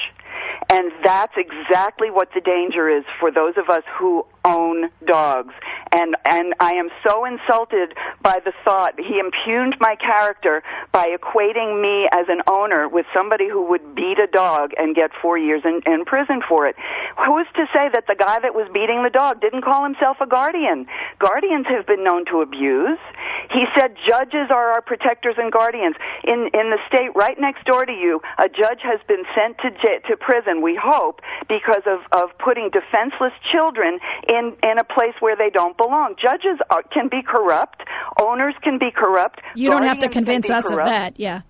and 0.70 0.92
that's 1.04 1.34
exactly 1.36 2.10
what 2.10 2.28
the 2.34 2.40
danger 2.40 2.88
is 2.88 3.04
for 3.20 3.30
those 3.30 3.54
of 3.56 3.68
us 3.68 3.82
who 3.98 4.24
own 4.44 4.90
dogs 5.06 5.54
and 5.92 6.16
and 6.24 6.54
I 6.58 6.72
am 6.72 6.88
so 7.06 7.24
insulted 7.24 7.94
by 8.22 8.40
the 8.44 8.52
thought 8.64 8.94
he 8.98 9.20
impugned 9.20 9.76
my 9.78 9.94
character 9.96 10.62
by 10.90 11.14
equating 11.14 11.80
me 11.80 12.08
as 12.12 12.26
an 12.28 12.40
owner 12.48 12.88
with 12.88 13.06
somebody 13.14 13.48
who 13.48 13.68
would 13.68 13.94
beat 13.94 14.18
a 14.18 14.26
dog 14.26 14.72
and 14.78 14.96
get 14.96 15.10
four 15.20 15.36
years 15.36 15.62
in, 15.64 15.80
in 15.86 16.04
prison 16.04 16.40
for 16.48 16.66
it. 16.66 16.76
Who's 17.24 17.46
to 17.54 17.66
say 17.74 17.88
that 17.92 18.06
the 18.08 18.16
guy 18.16 18.40
that 18.40 18.54
was 18.54 18.68
beating 18.72 19.02
the 19.04 19.10
dog 19.10 19.40
didn't 19.40 19.62
call 19.62 19.84
himself 19.84 20.16
a 20.20 20.26
guardian? 20.26 20.86
Guardians 21.18 21.66
have 21.68 21.86
been 21.86 22.02
known 22.02 22.24
to 22.26 22.40
abuse. 22.40 22.98
He 23.52 23.64
said 23.76 23.94
judges 24.08 24.48
are 24.50 24.72
our 24.72 24.82
protectors 24.82 25.36
and 25.36 25.52
guardians. 25.52 25.96
In 26.24 26.48
in 26.54 26.72
the 26.72 26.78
state 26.88 27.12
right 27.14 27.38
next 27.38 27.64
door 27.64 27.84
to 27.84 27.92
you, 27.92 28.20
a 28.38 28.48
judge 28.48 28.80
has 28.82 29.00
been 29.06 29.24
sent 29.36 29.58
to 29.58 29.70
j- 29.70 30.00
to 30.08 30.16
prison. 30.16 30.41
And 30.46 30.62
we 30.62 30.78
hope 30.80 31.20
because 31.48 31.82
of 31.86 32.00
of 32.12 32.36
putting 32.38 32.70
defenseless 32.70 33.32
children 33.52 33.98
in 34.28 34.56
in 34.62 34.78
a 34.78 34.84
place 34.84 35.14
where 35.20 35.36
they 35.36 35.50
don't 35.50 35.76
belong. 35.76 36.14
Judges 36.20 36.58
are, 36.70 36.82
can 36.84 37.08
be 37.08 37.22
corrupt. 37.22 37.82
Owners 38.20 38.54
can 38.62 38.78
be 38.78 38.90
corrupt. 38.90 39.40
You 39.54 39.70
don't 39.70 39.84
have 39.84 39.98
to 40.00 40.08
convince 40.08 40.50
us 40.50 40.68
corrupt. 40.68 40.88
of 40.88 40.94
that. 40.94 41.20
Yeah. 41.20 41.42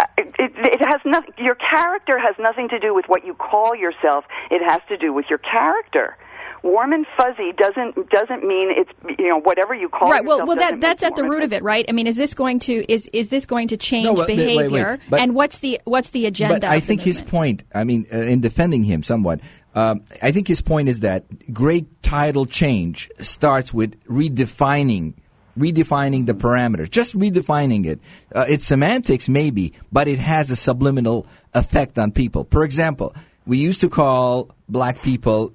Uh, 0.00 0.06
it, 0.16 0.28
it, 0.38 0.52
it 0.56 0.80
has 0.88 1.00
nothing. 1.04 1.34
Your 1.38 1.56
character 1.56 2.18
has 2.18 2.34
nothing 2.38 2.68
to 2.70 2.78
do 2.78 2.94
with 2.94 3.06
what 3.06 3.24
you 3.26 3.34
call 3.34 3.74
yourself. 3.74 4.24
It 4.50 4.62
has 4.66 4.80
to 4.88 4.96
do 4.96 5.12
with 5.12 5.26
your 5.28 5.38
character. 5.38 6.16
Warm 6.62 6.92
and 6.92 7.06
fuzzy 7.16 7.52
doesn't 7.56 8.10
doesn't 8.10 8.46
mean 8.46 8.70
it's 8.70 8.90
you 9.18 9.28
know 9.28 9.40
whatever 9.40 9.74
you 9.74 9.88
call 9.88 10.08
it. 10.08 10.12
right. 10.12 10.24
Well, 10.24 10.46
well, 10.46 10.56
that 10.56 10.80
that's 10.80 11.02
at 11.02 11.16
the 11.16 11.24
root 11.24 11.42
of 11.42 11.52
it, 11.52 11.62
right? 11.62 11.84
I 11.88 11.92
mean, 11.92 12.06
is 12.06 12.16
this 12.16 12.34
going 12.34 12.58
to 12.60 12.92
is 12.92 13.08
is 13.12 13.28
this 13.28 13.46
going 13.46 13.68
to 13.68 13.76
change 13.76 14.04
No, 14.04 14.14
but- 14.14 14.28
wait, 14.28 14.38
wait, 14.38 14.56
wait. 14.56 14.68
behavior? 14.68 14.98
But- 15.08 15.20
and 15.20 15.34
what's 15.34 15.58
the 15.58 15.80
what's 15.84 16.10
the 16.10 16.26
agenda? 16.26 16.56
But 16.56 16.64
I 16.64 16.76
of 16.76 16.82
the 16.82 16.86
think 16.86 17.02
his 17.02 17.22
point, 17.22 17.64
I 17.74 17.84
mean, 17.84 18.06
uh, 18.12 18.18
in 18.18 18.40
defending 18.40 18.84
him 18.84 19.02
somewhat, 19.02 19.40
um, 19.74 20.02
I 20.22 20.32
think 20.32 20.48
his 20.48 20.60
point 20.60 20.88
is 20.88 21.00
that 21.00 21.24
great 21.52 22.02
title 22.02 22.44
change 22.44 23.10
starts 23.20 23.72
with 23.72 24.02
redefining 24.04 25.14
redefining 25.58 26.26
the 26.26 26.34
parameters, 26.34 26.90
just 26.90 27.14
redefining 27.14 27.86
it. 27.86 28.00
Uh, 28.34 28.46
it's 28.48 28.64
semantics, 28.64 29.28
maybe, 29.28 29.72
but 29.92 30.08
it 30.08 30.18
has 30.18 30.50
a 30.50 30.56
subliminal 30.56 31.26
effect 31.54 31.98
on 31.98 32.12
people. 32.12 32.46
For 32.50 32.64
example, 32.64 33.14
we 33.46 33.58
used 33.58 33.80
to 33.80 33.88
call 33.88 34.50
black 34.68 35.02
people, 35.02 35.52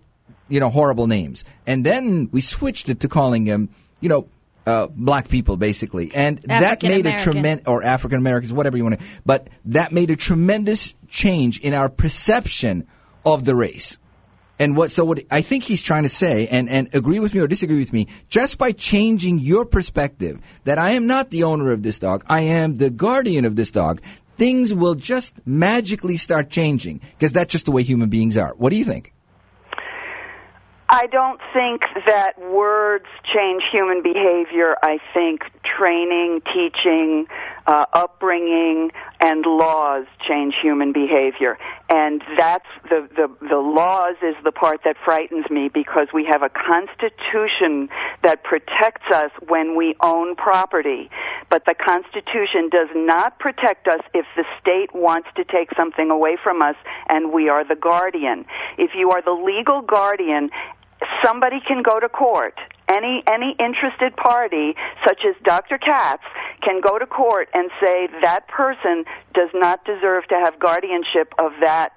you 0.50 0.60
know, 0.60 0.70
horrible 0.70 1.08
names, 1.08 1.44
and 1.66 1.86
then 1.86 2.30
we 2.32 2.42
switched 2.42 2.90
it 2.90 3.00
to 3.02 3.08
calling 3.08 3.46
them, 3.46 3.70
you 4.02 4.10
know, 4.10 4.28
uh, 4.66 4.88
black 4.88 5.30
people, 5.30 5.58
basically, 5.58 6.12
and 6.14 6.40
that 6.44 6.82
made 6.82 7.06
a 7.06 7.18
tremendous 7.20 7.68
or 7.68 7.84
African 7.84 8.18
Americans, 8.18 8.52
whatever 8.52 8.78
you 8.78 8.84
want 8.84 9.00
to, 9.00 9.06
but 9.26 9.48
that 9.66 9.92
made 9.92 10.10
a 10.10 10.16
tremendous 10.16 10.94
change 11.08 11.60
in 11.60 11.74
our 11.74 11.90
perception 11.90 12.88
of 13.26 13.46
the 13.46 13.56
race. 13.56 13.98
And 14.58 14.78
what, 14.78 14.90
so 14.90 15.04
what 15.04 15.20
I 15.30 15.42
think 15.42 15.66
he's 15.66 15.82
trying 15.82 16.04
to 16.04 16.10
say, 16.10 16.48
and, 16.48 16.70
and 16.70 16.90
agree 16.94 17.20
with 17.20 17.34
me 17.34 17.42
or 17.42 17.48
disagree 17.48 17.78
with 17.78 17.92
me, 17.92 18.08
just 18.30 18.58
by 18.58 18.72
changing 18.72 19.40
your 19.40 19.66
perspective 19.66 20.40
that 20.64 20.78
I 20.78 20.92
am 20.92 21.08
not 21.08 21.30
the 21.30 21.44
owner 21.44 21.72
of 21.72 21.84
this 21.84 22.00
dog, 22.00 22.24
I 22.28 22.42
am 22.42 22.76
the 22.76 22.90
guardian 22.90 23.44
of 23.46 23.56
this 23.58 23.70
dog, 23.70 24.02
things 24.38 24.74
will 24.74 24.96
just 24.96 25.46
magically 25.46 26.18
start 26.18 26.50
changing 26.50 27.02
because 27.18 27.34
that's 27.34 27.52
just 27.52 27.66
the 27.66 27.72
way 27.72 27.84
human 27.84 28.10
beings 28.10 28.38
are. 28.38 28.54
What 28.56 28.70
do 28.70 28.78
you 28.78 28.86
think? 28.86 29.12
I 30.88 31.08
don't 31.08 31.42
think 31.52 31.82
that 32.06 32.40
words 32.40 33.06
change 33.34 33.64
human 33.72 34.04
behavior. 34.04 34.76
I 34.84 35.00
think 35.14 35.42
training, 35.78 36.42
teaching, 36.54 37.26
uh, 37.66 37.86
upbringing, 37.92 38.92
and 39.20 39.44
laws 39.46 40.06
change 40.28 40.54
human 40.62 40.94
behavior. 40.94 41.58
And 41.90 42.22
that's 42.38 42.68
the, 42.90 43.10
the, 43.16 43.48
the 43.48 43.58
laws 43.58 44.16
is 44.22 44.36
the 44.44 44.52
part 44.52 44.82
that 44.86 44.96
frightens 45.04 45.50
me 45.50 45.70
because 45.74 46.08
we 46.14 46.26
have 46.26 46.44
a 46.44 46.50
constitution 46.50 47.90
that 48.22 48.44
protects 48.44 49.10
us 49.12 49.32
when 49.48 49.76
we 49.76 49.96
own 50.02 50.36
property. 50.36 51.10
But 51.50 51.66
the 51.66 51.74
constitution 51.74 52.70
does 52.70 52.90
not 52.96 53.40
protect 53.40 53.88
us 53.88 54.02
if 54.14 54.26
the 54.36 54.46
state 54.62 54.94
wants 54.94 55.30
to 55.36 55.44
take 55.44 55.70
something 55.76 56.12
away 56.12 56.38
from 56.42 56.62
us 56.62 56.76
and 57.10 57.32
we 57.32 57.50
are 57.50 57.68
the 57.68 57.76
guardian. 57.76 58.46
If 58.78 58.92
you 58.96 59.12
are 59.12 59.22
the 59.22 59.32
legal 59.32 59.82
guardian 59.82 60.50
somebody 61.24 61.58
can 61.68 61.82
go 61.82 62.00
to 62.00 62.10
court. 62.10 62.56
Any 62.88 63.24
any 63.32 63.56
interested 63.60 64.16
party, 64.16 64.76
such 65.08 65.22
as 65.28 65.36
Dr. 65.44 65.78
Katz, 65.78 66.24
can 66.62 66.82
go 66.82 67.00
to 67.00 67.06
court 67.06 67.50
and 67.54 67.72
say 67.82 68.08
that 68.22 68.48
person 68.48 69.06
does 69.34 69.50
not 69.54 69.84
deserve 69.86 70.28
to 70.28 70.36
have 70.44 70.60
guardianship 70.60 71.34
of 71.40 71.52
that 71.62 71.94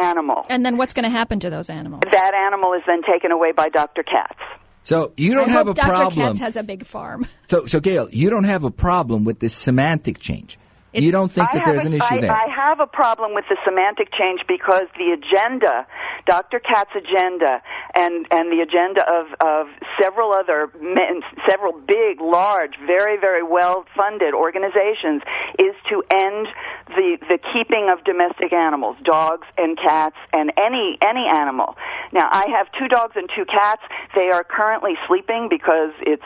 animal. 0.00 0.46
And 0.48 0.64
then 0.64 0.76
what's 0.76 0.94
going 0.94 1.04
to 1.04 1.10
happen 1.10 1.40
to 1.40 1.50
those 1.50 1.70
animals? 1.70 2.02
That 2.10 2.34
animal 2.34 2.72
is 2.74 2.82
then 2.86 3.02
taken 3.02 3.30
away 3.30 3.52
by 3.52 3.68
Dr. 3.68 4.02
Katz. 4.02 4.38
So 4.82 5.12
you 5.16 5.34
don't 5.34 5.48
I 5.48 5.52
have 5.52 5.66
hope 5.66 5.76
a 5.76 5.80
Dr. 5.80 5.88
problem. 5.88 6.26
Katz 6.28 6.40
has 6.40 6.56
a 6.56 6.62
big 6.62 6.86
farm. 6.86 7.26
so, 7.48 7.66
so 7.66 7.80
Gail, 7.80 8.08
you 8.10 8.30
don't 8.30 8.44
have 8.44 8.64
a 8.64 8.70
problem 8.70 9.24
with 9.24 9.40
this 9.40 9.54
semantic 9.54 10.18
change. 10.20 10.58
You 10.96 11.12
don't 11.12 11.30
think 11.30 11.50
that 11.52 11.64
there's 11.64 11.84
an 11.84 11.94
issue 11.94 12.14
I, 12.16 12.20
there. 12.20 12.32
I 12.32 12.48
have 12.48 12.80
a 12.80 12.86
problem 12.86 13.34
with 13.34 13.44
the 13.48 13.56
semantic 13.64 14.08
change 14.12 14.40
because 14.48 14.84
the 14.96 15.12
agenda, 15.12 15.86
Dr. 16.26 16.60
Katz's 16.60 17.04
agenda, 17.04 17.62
and 17.94 18.26
and 18.30 18.50
the 18.50 18.60
agenda 18.62 19.02
of 19.06 19.26
of 19.40 19.66
several 20.00 20.32
other 20.32 20.70
men, 20.80 21.22
several 21.48 21.72
big, 21.72 22.20
large, 22.20 22.74
very 22.86 23.18
very 23.18 23.42
well 23.42 23.84
funded 23.96 24.34
organizations 24.34 25.22
is 25.58 25.74
to 25.88 26.02
end 26.14 26.48
the 26.88 27.18
the 27.28 27.38
keeping 27.52 27.88
of 27.92 28.04
domestic 28.04 28.52
animals, 28.52 28.96
dogs 29.04 29.46
and 29.56 29.76
cats 29.76 30.16
and 30.32 30.52
any 30.56 30.98
any 31.02 31.26
animal. 31.26 31.76
Now 32.12 32.28
I 32.30 32.46
have 32.56 32.66
two 32.78 32.88
dogs 32.88 33.14
and 33.16 33.28
two 33.34 33.44
cats. 33.44 33.82
They 34.14 34.30
are 34.32 34.44
currently 34.44 34.94
sleeping 35.06 35.48
because 35.50 35.92
it's 36.00 36.24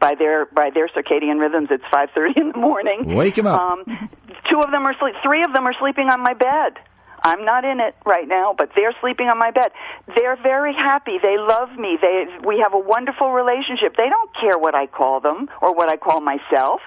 by 0.00 0.14
their 0.18 0.46
by 0.46 0.70
their 0.74 0.88
circadian 0.88 1.40
rhythms. 1.40 1.68
It's 1.70 1.84
five 1.92 2.10
thirty 2.14 2.38
in 2.40 2.52
the 2.52 2.58
morning. 2.58 3.14
Wake 3.14 3.38
'em 3.38 3.46
up. 3.46 3.60
Um, 3.60 3.84
two 3.86 4.60
of 4.60 4.70
them 4.70 4.86
are 4.86 4.94
sleep. 4.98 5.14
Three 5.22 5.42
of 5.42 5.52
them 5.52 5.66
are 5.66 5.74
sleeping 5.78 6.08
on 6.08 6.22
my 6.22 6.34
bed. 6.34 6.78
I'm 7.22 7.44
not 7.44 7.64
in 7.64 7.80
it 7.80 7.96
right 8.04 8.28
now, 8.28 8.54
but 8.56 8.70
they're 8.76 8.94
sleeping 9.00 9.26
on 9.26 9.38
my 9.38 9.50
bed. 9.50 9.72
They're 10.14 10.36
very 10.36 10.74
happy. 10.74 11.18
They 11.20 11.36
love 11.38 11.70
me. 11.78 11.98
They 12.00 12.26
we 12.46 12.62
have 12.62 12.74
a 12.74 12.78
wonderful 12.78 13.32
relationship. 13.32 13.96
They 13.96 14.08
don't 14.08 14.30
care 14.38 14.58
what 14.58 14.74
I 14.74 14.86
call 14.86 15.20
them 15.20 15.48
or 15.60 15.74
what 15.74 15.88
I 15.88 15.96
call 15.96 16.20
myself. 16.20 16.80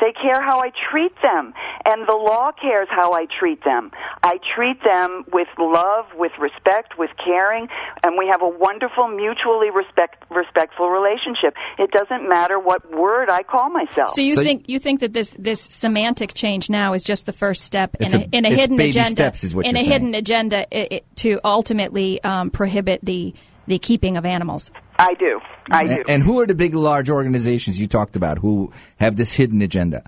They 0.00 0.12
care 0.12 0.42
how 0.42 0.60
I 0.60 0.70
treat 0.90 1.12
them, 1.22 1.54
and 1.84 2.06
the 2.08 2.16
law 2.16 2.50
cares 2.52 2.88
how 2.90 3.12
I 3.12 3.26
treat 3.38 3.62
them. 3.64 3.90
I 4.22 4.38
treat 4.54 4.82
them 4.82 5.24
with 5.32 5.48
love, 5.58 6.06
with 6.16 6.32
respect, 6.38 6.98
with 6.98 7.10
caring, 7.24 7.68
and 8.02 8.16
we 8.18 8.26
have 8.30 8.42
a 8.42 8.48
wonderful, 8.48 9.08
mutually 9.08 9.70
respect, 9.70 10.24
respectful 10.30 10.90
relationship. 10.90 11.54
It 11.78 11.90
doesn't 11.92 12.28
matter 12.28 12.58
what 12.58 12.90
word 12.94 13.30
I 13.30 13.42
call 13.44 13.70
myself. 13.70 14.10
So 14.10 14.22
you 14.22 14.34
So- 14.34 14.42
think 14.42 14.64
you 14.68 14.78
think 14.78 15.00
that 15.00 15.12
this 15.12 15.34
this 15.38 15.60
semantic 15.60 16.34
change 16.34 16.68
now 16.68 16.92
is 16.92 17.04
just 17.04 17.26
the 17.26 17.32
first 17.32 17.62
step 17.62 17.94
in 18.00 18.12
a, 18.14 18.18
a- 18.18 18.28
in 18.32 18.44
a 18.44 18.48
it's 18.48 18.56
hidden 18.56 18.76
baby 18.76 18.90
agenda 18.90 19.10
steps 19.10 19.44
is 19.44 19.54
what 19.54 19.64
in 19.64 19.70
you're 19.72 19.80
a 19.80 19.84
saying. 19.84 19.92
hidden 19.92 20.14
agenda 20.14 20.66
i 20.76 20.88
i 20.90 21.00
to 21.16 21.38
ultimately 21.44 22.22
um, 22.24 22.50
prohibit 22.50 23.00
the 23.04 23.32
the 23.66 23.78
keeping 23.78 24.16
of 24.18 24.26
animals. 24.26 24.70
I 24.98 25.14
do. 25.14 25.40
I 25.70 25.84
do. 25.84 25.90
and, 25.90 26.02
and 26.08 26.22
who 26.22 26.40
are 26.40 26.46
the 26.46 26.54
big, 26.54 26.74
large 26.74 27.10
organizations 27.10 27.80
you 27.80 27.86
talked 27.86 28.16
about 28.16 28.38
who 28.38 28.72
have 28.96 29.16
this 29.16 29.32
hidden 29.32 29.62
agenda? 29.62 30.04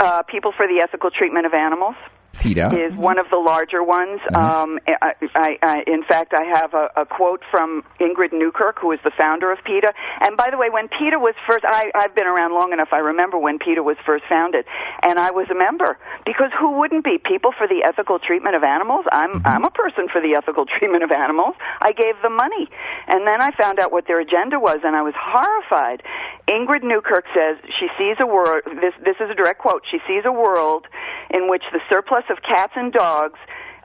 uh, 0.00 0.22
People 0.24 0.52
for 0.56 0.66
the 0.66 0.80
Ethical 0.82 1.10
Treatment 1.10 1.46
of 1.46 1.54
Animals 1.54 1.94
PETA. 2.38 2.70
is 2.74 2.94
one 2.94 3.18
of 3.18 3.26
the 3.30 3.36
larger 3.36 3.82
ones. 3.82 4.20
Um, 4.34 4.78
I, 4.86 5.14
I, 5.34 5.58
I, 5.62 5.84
in 5.86 6.02
fact, 6.04 6.34
I 6.34 6.44
have 6.44 6.74
a, 6.74 6.90
a 6.96 7.06
quote 7.06 7.42
from 7.50 7.82
Ingrid 8.00 8.32
Newkirk, 8.32 8.78
who 8.80 8.92
is 8.92 9.00
the 9.04 9.12
founder 9.16 9.52
of 9.52 9.58
PETA. 9.64 9.92
And 10.20 10.36
by 10.36 10.48
the 10.50 10.58
way, 10.58 10.70
when 10.70 10.88
PETA 10.88 11.18
was 11.18 11.34
first, 11.46 11.64
I, 11.66 11.90
I've 11.94 12.14
been 12.14 12.26
around 12.26 12.54
long 12.54 12.72
enough. 12.72 12.88
I 12.92 12.98
remember 12.98 13.38
when 13.38 13.58
PETA 13.58 13.82
was 13.82 13.96
first 14.04 14.24
founded, 14.28 14.64
and 15.02 15.18
I 15.18 15.30
was 15.30 15.48
a 15.50 15.54
member 15.54 15.98
because 16.24 16.50
who 16.58 16.78
wouldn't 16.78 17.04
be? 17.04 17.18
People 17.18 17.52
for 17.56 17.66
the 17.66 17.82
ethical 17.84 18.18
treatment 18.18 18.56
of 18.56 18.62
animals. 18.62 19.06
I'm 19.12 19.42
I'm 19.46 19.64
a 19.64 19.70
person 19.70 20.08
for 20.12 20.20
the 20.20 20.36
ethical 20.36 20.66
treatment 20.78 21.02
of 21.02 21.10
animals. 21.10 21.54
I 21.80 21.92
gave 21.92 22.20
them 22.22 22.36
money, 22.36 22.68
and 23.08 23.26
then 23.26 23.40
I 23.40 23.50
found 23.52 23.78
out 23.78 23.92
what 23.92 24.06
their 24.06 24.20
agenda 24.20 24.60
was, 24.60 24.80
and 24.84 24.94
I 24.94 25.02
was 25.02 25.14
horrified. 25.16 26.02
Ingrid 26.48 26.84
Newkirk 26.84 27.24
says 27.34 27.56
she 27.78 27.88
sees 27.98 28.16
a 28.20 28.26
world. 28.26 28.62
This 28.66 28.94
this 29.02 29.16
is 29.20 29.30
a 29.30 29.34
direct 29.34 29.58
quote. 29.58 29.82
She 29.90 29.98
sees 30.06 30.22
a 30.24 30.32
world 30.32 30.86
in 31.30 31.48
which 31.48 31.64
the 31.72 31.80
surplus 31.88 32.24
of 32.30 32.38
cats 32.42 32.72
and 32.76 32.92
dogs 32.92 33.38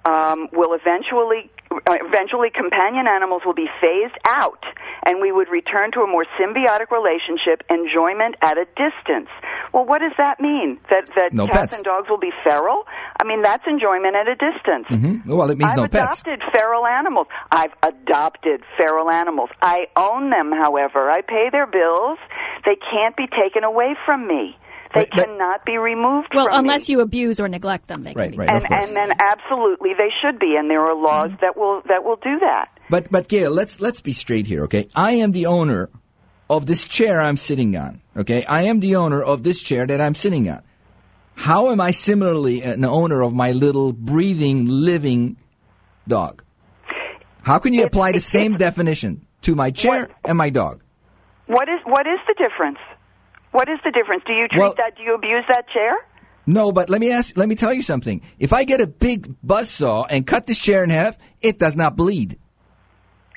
um, 0.06 0.48
will 0.52 0.74
eventually 0.74 1.50
uh, 1.72 1.78
eventually 2.02 2.50
companion 2.50 3.06
animals 3.08 3.44
will 3.46 3.54
be 3.54 3.70
phased 3.80 4.18
out 4.28 4.64
and 5.06 5.22
we 5.22 5.32
would 5.32 5.48
return 5.48 5.92
to 5.92 6.02
a 6.02 6.08
more 6.08 6.26
symbiotic 6.40 6.90
relationship 6.92 7.64
enjoyment 7.70 8.36
at 8.42 8.58
a 8.58 8.66
distance 8.76 9.30
well 9.72 9.86
what 9.86 10.00
does 10.02 10.12
that 10.18 10.40
mean 10.42 10.80
that 10.90 11.06
that 11.16 11.32
No 11.32 11.46
cats 11.46 11.58
pets. 11.60 11.76
and 11.78 11.86
dogs 11.86 12.10
will 12.10 12.18
be 12.20 12.32
feral 12.44 12.84
i 13.22 13.24
mean 13.26 13.42
that's 13.44 13.64
enjoyment 13.68 14.16
at 14.16 14.28
a 14.28 14.34
distance 14.36 14.88
Mhm. 14.90 15.26
Well, 15.28 15.50
it 15.52 15.58
means 15.60 15.70
I've 15.72 15.78
no 15.78 15.88
pets. 15.88 16.22
adopted 16.22 16.42
feral 16.52 16.86
animals. 16.88 17.28
I've 17.52 17.72
adopted 17.84 18.64
feral 18.76 19.10
animals. 19.10 19.50
I 19.62 19.88
own 19.96 20.30
them, 20.32 20.52
however. 20.52 21.10
I 21.10 21.22
pay 21.22 21.50
their 21.52 21.68
bills. 21.68 22.18
They 22.66 22.76
can't 22.92 23.16
be 23.16 23.28
taken 23.28 23.64
away 23.64 23.96
from 24.06 24.28
me. 24.28 24.58
They 24.94 25.02
But- 25.02 25.10
but- 25.16 25.26
cannot 25.26 25.64
be 25.66 25.78
removed 25.78 26.30
Well, 26.34 26.48
from 26.48 26.60
unless 26.60 26.90
me. 26.90 26.94
you 26.94 27.02
abuse 27.02 27.40
or 27.40 27.48
neglect 27.48 27.88
them, 27.88 28.04
they 28.04 28.12
can 28.14 28.20
Right, 28.22 28.32
be. 28.32 28.38
right. 28.38 28.50
and 28.50 28.58
of 28.58 28.66
and 28.70 28.96
then 28.96 29.10
absolutely 29.22 29.94
they 29.94 30.10
should 30.22 30.38
be, 30.38 30.56
and 30.58 30.70
there 30.70 30.82
are 30.82 30.94
laws 30.96 31.32
that 31.40 31.56
will 31.56 31.82
that 31.88 32.04
will 32.04 32.18
do 32.18 32.40
that. 32.40 32.68
But 32.90 33.10
but 33.12 33.28
Gail, 33.30 33.52
let's 33.52 33.80
let's 33.80 34.02
be 34.02 34.12
straight 34.14 34.48
here, 34.48 34.64
okay? 34.66 34.88
I 34.96 35.14
am 35.14 35.32
the 35.32 35.46
owner 35.46 35.90
of 36.50 36.66
this 36.66 36.84
chair 36.86 37.22
I'm 37.22 37.38
sitting 37.38 37.78
on. 37.78 38.02
Okay, 38.18 38.44
I 38.46 38.64
am 38.64 38.82
the 38.82 38.96
owner 38.98 39.22
of 39.24 39.44
this 39.44 39.62
chair 39.62 39.88
that 39.88 40.02
I'm 40.02 40.14
sitting 40.14 40.50
on. 40.50 40.60
How 41.36 41.70
am 41.72 41.80
I 41.80 41.92
similarly 41.92 42.62
an 42.62 42.84
owner 42.84 43.22
of 43.22 43.34
my 43.34 43.54
little 43.54 43.94
breathing, 43.94 44.66
living 44.68 45.38
dog? 46.08 46.44
How 47.44 47.58
can 47.60 47.74
you 47.74 47.82
If- 47.82 47.88
apply 47.88 48.12
the 48.12 48.18
if- 48.18 48.24
same 48.24 48.54
if- 48.54 48.60
definition 48.60 49.22
to 49.44 49.56
my 49.56 49.72
chair 49.72 50.02
What- 50.02 50.12
and 50.26 50.38
my 50.38 50.50
dog? 50.50 50.82
What 51.48 51.70
is 51.70 51.80
what 51.86 52.06
is 52.06 52.20
the 52.28 52.34
difference? 52.38 52.78
What 53.52 53.70
is 53.70 53.80
the 53.84 53.92
difference? 53.92 54.24
Do 54.26 54.34
you 54.34 54.48
treat 54.48 54.60
Well- 54.60 54.74
that? 54.78 54.96
Do 54.98 55.04
you 55.04 55.14
abuse 55.16 55.44
that 55.50 55.68
chair? 55.70 55.96
No, 56.48 56.72
but 56.72 56.90
let 56.90 57.00
me 57.00 57.12
ask. 57.12 57.38
Let 57.38 57.48
me 57.48 57.56
tell 57.56 57.74
you 57.74 57.84
something. 57.84 58.22
If 58.40 58.52
I 58.52 58.64
get 58.64 58.82
a 58.82 58.88
big 58.88 59.36
buzz 59.44 59.70
saw 59.70 60.06
and 60.06 60.26
cut 60.26 60.48
this 60.48 60.58
chair 60.58 60.84
in 60.84 60.90
half, 60.90 61.18
it 61.42 61.60
does 61.60 61.76
not 61.76 61.96
bleed. 61.96 62.40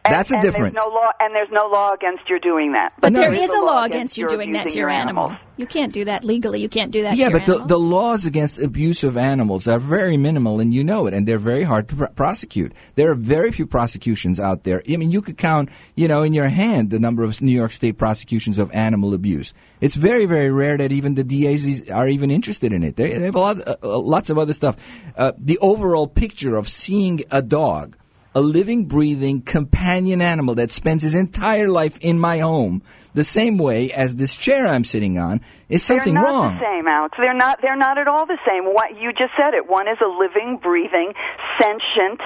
And- 0.04 0.12
That's 0.12 0.30
a 0.30 0.34
and 0.34 0.42
difference. 0.42 0.74
There's 0.74 0.86
no 0.86 0.92
law, 0.92 1.10
and 1.18 1.34
there's 1.34 1.48
no 1.50 1.66
law 1.66 1.92
against 1.92 2.28
your 2.28 2.38
doing 2.38 2.72
that. 2.72 2.92
But 3.00 3.12
No. 3.12 3.20
there 3.20 3.30
There 3.30 3.42
is 3.42 3.50
a 3.50 3.60
law 3.60 3.84
against 3.84 4.18
you 4.18 4.28
doing 4.28 4.52
that 4.52 4.58
to 4.58 4.62
abusing 4.64 4.80
your 4.80 4.90
animal. 4.90 5.24
animals. 5.24 5.40
You 5.56 5.66
can't 5.66 5.92
do 5.92 6.04
that 6.04 6.24
legally. 6.24 6.60
You 6.60 6.68
can't 6.68 6.90
do 6.90 7.02
that 7.02 7.16
Yeah, 7.16 7.28
to 7.28 7.30
your 7.30 7.40
but 7.40 7.46
the, 7.46 7.64
the 7.64 7.78
laws 7.78 8.26
against 8.26 8.58
abuse 8.60 9.02
of 9.04 9.16
animals 9.16 9.66
are 9.68 9.78
very 9.78 10.16
minimal, 10.18 10.60
and 10.60 10.74
you 10.74 10.84
know 10.84 11.06
it, 11.06 11.14
and 11.14 11.26
they're 11.26 11.38
very 11.38 11.62
hard 11.62 11.88
to 11.88 11.96
pr- 11.96 12.04
prosecute. 12.16 12.72
There 12.96 13.10
are 13.10 13.14
very 13.14 13.50
few 13.52 13.66
prosecutions 13.66 14.38
out 14.38 14.64
there. 14.64 14.82
I 14.86 14.96
mean, 14.98 15.10
you 15.10 15.22
could 15.22 15.38
count, 15.38 15.70
you 15.94 16.06
know, 16.08 16.22
in 16.22 16.34
your 16.34 16.48
hand 16.48 16.90
the 16.90 16.98
number 16.98 17.24
of 17.24 17.40
New 17.40 17.52
York 17.52 17.72
State 17.72 17.96
prosecutions 17.96 18.58
of 18.58 18.70
animal 18.72 19.14
abuse. 19.14 19.54
It's 19.80 19.94
very, 19.94 20.26
very 20.26 20.50
rare 20.50 20.76
that 20.76 20.92
even 20.92 21.14
the 21.14 21.24
DAs 21.24 21.88
are 21.90 22.08
even 22.08 22.30
interested 22.30 22.72
in 22.74 22.82
it. 22.82 22.96
They, 22.96 23.10
they 23.16 23.24
have 23.24 23.34
a 23.36 23.38
lot, 23.40 23.66
uh, 23.66 23.76
uh, 23.82 23.98
lots 24.00 24.28
of 24.28 24.36
other 24.38 24.52
stuff. 24.52 24.76
Uh, 25.16 25.32
the 25.38 25.56
overall 25.58 26.08
picture 26.08 26.56
of 26.56 26.68
seeing 26.68 27.22
a 27.30 27.40
dog, 27.40 27.96
a 28.34 28.40
living, 28.40 28.86
breathing 28.86 29.40
companion 29.40 30.20
animal 30.20 30.56
that 30.56 30.70
spends 30.70 31.02
his 31.02 31.14
entire 31.14 31.68
life 31.68 31.98
in 32.00 32.18
my 32.18 32.38
home, 32.38 32.82
the 33.14 33.22
same 33.22 33.58
way 33.58 33.92
as 33.92 34.16
this 34.16 34.36
chair 34.36 34.66
I'm 34.66 34.84
sitting 34.84 35.18
on, 35.18 35.40
is 35.68 35.84
something 35.84 36.14
they're 36.14 36.22
not 36.22 36.28
wrong. 36.28 36.54
the 36.54 36.60
same, 36.60 36.88
Alex. 36.88 37.16
They're 37.18 37.32
not. 37.32 37.60
They're 37.62 37.76
not 37.76 37.96
at 37.96 38.08
all 38.08 38.26
the 38.26 38.38
same. 38.46 38.64
What 38.64 39.00
you 39.00 39.12
just 39.12 39.32
said 39.36 39.54
it. 39.54 39.68
One 39.68 39.86
is 39.86 39.98
a 40.04 40.08
living, 40.08 40.58
breathing, 40.60 41.12
sentient 41.60 42.20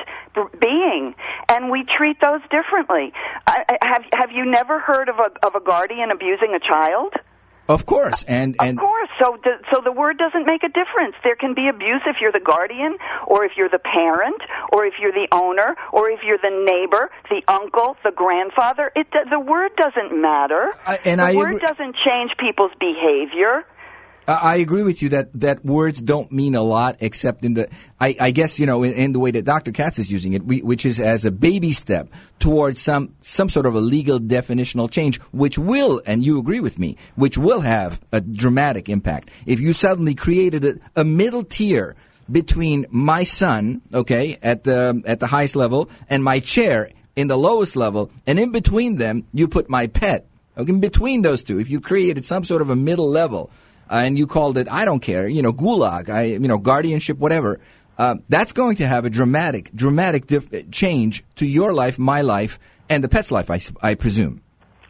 being, 0.61 1.15
and 1.49 1.71
we 1.71 1.85
treat 1.85 2.21
those 2.21 2.41
differently. 2.51 3.13
I, 3.47 3.65
I, 3.69 3.77
have 3.83 4.05
Have 4.15 4.31
you 4.33 4.45
never 4.45 4.81
heard 4.81 5.09
of 5.09 5.17
a 5.19 5.47
of 5.47 5.55
a 5.55 5.61
guardian 5.61 6.11
abusing 6.11 6.57
a 6.57 6.61
child? 6.61 7.13
Of 7.69 7.85
course, 7.87 8.25
and 8.27 8.57
and 8.61 8.79
of 8.79 8.85
course. 8.85 8.95
So, 9.23 9.37
the, 9.43 9.59
so 9.73 9.81
the 9.83 9.91
word 9.93 10.17
doesn't 10.17 10.47
make 10.47 10.63
a 10.63 10.69
difference. 10.69 11.17
There 11.25 11.35
can 11.37 11.53
be 11.53 11.69
abuse 11.69 12.03
if 12.07 12.17
you're 12.21 12.33
the 12.33 12.41
guardian, 12.41 12.97
or 13.27 13.45
if 13.45 13.53
you're 13.57 13.69
the 13.69 13.81
parent, 13.81 14.41
or 14.73 14.87
if 14.87 14.95
you're 15.01 15.13
the 15.13 15.27
owner, 15.33 15.77
or 15.93 16.09
if 16.09 16.21
you're 16.25 16.39
the 16.39 16.55
neighbor, 16.65 17.11
the 17.29 17.43
uncle, 17.53 17.97
the 18.05 18.13
grandfather. 18.13 18.93
It 18.97 19.09
the 19.29 19.41
word 19.41 19.73
doesn't 19.77 20.19
matter. 20.21 20.71
I- 20.87 20.99
and 21.05 21.21
the 21.21 21.25
I 21.25 21.35
word 21.35 21.57
agree- 21.57 21.67
doesn't 21.67 21.97
change 22.07 22.31
people's 22.39 22.73
behavior. 22.81 23.65
I 24.29 24.57
agree 24.57 24.83
with 24.83 25.01
you 25.01 25.09
that, 25.11 25.31
that 25.41 25.65
words 25.65 26.03
don't 26.03 26.31
mean 26.31 26.55
a 26.55 26.61
lot, 26.61 26.97
except 27.01 27.47
in 27.47 27.55
the 27.55 27.69
I, 27.99 28.15
I 28.21 28.31
guess 28.31 28.59
you 28.59 28.67
know 28.67 28.83
in, 28.83 28.93
in 28.93 29.13
the 29.15 29.19
way 29.19 29.31
that 29.31 29.47
Dr. 29.47 29.73
Katz 29.73 29.99
is 29.99 30.13
using 30.13 30.35
it, 30.35 30.45
we, 30.45 30.61
which 30.61 30.85
is 30.85 31.01
as 31.01 31.25
a 31.25 31.31
baby 31.31 31.73
step 31.73 32.09
towards 32.39 32.79
some 32.81 33.15
some 33.23 33.49
sort 33.49 33.65
of 33.65 33.75
a 33.75 33.81
legal 33.81 34.21
definitional 34.21 34.91
change, 34.91 35.19
which 35.33 35.59
will, 35.59 36.03
and 36.05 36.23
you 36.23 36.39
agree 36.39 36.61
with 36.61 36.79
me, 36.79 36.99
which 37.17 37.39
will 37.39 37.63
have 37.63 38.01
a 38.13 38.21
dramatic 38.21 38.91
impact. 38.91 39.31
If 39.47 39.61
you 39.61 39.73
suddenly 39.73 40.15
created 40.15 40.65
a, 40.65 40.75
a 40.95 41.05
middle 41.05 41.43
tier 41.43 41.97
between 42.31 42.85
my 42.91 43.25
son, 43.25 43.81
okay, 43.95 44.37
at 44.43 44.65
the 44.65 45.03
at 45.07 45.21
the 45.21 45.29
highest 45.29 45.57
level, 45.57 45.89
and 46.11 46.23
my 46.23 46.41
chair 46.41 46.91
in 47.17 47.29
the 47.29 47.39
lowest 47.39 47.77
level, 47.77 48.11
and 48.27 48.39
in 48.39 48.53
between 48.53 48.99
them 48.99 49.25
you 49.33 49.49
put 49.49 49.71
my 49.71 49.87
pet. 49.87 50.27
Okay, 50.59 50.71
in 50.71 50.81
between 50.81 51.23
those 51.23 51.43
two, 51.43 51.59
if 51.59 51.71
you 51.71 51.81
created 51.81 52.27
some 52.27 52.45
sort 52.45 52.61
of 52.61 52.69
a 52.69 52.77
middle 52.77 53.09
level 53.09 53.51
uh, 53.91 53.97
and 53.97 54.19
you 54.19 54.27
called 54.27 54.59
it, 54.59 54.69
I 54.71 54.85
don't 54.85 55.01
care, 55.01 55.29
you 55.29 55.43
know, 55.43 55.53
gulag, 55.53 56.09
I, 56.09 56.25
you 56.25 56.39
know, 56.41 56.59
guardianship, 56.59 57.19
whatever, 57.19 57.61
uh, 57.99 58.17
that's 58.29 58.53
going 58.53 58.77
to 58.77 58.87
have 58.87 59.05
a 59.05 59.11
dramatic, 59.11 59.73
dramatic 59.75 60.27
dif- 60.27 60.71
change 60.71 61.25
to 61.37 61.47
your 61.47 61.73
life, 61.73 61.99
my 61.99 62.21
life, 62.21 62.59
and 62.89 63.03
the 63.03 63.09
pet's 63.09 63.31
life, 63.31 63.51
I, 63.51 63.61
I 63.83 63.95
presume. 63.95 64.43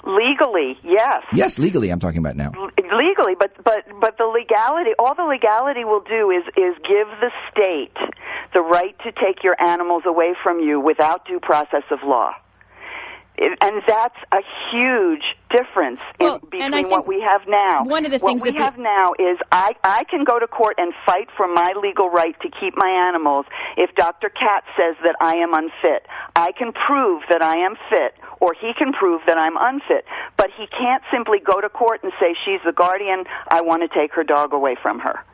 Legally, 0.04 0.78
yes. 0.84 1.22
Yes, 1.32 1.58
legally, 1.58 1.90
I'm 1.90 2.00
talking 2.00 2.18
about 2.18 2.36
now. 2.36 2.52
legally, 2.76 3.34
but 3.38 3.52
but 3.62 3.84
but 4.00 4.16
the 4.16 4.24
legality, 4.24 4.90
all 4.98 5.14
the 5.14 5.24
legality 5.24 5.84
will 5.84 6.00
do 6.00 6.30
is 6.30 6.44
is 6.56 6.74
give 6.82 7.08
the 7.20 7.30
state 7.50 7.96
the 8.54 8.60
right 8.60 8.96
to 9.00 9.12
take 9.12 9.42
your 9.44 9.60
animals 9.60 10.04
away 10.06 10.34
from 10.42 10.60
you 10.60 10.80
without 10.80 11.26
due 11.26 11.40
process 11.40 11.82
of 11.90 11.98
law. 12.04 12.32
And 13.40 13.82
that's 13.86 14.16
a 14.32 14.42
huge 14.70 15.22
difference 15.50 16.00
Well, 16.18 16.40
in, 16.52 16.70
between 16.72 16.90
what 16.90 17.06
we 17.06 17.20
have 17.20 17.46
now. 17.46 17.84
one 17.84 18.04
of 18.04 18.10
the 18.10 18.18
what 18.18 18.30
things 18.30 18.42
we 18.42 18.50
that 18.50 18.56
the- 18.58 18.64
have 18.64 18.78
now 18.78 19.12
is 19.18 19.38
I, 19.52 19.72
I 19.84 20.04
can 20.04 20.24
go 20.24 20.38
to 20.38 20.46
court 20.46 20.74
and 20.78 20.92
fight 21.06 21.28
for 21.36 21.46
my 21.46 21.72
legal 21.80 22.10
right 22.10 22.34
to 22.40 22.48
keep 22.50 22.74
my 22.76 22.88
animals 23.08 23.46
if 23.76 23.94
Dr. 23.94 24.28
Katz 24.28 24.66
says 24.78 24.96
that 25.04 25.16
I 25.20 25.36
am 25.36 25.54
unfit. 25.54 26.06
I 26.36 26.52
can 26.52 26.72
prove 26.72 27.22
that 27.30 27.42
I 27.42 27.56
am 27.58 27.76
fit, 27.88 28.14
or 28.40 28.54
he 28.60 28.72
can 28.76 28.92
prove 28.92 29.22
that 29.26 29.38
I'm 29.38 29.56
unfit. 29.56 30.04
But 30.36 30.50
he 30.56 30.66
can't 30.66 31.02
simply 31.12 31.38
go 31.38 31.60
to 31.60 31.68
court 31.68 32.02
and 32.02 32.12
say, 32.20 32.34
she's 32.44 32.60
the 32.64 32.72
guardian, 32.72 33.24
I 33.50 33.60
want 33.62 33.82
to 33.82 33.88
take 33.88 34.12
her 34.14 34.24
dog 34.24 34.52
away 34.52 34.76
from 34.82 34.98
her. 35.00 35.24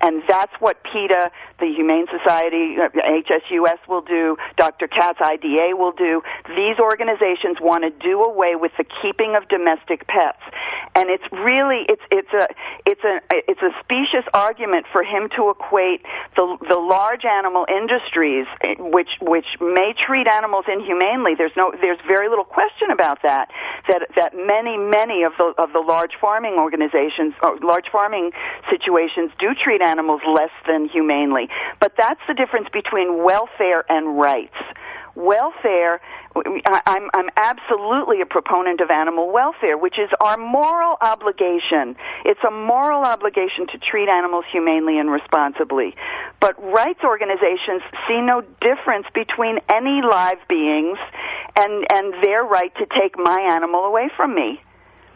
And 0.00 0.22
that's 0.28 0.52
what 0.60 0.82
PETA, 0.84 1.30
the 1.58 1.66
Humane 1.66 2.06
Society, 2.06 2.76
HSUS 2.78 3.78
will 3.88 4.02
do, 4.02 4.36
Dr. 4.56 4.86
Katz 4.86 5.18
IDA 5.20 5.74
will 5.74 5.92
do. 5.92 6.22
These 6.48 6.78
organizations 6.78 7.58
want 7.60 7.82
to 7.82 7.90
do 7.90 8.22
away 8.22 8.54
with 8.54 8.72
the 8.78 8.84
keeping 9.02 9.34
of 9.34 9.48
domestic 9.48 10.06
pets. 10.06 10.42
And 10.94 11.10
it's 11.10 11.24
really, 11.32 11.84
it's, 11.88 12.02
it's 12.10 12.32
a, 12.32 12.46
it's 12.86 13.02
a, 13.02 13.20
it's 13.32 13.62
a 13.62 13.70
specious 13.82 14.26
argument 14.34 14.86
for 14.92 15.02
him 15.02 15.28
to 15.36 15.50
equate 15.50 16.02
the, 16.36 16.56
the 16.68 16.78
large 16.78 17.24
animal 17.24 17.66
industries, 17.66 18.46
which, 18.78 19.10
which 19.20 19.46
may 19.60 19.94
treat 19.94 20.28
animals 20.28 20.64
inhumanely. 20.70 21.34
There's 21.36 21.56
no, 21.56 21.72
there's 21.80 21.98
very 22.06 22.28
little 22.28 22.44
question 22.46 22.90
about 22.90 23.18
that, 23.22 23.50
that, 23.88 24.06
that 24.14 24.34
many, 24.34 24.78
many 24.78 25.24
of 25.24 25.32
the, 25.38 25.54
of 25.58 25.72
the 25.72 25.80
large 25.80 26.12
farming 26.20 26.54
organizations, 26.54 27.34
or 27.42 27.58
large 27.58 27.90
farming 27.90 28.30
situations 28.70 29.30
do 29.38 29.54
treat 29.54 29.82
animals 29.88 30.20
less 30.26 30.54
than 30.66 30.88
humanely. 30.88 31.48
But 31.80 31.92
that's 31.96 32.20
the 32.28 32.34
difference 32.34 32.68
between 32.72 33.24
welfare 33.24 33.84
and 33.88 34.18
rights. 34.18 34.56
Welfare, 35.14 36.00
I'm, 36.86 37.10
I'm 37.12 37.30
absolutely 37.34 38.20
a 38.20 38.26
proponent 38.26 38.80
of 38.80 38.90
animal 38.90 39.32
welfare, 39.32 39.76
which 39.76 39.98
is 39.98 40.08
our 40.20 40.36
moral 40.36 40.96
obligation. 41.00 41.96
It's 42.24 42.44
a 42.46 42.52
moral 42.52 43.02
obligation 43.02 43.66
to 43.72 43.78
treat 43.78 44.08
animals 44.08 44.44
humanely 44.52 44.98
and 45.00 45.10
responsibly. 45.10 45.96
But 46.40 46.54
rights 46.62 47.00
organizations 47.02 47.82
see 48.06 48.20
no 48.20 48.42
difference 48.60 49.06
between 49.12 49.58
any 49.72 50.02
live 50.08 50.38
beings 50.48 50.98
and, 51.56 51.84
and 51.90 52.14
their 52.22 52.44
right 52.44 52.72
to 52.76 52.86
take 52.86 53.18
my 53.18 53.40
animal 53.50 53.86
away 53.86 54.10
from 54.16 54.36
me. 54.36 54.62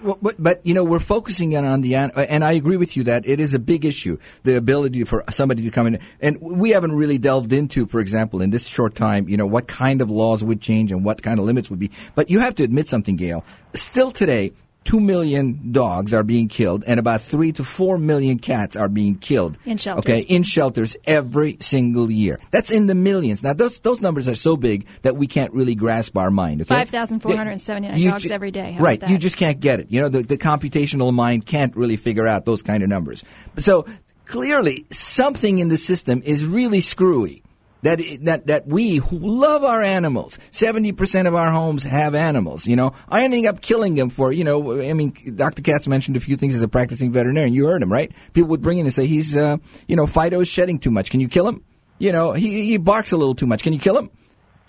Well, 0.03 0.19
but, 0.21 0.35
but 0.39 0.67
you 0.67 0.75
know 0.75 0.83
we're 0.83 0.99
focusing 0.99 1.53
in 1.53 1.65
on 1.65 1.81
the 1.81 1.95
and 1.95 2.45
I 2.45 2.53
agree 2.53 2.77
with 2.77 2.97
you 2.97 3.05
that 3.05 3.27
it 3.27 3.39
is 3.39 3.55
a 3.55 3.59
big 3.59 3.85
issue 3.85 4.19
the 4.43 4.57
ability 4.57 5.05
for 5.05 5.23
somebody 5.31 5.63
to 5.63 5.71
come 5.71 5.87
in. 5.87 6.01
And 6.21 6.41
we 6.41 6.71
haven't 6.71 6.93
really 6.93 7.19
delved 7.19 7.53
into 7.53 7.87
for 7.87 8.01
example 8.01 8.43
in 8.43 8.51
this 8.51 8.67
short 8.67 8.95
time 8.95 9.29
you 9.29 9.37
know 9.37 9.47
what 9.47 9.69
kind 9.69 10.03
of 10.03 10.11
laws 10.11 10.43
would 10.43 10.61
change 10.61 10.91
and 10.91 11.05
what 11.05 11.23
kind 11.23 11.39
of 11.39 11.45
limits 11.45 11.71
would 11.71 11.79
be. 11.79 11.91
But 12.15 12.31
you 12.31 12.41
have 12.41 12.55
to 12.57 12.65
admit 12.65 12.89
something 12.89 13.17
Gail. 13.17 13.45
Still 13.75 14.11
today 14.11 14.53
two 14.85 15.01
million 15.01 15.72
dogs 15.72 16.12
are 16.12 16.22
being 16.22 16.49
killed 16.49 16.83
and 16.87 16.99
about 16.99 17.22
three 17.22 17.53
to 17.53 17.62
four 17.64 17.99
million 17.99 18.39
cats 18.39 18.76
are 18.76 18.89
being 18.89 19.14
killed 19.16 19.57
In 19.64 19.76
shelters. 19.76 20.01
okay 20.05 20.20
in 20.20 20.43
shelters 20.43 20.97
every 21.05 21.57
single 21.61 22.11
year 22.11 22.41
that's 22.51 22.70
in 22.70 22.87
the 22.89 22.95
millions 22.95 23.43
now 23.43 23.53
those 23.53 23.78
those 23.80 24.01
numbers 24.01 24.26
are 24.28 24.35
so 24.35 24.57
big 24.57 24.87
that 25.03 25.16
we 25.16 25.26
can't 25.26 25.53
really 25.53 25.74
grasp 25.74 26.16
our 26.16 26.30
mind 26.30 26.62
okay 26.62 26.74
5,479 26.85 27.99
You 27.99 28.11
dogs 28.11 28.24
ju- 28.24 28.33
every 28.35 28.51
day. 28.51 28.72
How 28.72 28.83
right. 28.85 29.09
You 29.09 29.18
just 29.18 29.37
can't 29.37 29.61
get 29.61 29.80
it. 29.80 29.87
You 29.91 30.01
know, 30.01 30.09
the, 30.09 30.22
the 30.22 30.37
computational 30.39 31.12
mind 31.12 31.47
can't 31.47 31.74
really 31.76 31.97
figure 31.97 32.26
out 32.26 32.45
those 32.45 32.62
kind 32.62 32.83
of 32.83 32.89
numbers. 32.89 33.24
So 33.59 33.87
clearly, 34.26 34.87
something 34.91 35.59
in 35.59 35.68
the 35.68 35.76
system 35.76 36.22
is 36.24 36.45
really 36.45 36.80
screwy. 36.80 37.43
That, 37.83 38.01
that, 38.20 38.47
that 38.47 38.66
we 38.68 38.97
who 38.97 39.18
love 39.18 39.64
our 39.64 39.83
animals, 39.83 40.39
70% 40.53 41.26
of 41.26 41.35
our 41.35 41.51
homes 41.51 41.83
have 41.83 42.14
animals, 42.14 42.64
you 42.68 42.76
know, 42.76 42.95
I 43.09 43.24
ending 43.24 43.49
up 43.49 43.61
killing 43.61 43.97
them 43.97 44.09
for, 44.09 44.33
you 44.33 44.45
know, 44.45 44.80
I 44.80 44.93
mean, 44.93 45.12
Dr. 45.35 45.62
Katz 45.62 45.89
mentioned 45.89 46.16
a 46.16 46.20
few 46.20 46.37
things 46.37 46.55
as 46.55 46.62
a 46.62 46.68
practicing 46.68 47.11
veterinarian. 47.11 47.55
You 47.55 47.66
heard 47.66 47.83
him, 47.83 47.93
right? 47.93 48.12
People 48.35 48.51
would 48.51 48.62
bring 48.62 48.78
in 48.78 48.87
and 48.87 48.95
say, 48.95 49.09
he's, 49.09 49.37
uh, 49.37 49.57
you 49.89 49.97
know, 49.97 50.07
Fido's 50.07 50.47
shedding 50.47 50.78
too 50.78 50.93
much. 50.93 51.11
Can 51.11 51.18
you 51.18 51.28
kill 51.28 51.49
him? 51.49 51.64
You 51.99 52.12
know, 52.12 52.33
he, 52.33 52.66
he 52.66 52.76
barks 52.76 53.11
a 53.11 53.16
little 53.16 53.35
too 53.35 53.47
much. 53.47 53.64
Can 53.64 53.72
you 53.72 53.80
kill 53.80 53.99
him? 53.99 54.11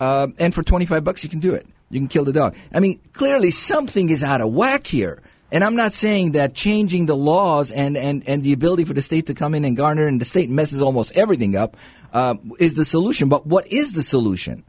Um, 0.00 0.34
and 0.38 0.52
for 0.52 0.64
25 0.64 1.04
bucks, 1.04 1.22
you 1.22 1.30
can 1.30 1.40
do 1.40 1.54
it. 1.54 1.66
You 1.90 2.00
can 2.00 2.08
kill 2.08 2.24
the 2.24 2.32
dog. 2.32 2.56
I 2.72 2.80
mean, 2.80 3.00
clearly 3.12 3.52
something 3.52 4.10
is 4.10 4.24
out 4.24 4.40
of 4.40 4.52
whack 4.52 4.86
here. 4.86 5.22
And 5.52 5.62
I'm 5.62 5.76
not 5.76 5.92
saying 5.92 6.32
that 6.32 6.54
changing 6.54 7.06
the 7.06 7.14
laws 7.14 7.70
and, 7.70 7.96
and, 7.96 8.28
and 8.28 8.42
the 8.42 8.52
ability 8.52 8.84
for 8.84 8.94
the 8.94 9.02
state 9.02 9.26
to 9.26 9.34
come 9.34 9.54
in 9.54 9.64
and 9.64 9.76
garner, 9.76 10.08
and 10.08 10.20
the 10.20 10.24
state 10.24 10.50
messes 10.50 10.82
almost 10.82 11.12
everything 11.16 11.54
up, 11.54 11.76
uh, 12.14 12.36
is 12.58 12.76
the 12.76 12.84
solution. 12.84 13.28
But 13.28 13.46
what 13.46 13.66
is 13.66 13.92
the 13.92 14.02
solution? 14.02 14.64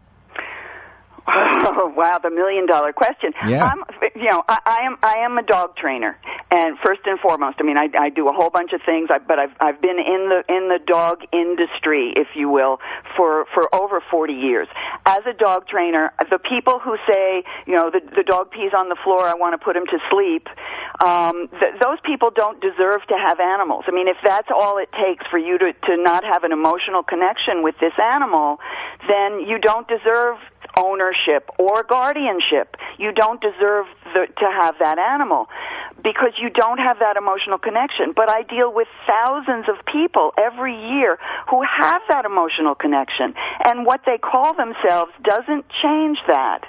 Oh, 1.27 1.93
wow, 1.97 2.19
the 2.21 2.29
million 2.29 2.65
dollar 2.65 2.93
question. 2.93 3.33
Yeah. 3.47 3.65
I'm, 3.65 3.83
you 4.15 4.29
know, 4.29 4.43
I, 4.47 4.59
I 4.65 4.77
am 4.85 4.97
I 5.01 5.13
am 5.25 5.37
a 5.37 5.43
dog 5.43 5.75
trainer, 5.75 6.17
and 6.51 6.77
first 6.83 7.01
and 7.05 7.19
foremost, 7.19 7.57
I 7.59 7.63
mean, 7.63 7.77
I, 7.77 7.89
I 7.97 8.09
do 8.09 8.27
a 8.27 8.33
whole 8.33 8.49
bunch 8.49 8.73
of 8.73 8.81
things, 8.85 9.09
I, 9.11 9.17
but 9.19 9.39
I've 9.39 9.55
I've 9.59 9.81
been 9.81 9.97
in 9.97 10.29
the 10.29 10.43
in 10.47 10.69
the 10.69 10.79
dog 10.85 11.21
industry, 11.33 12.13
if 12.15 12.27
you 12.35 12.49
will, 12.49 12.79
for 13.17 13.45
for 13.53 13.73
over 13.73 14.01
forty 14.11 14.33
years. 14.33 14.67
As 15.05 15.21
a 15.25 15.33
dog 15.33 15.67
trainer, 15.67 16.13
the 16.29 16.39
people 16.39 16.79
who 16.79 16.95
say, 17.09 17.43
you 17.65 17.75
know, 17.75 17.89
the 17.89 18.01
the 18.15 18.23
dog 18.23 18.51
pees 18.51 18.71
on 18.77 18.89
the 18.89 18.97
floor, 19.03 19.21
I 19.21 19.33
want 19.33 19.59
to 19.59 19.63
put 19.63 19.75
him 19.75 19.85
to 19.87 19.97
sleep, 20.11 20.47
um, 21.03 21.47
th- 21.59 21.81
those 21.81 21.97
people 22.05 22.29
don't 22.33 22.61
deserve 22.61 23.01
to 23.07 23.17
have 23.17 23.39
animals. 23.39 23.85
I 23.87 23.91
mean, 23.91 24.07
if 24.07 24.17
that's 24.23 24.49
all 24.53 24.77
it 24.77 24.89
takes 24.93 25.25
for 25.29 25.39
you 25.39 25.57
to 25.57 25.73
to 25.73 25.97
not 25.97 26.23
have 26.23 26.43
an 26.43 26.51
emotional 26.51 27.01
connection 27.01 27.63
with 27.63 27.75
this 27.79 27.93
animal, 27.97 28.59
then 29.07 29.41
you 29.41 29.57
don't 29.57 29.87
deserve 29.87 30.37
ownership 30.77 31.49
or 31.57 31.83
guardianship. 31.83 32.75
You 32.97 33.11
don't 33.11 33.41
deserve 33.41 33.85
the, 34.13 34.27
to 34.27 34.47
have 34.61 34.75
that 34.79 34.97
animal 34.97 35.47
because 36.03 36.33
you 36.41 36.49
don't 36.49 36.77
have 36.77 36.99
that 36.99 37.17
emotional 37.17 37.57
connection. 37.57 38.13
But 38.15 38.29
I 38.29 38.43
deal 38.43 38.73
with 38.73 38.87
thousands 39.07 39.65
of 39.69 39.83
people 39.85 40.31
every 40.37 40.75
year 40.75 41.17
who 41.49 41.63
have 41.63 42.01
that 42.09 42.25
emotional 42.25 42.75
connection, 42.75 43.33
and 43.65 43.85
what 43.85 44.01
they 44.05 44.17
call 44.17 44.53
themselves 44.53 45.11
doesn't 45.23 45.65
change 45.81 46.19
that 46.27 46.65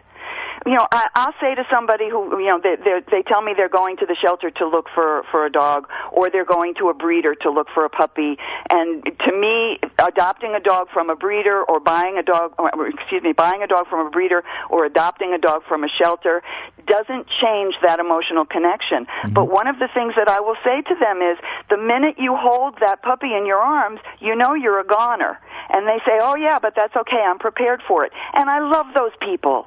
you 0.66 0.74
know, 0.74 0.86
I, 0.90 1.06
I'll 1.14 1.34
say 1.40 1.54
to 1.54 1.64
somebody 1.70 2.10
who, 2.10 2.38
you 2.40 2.50
know, 2.50 2.58
they 2.60 2.74
they 3.10 3.22
tell 3.22 3.40
me 3.40 3.52
they're 3.56 3.68
going 3.68 3.96
to 3.98 4.06
the 4.06 4.16
shelter 4.20 4.50
to 4.50 4.68
look 4.68 4.86
for 4.92 5.22
for 5.30 5.46
a 5.46 5.50
dog, 5.50 5.88
or 6.12 6.28
they're 6.28 6.44
going 6.44 6.74
to 6.80 6.88
a 6.88 6.94
breeder 6.94 7.36
to 7.42 7.50
look 7.50 7.68
for 7.72 7.84
a 7.84 7.88
puppy. 7.88 8.36
And 8.70 9.04
to 9.04 9.32
me, 9.32 9.78
adopting 9.98 10.54
a 10.54 10.60
dog 10.60 10.88
from 10.92 11.08
a 11.08 11.14
breeder, 11.14 11.62
or 11.62 11.78
buying 11.78 12.18
a 12.18 12.22
dog, 12.22 12.54
or, 12.58 12.88
excuse 12.88 13.22
me, 13.22 13.32
buying 13.32 13.62
a 13.62 13.68
dog 13.68 13.86
from 13.88 14.04
a 14.06 14.10
breeder, 14.10 14.42
or 14.68 14.84
adopting 14.84 15.32
a 15.32 15.38
dog 15.38 15.62
from 15.68 15.84
a 15.84 15.88
shelter, 15.88 16.42
doesn't 16.86 17.26
change 17.40 17.74
that 17.86 18.00
emotional 18.00 18.44
connection. 18.44 19.06
Mm-hmm. 19.06 19.34
But 19.34 19.48
one 19.48 19.68
of 19.68 19.78
the 19.78 19.88
things 19.94 20.14
that 20.16 20.28
I 20.28 20.40
will 20.40 20.56
say 20.64 20.82
to 20.82 20.94
them 20.98 21.22
is, 21.22 21.38
the 21.70 21.78
minute 21.78 22.16
you 22.18 22.34
hold 22.34 22.78
that 22.80 23.02
puppy 23.02 23.34
in 23.34 23.46
your 23.46 23.58
arms, 23.58 24.00
you 24.18 24.34
know 24.34 24.54
you're 24.54 24.80
a 24.80 24.86
goner. 24.86 25.38
And 25.68 25.86
they 25.86 25.98
say, 26.06 26.18
"Oh 26.20 26.34
yeah, 26.34 26.58
but 26.60 26.74
that's 26.74 26.94
okay. 26.96 27.22
I'm 27.24 27.38
prepared 27.38 27.82
for 27.86 28.04
it." 28.04 28.12
And 28.34 28.50
I 28.50 28.60
love 28.60 28.86
those 28.94 29.12
people. 29.20 29.66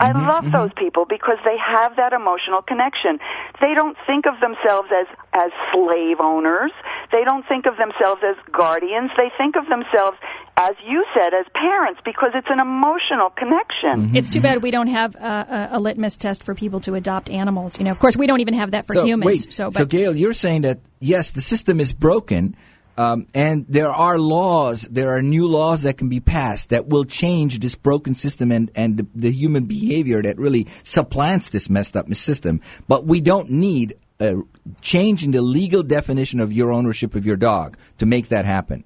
I 0.00 0.10
mm-hmm, 0.10 0.28
love 0.28 0.44
mm-hmm. 0.44 0.52
those 0.52 0.70
people 0.76 1.04
because 1.04 1.38
they 1.44 1.56
have 1.58 1.96
that 1.96 2.12
emotional 2.12 2.62
connection. 2.62 3.18
They 3.60 3.74
don't 3.74 3.96
think 4.06 4.26
of 4.26 4.38
themselves 4.40 4.88
as 4.94 5.06
as 5.32 5.50
slave 5.72 6.20
owners. 6.20 6.72
They 7.10 7.24
don't 7.24 7.46
think 7.46 7.66
of 7.66 7.76
themselves 7.76 8.22
as 8.22 8.36
guardians. 8.52 9.10
They 9.16 9.30
think 9.36 9.56
of 9.56 9.66
themselves 9.66 10.18
as 10.58 10.74
you 10.84 11.04
said, 11.14 11.32
as 11.34 11.46
parents, 11.54 12.00
because 12.04 12.32
it's 12.34 12.48
an 12.50 12.58
emotional 12.58 13.30
connection. 13.30 14.08
Mm-hmm. 14.08 14.16
It's 14.16 14.28
too 14.28 14.40
bad 14.40 14.60
we 14.60 14.72
don't 14.72 14.88
have 14.88 15.14
a, 15.14 15.68
a, 15.72 15.78
litmus 15.78 16.16
test 16.16 16.42
for 16.42 16.52
people 16.52 16.80
to 16.80 16.96
adopt 16.96 17.30
animals. 17.30 17.78
You 17.78 17.84
know, 17.84 17.92
of 17.92 18.00
course, 18.00 18.16
we 18.16 18.26
don't 18.26 18.40
even 18.40 18.54
have 18.54 18.72
that 18.72 18.84
for 18.84 18.94
so, 18.94 19.04
humans. 19.06 19.46
Wait, 19.46 19.54
so, 19.54 19.70
so 19.70 19.84
Gail, 19.86 20.16
you're 20.16 20.34
saying 20.34 20.62
that 20.62 20.80
yes, 20.98 21.30
the 21.30 21.40
system 21.40 21.78
is 21.78 21.92
broken, 21.92 22.56
um, 22.98 23.28
and 23.32 23.64
there 23.68 23.90
are 23.90 24.18
laws, 24.18 24.82
there 24.90 25.16
are 25.16 25.22
new 25.22 25.46
laws 25.46 25.82
that 25.82 25.96
can 25.96 26.08
be 26.08 26.18
passed 26.18 26.70
that 26.70 26.88
will 26.88 27.04
change 27.04 27.60
this 27.60 27.76
broken 27.76 28.14
system 28.14 28.50
and, 28.50 28.72
and 28.74 28.96
the, 28.96 29.06
the 29.14 29.30
human 29.30 29.66
behavior 29.66 30.20
that 30.20 30.36
really 30.36 30.66
supplants 30.82 31.50
this 31.50 31.70
messed 31.70 31.96
up 31.96 32.12
system. 32.12 32.60
But 32.88 33.06
we 33.06 33.20
don't 33.20 33.50
need 33.50 33.94
a 34.18 34.42
change 34.80 35.22
in 35.22 35.30
the 35.30 35.42
legal 35.42 35.84
definition 35.84 36.40
of 36.40 36.52
your 36.52 36.72
ownership 36.72 37.14
of 37.14 37.24
your 37.24 37.36
dog 37.36 37.76
to 37.98 38.06
make 38.06 38.28
that 38.28 38.44
happen. 38.44 38.82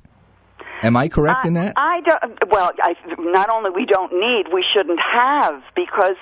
Am 0.83 0.97
I 0.97 1.09
correct 1.09 1.45
I, 1.45 1.49
in 1.49 1.55
that? 1.55 1.73
I 1.77 1.92
don't. 2.05 2.51
Well, 2.51 2.73
I, 2.83 2.95
not 3.19 3.53
only 3.53 3.71
we 3.71 3.87
don't 3.87 4.13
need, 4.13 4.53
we 4.53 4.65
shouldn't 4.75 5.01
have 5.01 5.63
because 5.75 6.17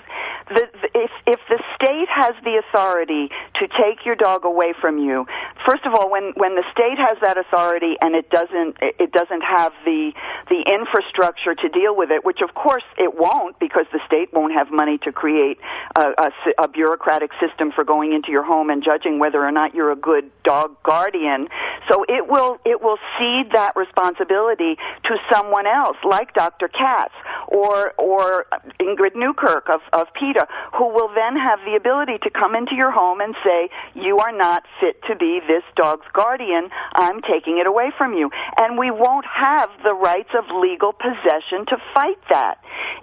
the, 0.48 0.68
if 0.94 1.10
if 1.26 1.40
the 1.48 1.62
state 1.74 2.08
has 2.08 2.34
the 2.44 2.62
authority 2.62 3.28
to 3.60 3.68
take 3.68 4.04
your 4.04 4.16
dog 4.16 4.44
away 4.44 4.74
from 4.80 4.98
you, 4.98 5.26
first 5.66 5.84
of 5.86 5.94
all, 5.94 6.10
when 6.10 6.32
when 6.36 6.54
the 6.56 6.64
state 6.72 6.98
has 6.98 7.18
that 7.22 7.38
authority 7.38 7.96
and 8.00 8.14
it 8.14 8.30
doesn't 8.30 8.76
it 8.80 9.12
doesn't 9.12 9.42
have 9.42 9.72
the 9.84 10.12
the 10.48 10.64
infrastructure 10.66 11.54
to 11.54 11.68
deal 11.68 11.96
with 11.96 12.10
it, 12.10 12.24
which 12.24 12.40
of 12.42 12.54
course 12.54 12.84
it 12.98 13.14
won't 13.16 13.58
because 13.58 13.86
the 13.92 14.00
state 14.06 14.32
won't 14.32 14.52
have 14.52 14.70
money 14.70 14.98
to 14.98 15.12
create 15.12 15.58
a, 15.96 16.12
a, 16.18 16.30
a 16.64 16.68
bureaucratic 16.68 17.30
system 17.40 17.72
for 17.72 17.84
going 17.84 18.12
into 18.12 18.30
your 18.30 18.42
home 18.42 18.70
and 18.70 18.82
judging 18.82 19.18
whether 19.18 19.44
or 19.44 19.52
not 19.52 19.74
you're 19.74 19.92
a 19.92 19.96
good 19.96 20.30
dog 20.44 20.76
guardian. 20.82 21.48
So 21.90 22.04
it 22.08 22.28
will 22.28 22.58
it 22.64 22.82
will 22.82 22.98
cede 23.18 23.52
that 23.52 23.74
responsibility 23.76 24.76
to 25.04 25.16
someone 25.32 25.66
else, 25.70 25.96
like 26.04 26.34
Dr. 26.34 26.68
Katz 26.68 27.14
or 27.50 27.92
or 27.98 28.46
Ingrid 28.80 29.14
Newkirk 29.14 29.68
of 29.68 29.80
of 29.92 30.06
PETA, 30.14 30.46
who 30.74 30.88
will 30.88 31.10
then 31.14 31.36
have 31.36 31.60
the 31.66 31.76
ability 31.76 32.18
to 32.22 32.30
come 32.30 32.54
into 32.54 32.74
your 32.74 32.90
home 32.90 33.20
and 33.20 33.34
say, 33.44 33.68
"You 33.94 34.18
are 34.18 34.32
not 34.32 34.64
fit 34.80 35.02
to 35.08 35.16
be 35.16 35.40
this 35.46 35.64
dog's 35.76 36.06
guardian. 36.12 36.70
I'm 36.94 37.20
taking 37.22 37.58
it 37.58 37.66
away 37.66 37.92
from 37.96 38.14
you." 38.14 38.30
And 38.56 38.78
we 38.78 38.90
won't 38.90 39.26
have 39.26 39.70
the 39.82 39.94
rights 39.94 40.30
of 40.38 40.44
legal 40.54 40.92
possession 40.92 41.66
to 41.66 41.76
fight 41.94 42.18
that. 42.30 42.58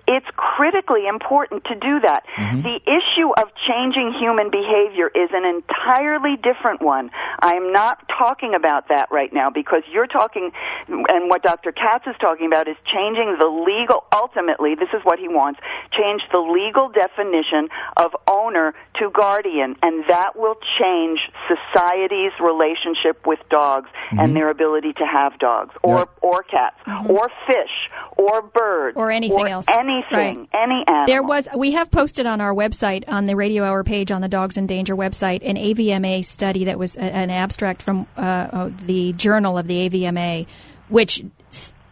It's 0.07 0.27
critically 0.35 1.07
important 1.07 1.65
to 1.65 1.75
do 1.75 1.99
that. 1.99 2.23
Mm-hmm. 2.37 2.61
The 2.61 2.79
issue 2.87 3.29
of 3.35 3.51
changing 3.67 4.13
human 4.19 4.49
behavior 4.49 5.11
is 5.13 5.29
an 5.33 5.43
entirely 5.43 6.37
different 6.37 6.81
one. 6.81 7.11
I 7.41 7.53
am 7.53 7.73
not 7.73 8.07
talking 8.17 8.55
about 8.55 8.87
that 8.87 9.11
right 9.11 9.31
now 9.33 9.49
because 9.49 9.83
you're 9.91 10.07
talking, 10.07 10.51
and 10.87 11.29
what 11.29 11.43
Dr. 11.43 11.71
Katz 11.71 12.07
is 12.07 12.15
talking 12.21 12.47
about 12.47 12.67
is 12.67 12.77
changing 12.85 13.35
the 13.37 13.47
legal, 13.47 14.05
ultimately, 14.37 14.75
this 14.75 14.89
is 14.93 15.03
what 15.03 15.19
he 15.19 15.27
wants, 15.27 15.59
change 15.91 16.21
the 16.31 16.37
legal 16.37 16.89
definition 16.89 17.69
of 17.97 18.15
owner 18.27 18.73
to 18.95 19.09
guardian, 19.11 19.75
and 19.81 20.03
that 20.09 20.35
will 20.35 20.55
change 20.79 21.19
society's 21.47 22.31
relationship 22.41 23.25
with 23.25 23.39
dogs 23.49 23.89
mm-hmm. 23.89 24.19
and 24.19 24.35
their 24.35 24.49
ability 24.49 24.93
to 24.93 25.05
have 25.05 25.37
dogs, 25.39 25.73
or, 25.83 25.99
yeah. 25.99 26.05
or 26.21 26.43
cats, 26.43 26.75
mm-hmm. 26.85 27.11
or 27.11 27.29
fish, 27.45 27.89
or 28.17 28.41
birds, 28.41 28.97
or 28.97 29.11
anything 29.11 29.39
or 29.39 29.47
else. 29.47 29.65
Anything, 29.69 30.11
right. 30.11 30.49
any 30.53 30.83
animal. 30.87 31.05
There 31.05 31.23
was 31.23 31.47
we 31.55 31.71
have 31.71 31.91
posted 31.91 32.25
on 32.25 32.41
our 32.41 32.53
website 32.53 33.03
on 33.07 33.25
the 33.25 33.35
Radio 33.35 33.63
Hour 33.63 33.83
page 33.83 34.11
on 34.11 34.21
the 34.21 34.27
Dogs 34.27 34.57
in 34.57 34.67
Danger 34.67 34.95
website 34.95 35.47
an 35.47 35.55
AVMA 35.55 36.23
study 36.25 36.65
that 36.65 36.79
was 36.79 36.97
a, 36.97 37.01
an 37.01 37.29
abstract 37.29 37.81
from 37.81 38.07
uh, 38.15 38.69
the 38.85 39.13
Journal 39.13 39.57
of 39.57 39.67
the 39.67 39.89
AVMA, 39.89 40.47
which 40.89 41.23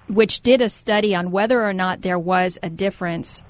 which 0.08 0.42
did 0.42 0.62
a 0.62 0.70
study 0.70 1.16
on 1.16 1.32
whether 1.32 1.64
or 1.64 1.74
not 1.74 2.02
there 2.02 2.20
was 2.20 2.58
a 2.62 2.70
difference 2.70 3.44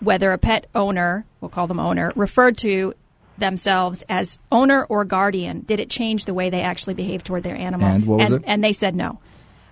whether 0.00 0.32
a 0.32 0.38
pet 0.38 0.66
owner, 0.74 1.26
we'll 1.40 1.50
call 1.50 1.66
them 1.66 1.78
owner, 1.78 2.12
referred 2.16 2.56
to 2.58 2.94
themselves 3.38 4.02
as 4.08 4.38
owner 4.50 4.84
or 4.84 5.04
guardian, 5.04 5.60
did 5.60 5.80
it 5.80 5.90
change 5.90 6.24
the 6.24 6.34
way 6.34 6.50
they 6.50 6.62
actually 6.62 6.94
behave 6.94 7.22
toward 7.22 7.42
their 7.42 7.56
animal? 7.56 7.86
And 7.86 8.06
what 8.06 8.18
was 8.18 8.32
and, 8.32 8.42
it? 8.42 8.48
And 8.48 8.64
they 8.64 8.72
said 8.72 8.94
no. 8.94 9.20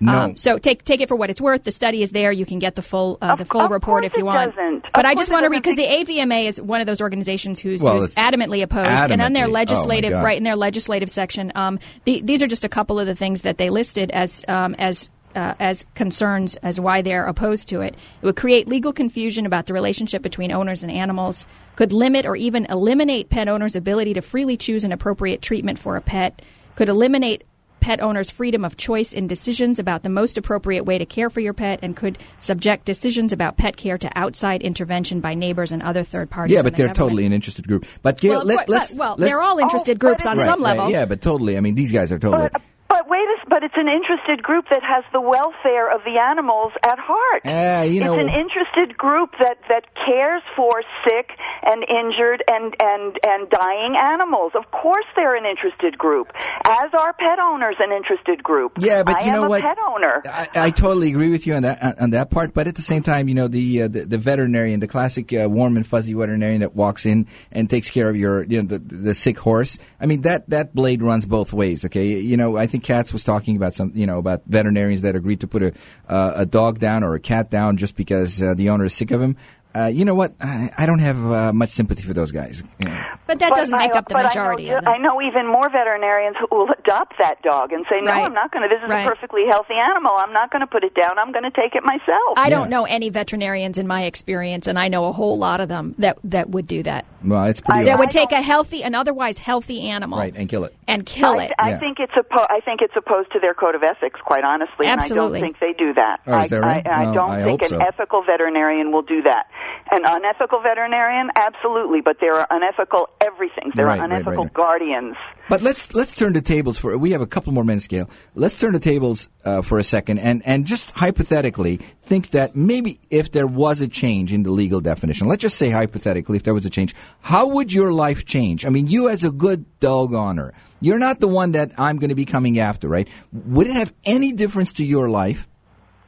No. 0.01 0.13
Um, 0.13 0.37
so 0.37 0.59
take 0.59 0.85
take 0.85 1.01
it 1.01 1.09
for 1.09 1.17
what 1.17 1.29
it's 1.29 1.41
worth. 1.41 1.65
The 1.65 1.73
study 1.73 2.03
is 2.03 2.13
there. 2.13 2.31
You 2.31 2.47
can 2.47 2.61
get 2.61 2.77
the 2.77 2.83
full 2.83 3.19
uh, 3.21 3.35
the 3.35 3.45
full 3.45 3.63
of 3.63 3.73
report 3.73 4.05
if 4.05 4.17
you 4.17 4.25
want. 4.25 4.55
Doesn't. 4.55 4.85
But 4.95 5.05
of 5.05 5.11
I 5.11 5.15
just 5.17 5.29
want 5.29 5.45
to 5.45 5.51
read 5.51 5.61
because 5.61 5.75
the 5.75 5.87
AVMA 5.87 6.45
is 6.45 6.61
one 6.61 6.81
of 6.81 6.87
those 6.87 7.01
organizations 7.01 7.59
who's, 7.59 7.83
well, 7.83 8.01
who's 8.01 8.15
adamantly 8.15 8.63
opposed, 8.63 8.87
adamantly. 8.87 9.11
and 9.11 9.23
on 9.23 9.33
their 9.33 9.47
Oh, 9.47 9.51
legislative 9.51 10.13
my 10.13 10.19
God. 10.19 10.25
right 10.25 10.39
in 10.39 10.45
their 10.45 10.55
legislative 10.55 11.11
section, 11.11 11.51
um, 11.57 11.81
the, 12.05 12.21
these 12.21 12.45
are 12.45 12.47
just 12.47 12.65
a 12.65 12.69
couple 12.69 13.01
of 13.01 13.09
the 13.09 13.17
things 13.17 13.41
that 13.41 13.59
they 13.59 13.71
listed 13.71 14.13
as 14.13 14.45
um, 14.47 14.77
as 14.77 15.11
uh, 15.39 15.55
as 15.61 15.87
concerns 15.95 16.57
as 16.57 16.81
why 16.81 17.01
they're 17.01 17.25
opposed 17.25 17.69
to 17.69 17.81
it. 17.81 17.95
It 18.21 18.27
would 18.27 18.37
create 18.37 18.67
legal 18.67 18.93
confusion 18.93 19.47
about 19.47 19.67
the 19.67 19.73
relationship 19.73 20.21
between 20.21 20.51
owners 20.51 20.83
and 20.83 20.91
animals, 20.91 21.47
could 21.77 21.93
limit 21.93 22.27
or 22.27 22.35
even 22.35 22.67
eliminate 22.67 23.31
pet 23.31 23.49
owners' 23.49 23.77
ability 23.77 24.15
to 24.15 24.21
freely 24.23 24.57
choose 24.57 24.83
an 24.85 24.91
appropriate 24.93 25.41
treatment 25.41 25.79
for 25.79 25.97
a 25.97 26.01
pet, 26.01 26.43
could 26.75 26.89
eliminate 26.89 27.45
pet 27.81 28.01
owners' 28.01 28.29
freedom 28.29 28.65
of 28.65 28.77
choice 28.77 29.13
in 29.13 29.29
decisions 29.29 29.79
about 29.79 30.03
the 30.03 30.09
most 30.09 30.37
appropriate 30.37 30.85
way 30.85 30.99
to 30.99 31.07
care 31.07 31.31
for 31.31 31.39
your 31.39 31.53
pet, 31.55 31.79
and 31.83 31.95
could 31.97 32.19
subject 32.41 32.85
decisions 32.85 33.33
about 33.33 33.57
pet 33.57 33.77
care 33.77 33.97
to 33.97 34.11
outside 34.17 34.63
intervention 34.63 35.21
by 35.21 35.35
neighbors 35.35 35.71
and 35.71 35.81
other 35.85 36.03
third 36.03 36.29
parties. 36.29 36.55
Yeah, 36.55 36.63
but 36.63 36.73
the 36.73 36.79
they're 36.79 36.87
government. 36.89 36.97
totally 37.11 37.27
an 37.27 37.33
interested 37.33 37.69
group. 37.69 37.87
But 38.03 38.21
Gail, 38.21 38.31
well, 38.39 38.45
let, 38.45 38.63
of 38.65 38.69
let's, 38.69 38.89
course- 38.89 38.99
well, 38.99 39.15
let's 39.17 39.31
they're 39.31 39.41
all 39.41 39.59
interested 39.59 39.97
Oh, 39.97 40.01
groups 40.01 40.27
on 40.27 40.39
right, 40.39 40.45
some 40.45 40.63
right, 40.65 40.77
level. 40.77 40.91
Yeah, 40.91 41.05
but 41.07 41.23
totally. 41.23 41.57
I 41.57 41.61
mean, 41.61 41.77
these 41.77 41.93
guys 41.93 42.11
are 42.11 42.19
totally. 42.19 42.49
But, 42.53 42.63
but 42.89 43.09
wait, 43.09 43.27
a, 43.29 43.37
but 43.49 43.63
it's 43.63 43.77
an 43.77 43.89
interested 43.89 44.43
group 44.43 44.65
that 44.71 44.83
has 44.83 45.05
the 45.13 45.21
welfare 45.21 45.93
of 45.95 46.03
the 46.05 46.19
animals 46.19 46.73
at 46.85 46.99
heart. 46.99 47.43
Ah, 47.45 47.83
you 47.83 48.01
know- 48.01 48.15
it's 48.15 48.23
an 48.23 48.35
interested 48.35 48.97
group 48.97 49.31
that 49.41 49.59
that 49.69 49.85
cares 50.07 50.43
for 50.57 50.83
sick 51.07 51.31
and 51.65 51.85
injured 51.85 52.43
and 52.49 52.75
and 52.81 53.19
and 53.27 53.51
dying 53.51 53.95
animals. 53.97 54.53
Of 54.55 54.71
course, 54.71 55.05
they're 55.17 55.37
an 55.37 55.45
interested 55.47 55.99
group. 55.99 56.29
As 56.65 56.91
are 56.99 57.13
pet 57.13 57.39
owners 57.39 57.77
an 57.79 57.93
interested 57.93 58.43
group. 58.43 58.79
Yeah, 58.81 59.03
but 59.03 59.21
I 59.21 59.27
you 59.27 59.33
know 59.33 59.49
what? 59.49 59.63
pet 59.63 59.77
owner. 59.89 60.23
I, 60.25 60.49
I 60.55 60.71
totally 60.71 61.11
agree 61.11 61.31
with 61.31 61.47
you 61.47 61.55
on 61.55 61.63
that 61.63 61.83
on- 61.83 61.95
on 62.01 62.11
that 62.11 62.31
part. 62.31 62.55
But 62.55 62.69
at 62.69 62.75
the 62.77 62.83
same 62.83 63.03
time, 63.03 63.29
you 63.29 63.35
know, 63.35 63.49
the 63.49 63.83
uh, 63.83 63.89
the, 63.89 64.05
the 64.07 64.19
veterinarian, 64.19 64.81
the 64.81 64.89
classic 64.89 65.33
uh, 65.33 65.49
warm 65.49 65.77
and 65.77 65.87
fuzzy 65.87 66.15
veterinarian 66.15 66.61
that 66.61 66.75
walks 66.75 67.05
in 67.07 67.27
and 67.53 67.69
takes 67.69 67.91
care 67.91 68.09
of 68.09 68.17
your 68.17 68.45
you 68.45 68.63
know 68.63 68.69
the, 68.69 68.79
the 68.79 69.15
sick 69.15 69.39
horse. 69.39 69.79
I 70.01 70.07
mean 70.07 70.23
that 70.23 70.49
that 70.51 70.75
blade 70.75 71.03
runs 71.03 71.27
both 71.27 71.53
ways. 71.53 71.85
Okay, 71.85 72.07
you 72.21 72.37
know, 72.37 72.57
I 72.57 72.67
think 72.67 72.78
Katz 72.81 73.13
was 73.13 73.25
talking 73.25 73.57
about 73.57 73.75
some 73.75 73.93
you 73.95 74.07
know 74.07 74.19
about 74.19 74.43
veterinarians 74.47 75.03
that 75.03 75.17
agreed 75.17 75.41
to 75.41 75.47
put 75.47 75.63
a 75.63 75.73
uh, 76.09 76.33
a 76.37 76.47
dog 76.47 76.79
down 76.79 77.03
or 77.05 77.15
a 77.15 77.21
cat 77.21 77.51
down 77.51 77.77
just 77.77 77.97
because 77.97 78.43
uh, 78.43 78.55
the 78.55 78.71
owner 78.71 78.85
is 78.85 78.95
sick 78.95 79.11
of 79.11 79.21
him. 79.21 79.37
uh, 79.75 79.87
you 79.87 80.05
know 80.05 80.15
what? 80.15 80.35
I, 80.41 80.71
I 80.77 80.87
don't 80.87 80.99
have 81.01 81.19
uh, 81.31 81.53
much 81.53 81.71
sympathy 81.71 82.03
for 82.03 82.15
those 82.15 82.33
guys. 82.33 82.63
You 82.79 82.87
know. 82.89 83.03
But 83.29 83.39
that 83.39 83.53
doesn't 83.55 83.79
make 83.79 83.95
I, 83.95 83.99
up 83.99 84.09
the 84.09 84.15
majority 84.17 84.67
I 84.67 84.73
know, 84.73 84.79
of 84.79 84.85
them. 84.85 84.95
I 84.95 84.99
know 84.99 85.21
even 85.23 85.47
more 85.47 85.69
veterinarians 85.71 86.37
who 86.41 86.49
will 86.51 86.67
adopt 86.77 87.15
that 87.21 87.41
dog 87.43 87.73
and 87.73 87.85
say, 87.89 88.01
"No, 88.01 88.11
Right. 88.11 88.25
I'm 88.25 88.33
not 88.33 88.51
going 88.51 88.69
to. 88.69 88.75
This 88.75 88.83
is 88.83 88.91
Right. 88.91 89.07
a 89.07 89.09
perfectly 89.09 89.43
healthy 89.49 89.75
animal. 89.75 90.13
I'm 90.17 90.33
not 90.33 90.51
going 90.51 90.61
to 90.61 90.67
put 90.67 90.83
it 90.83 90.95
down. 90.95 91.19
I'm 91.19 91.31
going 91.31 91.45
to 91.45 91.51
take 91.53 91.75
it 91.77 91.85
myself." 91.85 92.39
I 92.39 92.49
don't 92.49 92.71
know 92.71 92.85
any 92.85 93.11
veterinarians 93.11 93.79
in 93.79 93.87
my 93.87 94.05
experience, 94.05 94.67
and 94.67 94.79
I 94.79 94.89
know 94.89 95.05
a 95.05 95.13
whole 95.13 95.37
lot 95.39 95.61
of 95.61 95.69
them 95.69 95.95
that, 95.99 96.17
that 96.25 96.49
would 96.51 96.67
do 96.67 96.83
that. 96.85 97.05
Well, 97.23 97.45
it's 97.45 97.61
pretty. 97.61 97.85
that 97.85 97.99
would 97.99 98.11
take 98.11 98.33
a 98.33 98.41
healthy, 98.41 98.83
an 98.83 98.95
otherwise 98.95 99.39
healthy 99.39 99.89
animal, 99.91 100.19
right 100.19 100.33
and 100.37 100.49
kill 100.49 100.65
it. 100.65 100.75
and 100.87 101.05
kill 101.05 101.39
I, 101.39 101.45
it. 101.45 101.53
I 101.59 101.71
Yeah. 101.71 101.79
think 101.81 101.99
it's 102.01 102.13
oppo- 102.15 102.47
I 102.49 102.61
think 102.61 102.81
it's 102.81 102.95
opposed 102.97 103.33
to 103.33 103.41
their 103.41 103.55
code 103.55 103.75
of 103.75 103.83
ethics, 103.83 104.21
quite 104.25 104.45
honestly, 104.45 104.87
Absolutely. 104.87 105.41
and 105.41 105.45
I 105.45 105.49
don't 105.51 105.59
think 105.61 105.79
they 105.79 105.85
do 105.85 105.93
that. 105.95 106.21
Oh, 106.27 106.41
is 106.41 106.51
that 106.51 106.63
I, 106.65 106.67
right? 106.67 106.87
I, 106.89 107.11
I 107.11 107.15
don't 107.15 107.31
I 107.31 107.43
think 107.45 107.63
an 107.63 107.69
so. 107.69 107.79
ethical 107.79 108.23
veterinarian 108.23 108.93
will 108.93 109.03
do 109.03 109.21
that. 109.23 109.47
An 109.91 110.03
unethical 110.07 110.61
veterinarian, 110.63 111.31
absolutely, 111.37 112.01
but 112.01 112.19
there 112.21 112.35
are 112.35 112.47
unethical 112.51 113.09
everything. 113.21 113.73
There 113.75 113.87
Right, 113.87 113.99
are 113.99 114.03
right, 114.03 114.11
right, 114.11 114.21
unethical 114.23 114.47
guardians. 114.47 115.17
But 115.49 115.63
let's 115.63 115.95
let's 115.95 116.15
turn 116.15 116.33
the 116.33 116.41
tables 116.43 116.79
for. 116.79 116.97
We 116.99 117.13
have 117.13 117.21
a 117.21 117.27
couple 117.27 117.53
more 117.53 117.65
minutes, 117.65 117.87
Gail. 117.87 118.09
Let's 118.35 118.59
turn 118.59 118.73
the 118.73 118.79
tables 118.79 119.29
uh, 119.45 119.63
for 119.63 119.79
a 119.79 119.85
second, 119.85 120.19
and 120.19 120.43
and 120.45 120.67
just 120.67 120.93
hypothetically 120.93 121.81
think 122.05 122.31
that 122.31 122.57
maybe 122.57 123.01
if 123.11 123.33
there 123.33 123.47
was 123.47 123.81
a 123.81 123.89
change 123.89 124.33
in 124.33 124.43
the 124.43 124.51
legal 124.51 124.81
definition, 124.81 125.29
let's 125.29 125.43
just 125.43 125.57
say 125.57 125.71
hypothetically, 125.71 126.37
if 126.37 126.43
there 126.43 126.55
was 126.55 126.67
a 126.67 126.71
change, 126.71 126.95
how 127.21 127.49
would 127.49 127.73
your 127.73 127.93
life 127.93 128.25
change? 128.25 128.65
I 128.65 128.71
mean, 128.71 128.87
you 128.87 129.09
as 129.09 129.25
a 129.25 129.31
good 129.31 129.65
dog 129.81 130.15
owner, 130.15 130.55
you're 130.81 130.99
not 130.99 131.21
the 131.21 131.29
one 131.29 131.53
that 131.53 131.73
I'm 131.79 131.99
going 131.99 132.11
to 132.11 132.15
be 132.15 132.25
coming 132.25 132.59
after, 132.59 132.89
right? 132.89 133.09
Would 133.33 133.67
it 133.67 133.75
have 133.75 133.93
any 134.05 134.33
difference 134.33 134.75
to 134.75 134.85
your 134.85 135.09
life 135.11 135.49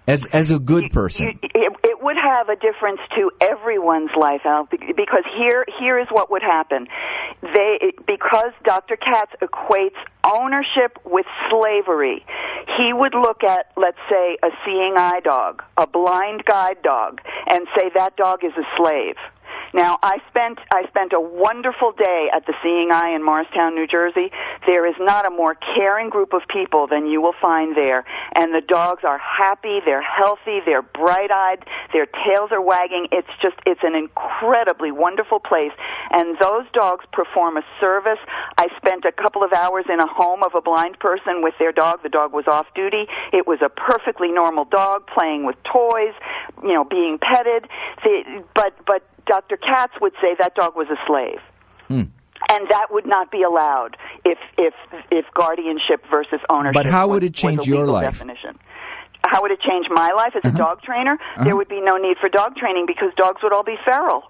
as 0.06 0.26
as 0.26 0.50
a 0.50 0.58
good 0.58 0.90
person? 0.90 1.28
It, 1.28 1.50
it 1.54 1.79
would 2.02 2.16
have 2.16 2.48
a 2.48 2.56
difference 2.56 3.00
to 3.16 3.30
everyone's 3.40 4.10
life, 4.18 4.42
Al, 4.44 4.68
because 4.70 5.24
here 5.36 5.64
here 5.78 5.98
is 5.98 6.06
what 6.10 6.30
would 6.30 6.42
happen. 6.42 6.86
They 7.42 7.92
because 8.06 8.52
Dr. 8.64 8.96
Katz 8.96 9.32
equates 9.42 9.98
ownership 10.24 10.98
with 11.04 11.26
slavery. 11.50 12.24
He 12.76 12.92
would 12.92 13.14
look 13.14 13.42
at, 13.44 13.72
let's 13.76 13.98
say, 14.08 14.36
a 14.42 14.48
seeing 14.64 14.94
eye 14.96 15.20
dog, 15.20 15.62
a 15.76 15.86
blind 15.86 16.44
guide 16.44 16.82
dog, 16.82 17.20
and 17.46 17.66
say 17.76 17.90
that 17.94 18.16
dog 18.16 18.44
is 18.44 18.52
a 18.56 18.64
slave. 18.76 19.16
Now, 19.72 19.98
I 20.02 20.18
spent 20.28 20.58
I 20.72 20.86
spent 20.88 21.12
a 21.12 21.20
wonderful 21.20 21.92
day 21.92 22.28
at 22.34 22.44
the 22.46 22.54
Seeing 22.62 22.90
Eye 22.92 23.14
in 23.14 23.22
Morristown, 23.22 23.74
New 23.74 23.86
Jersey. 23.86 24.32
There 24.66 24.86
is 24.86 24.96
not 24.98 25.26
a 25.26 25.30
more 25.30 25.54
caring 25.54 26.10
group 26.10 26.32
of 26.32 26.42
people 26.48 26.88
than 26.88 27.06
you 27.06 27.20
will 27.20 27.34
find 27.40 27.76
there, 27.76 28.04
and 28.34 28.52
the 28.52 28.60
dogs 28.60 29.04
are 29.04 29.18
happy, 29.18 29.78
they're 29.84 30.02
healthy, 30.02 30.58
they're 30.66 30.82
bright-eyed, 30.82 31.64
their 31.92 32.06
tails 32.06 32.50
are 32.50 32.60
wagging. 32.60 33.06
It's 33.12 33.30
just 33.40 33.56
it's 33.64 33.82
an 33.84 33.94
incredibly 33.94 34.90
wonderful 34.90 35.38
place, 35.38 35.72
and 36.10 36.36
those 36.40 36.66
dogs 36.72 37.04
perform 37.12 37.56
a 37.56 37.62
service. 37.80 38.18
I 38.58 38.66
spent 38.76 39.04
a 39.04 39.12
couple 39.12 39.44
of 39.44 39.52
hours 39.52 39.84
in 39.88 40.00
a 40.00 40.06
home 40.06 40.42
of 40.42 40.54
a 40.56 40.60
blind 40.60 40.98
person 40.98 41.42
with 41.42 41.54
their 41.58 41.72
dog. 41.72 42.02
The 42.02 42.08
dog 42.08 42.32
was 42.32 42.46
off 42.48 42.66
duty. 42.74 43.06
It 43.32 43.46
was 43.46 43.60
a 43.62 43.68
perfectly 43.68 44.32
normal 44.32 44.64
dog 44.64 45.06
playing 45.06 45.46
with 45.46 45.56
toys, 45.62 46.14
you 46.62 46.74
know, 46.74 46.84
being 46.84 47.18
petted. 47.22 47.68
The, 48.02 48.42
but 48.54 48.74
but 48.84 49.02
Dr. 49.26 49.56
Katz 49.56 49.92
would 50.00 50.12
say 50.20 50.34
that 50.38 50.54
dog 50.54 50.76
was 50.76 50.88
a 50.90 50.96
slave. 51.06 51.40
And 52.48 52.66
that 52.70 52.86
would 52.90 53.06
not 53.06 53.30
be 53.30 53.42
allowed 53.42 53.96
if 54.24 54.38
if 54.56 54.72
if 55.10 55.26
guardianship 55.34 56.04
versus 56.10 56.40
ownership. 56.50 56.74
But 56.74 56.86
how 56.86 57.06
was- 57.06 57.16
would 57.16 57.24
it 57.24 57.34
change 57.34 57.66
your 57.66 57.86
life? 57.86 58.02
Uh-huh. 58.04 58.10
Definition. 58.12 58.58
How 59.26 59.42
would 59.42 59.50
it 59.50 59.60
change 59.60 59.86
my 59.90 60.10
life 60.16 60.32
as 60.42 60.50
a 60.52 60.56
dog 60.56 60.80
trainer? 60.82 61.18
There 61.44 61.54
would 61.54 61.68
be 61.68 61.80
no 61.82 61.96
need 61.98 62.16
for 62.18 62.28
dog 62.30 62.56
training 62.56 62.86
because 62.86 63.12
dogs 63.16 63.42
would 63.42 63.52
all 63.52 63.62
be 63.62 63.76
feral. 63.84 64.29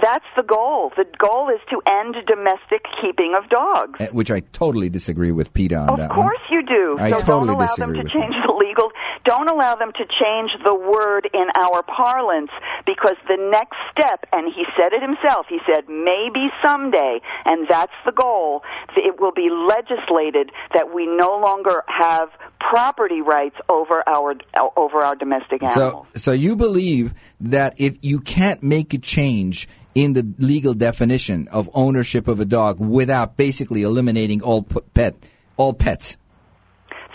That's 0.00 0.24
the 0.36 0.42
goal. 0.42 0.92
The 0.96 1.04
goal 1.18 1.48
is 1.50 1.60
to 1.70 1.82
end 1.88 2.14
domestic 2.26 2.84
keeping 3.02 3.34
of 3.36 3.48
dogs. 3.50 4.00
Uh, 4.00 4.06
Which 4.12 4.30
I 4.30 4.40
totally 4.52 4.88
disagree 4.88 5.32
with 5.32 5.52
Peter 5.52 5.78
on 5.78 5.90
Of 5.90 5.98
that 5.98 6.10
course 6.10 6.38
one. 6.48 6.52
you 6.60 6.62
do. 6.66 6.96
I 6.98 7.10
so 7.10 7.18
totally 7.20 7.26
don't 7.26 7.56
allow 7.56 7.74
them 7.74 7.92
disagree 7.92 7.96
to 7.98 8.02
with 8.04 8.12
change 8.12 8.34
the 8.46 8.52
legal. 8.52 8.92
Don't 9.24 9.48
allow 9.50 9.74
them 9.74 9.92
to 9.92 10.04
change 10.06 10.50
the 10.64 10.74
word 10.74 11.28
in 11.34 11.46
our 11.58 11.82
parlance 11.82 12.50
because 12.86 13.16
the 13.28 13.36
next 13.50 13.76
step, 13.90 14.24
and 14.32 14.52
he 14.52 14.64
said 14.78 14.92
it 14.92 15.02
himself. 15.02 15.46
He 15.48 15.58
said 15.66 15.88
maybe 15.88 16.48
someday, 16.64 17.20
and 17.44 17.66
that's 17.68 17.92
the 18.06 18.12
goal. 18.12 18.62
It 18.96 19.20
will 19.20 19.32
be 19.32 19.50
legislated 19.50 20.50
that 20.74 20.94
we 20.94 21.06
no 21.06 21.38
longer 21.44 21.82
have 21.86 22.28
property 22.60 23.20
rights 23.20 23.56
over 23.68 24.02
our 24.08 24.34
over 24.76 24.98
our 24.98 25.16
domestic 25.16 25.62
animals. 25.62 26.06
So, 26.14 26.18
so 26.20 26.32
you 26.32 26.56
believe 26.56 27.14
that 27.40 27.74
if 27.78 27.96
you 28.02 28.20
can't 28.20 28.62
make 28.62 28.94
a 28.94 28.98
change 28.98 29.68
in 29.94 30.12
the 30.12 30.26
legal 30.38 30.74
definition 30.74 31.48
of 31.48 31.68
ownership 31.74 32.28
of 32.28 32.40
a 32.40 32.44
dog 32.44 32.78
without 32.78 33.36
basically 33.36 33.82
eliminating 33.82 34.42
all 34.42 34.62
pet, 34.94 35.14
all 35.56 35.72
pets, 35.74 36.16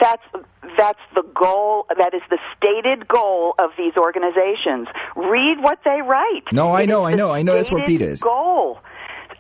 That's 0.02 0.24
that's 0.78 1.00
the 1.14 1.24
goal. 1.34 1.86
That 1.98 2.14
is 2.14 2.22
the 2.30 2.38
stated 2.58 3.08
goal 3.08 3.56
of 3.60 3.72
these 3.78 3.94
organizations. 3.96 4.88
Read 5.16 5.58
what 5.62 5.80
they 5.86 6.02
write. 6.02 6.44
No, 6.52 6.74
I 6.74 6.82
It 6.82 6.88
know, 6.88 7.06
I 7.06 7.16
know, 7.16 7.32
I 7.32 7.44
know 7.44 7.56
that's 7.56 7.72
what 7.72 7.86
PETA 7.86 8.06
is. 8.06 8.20
Goal. 8.22 8.80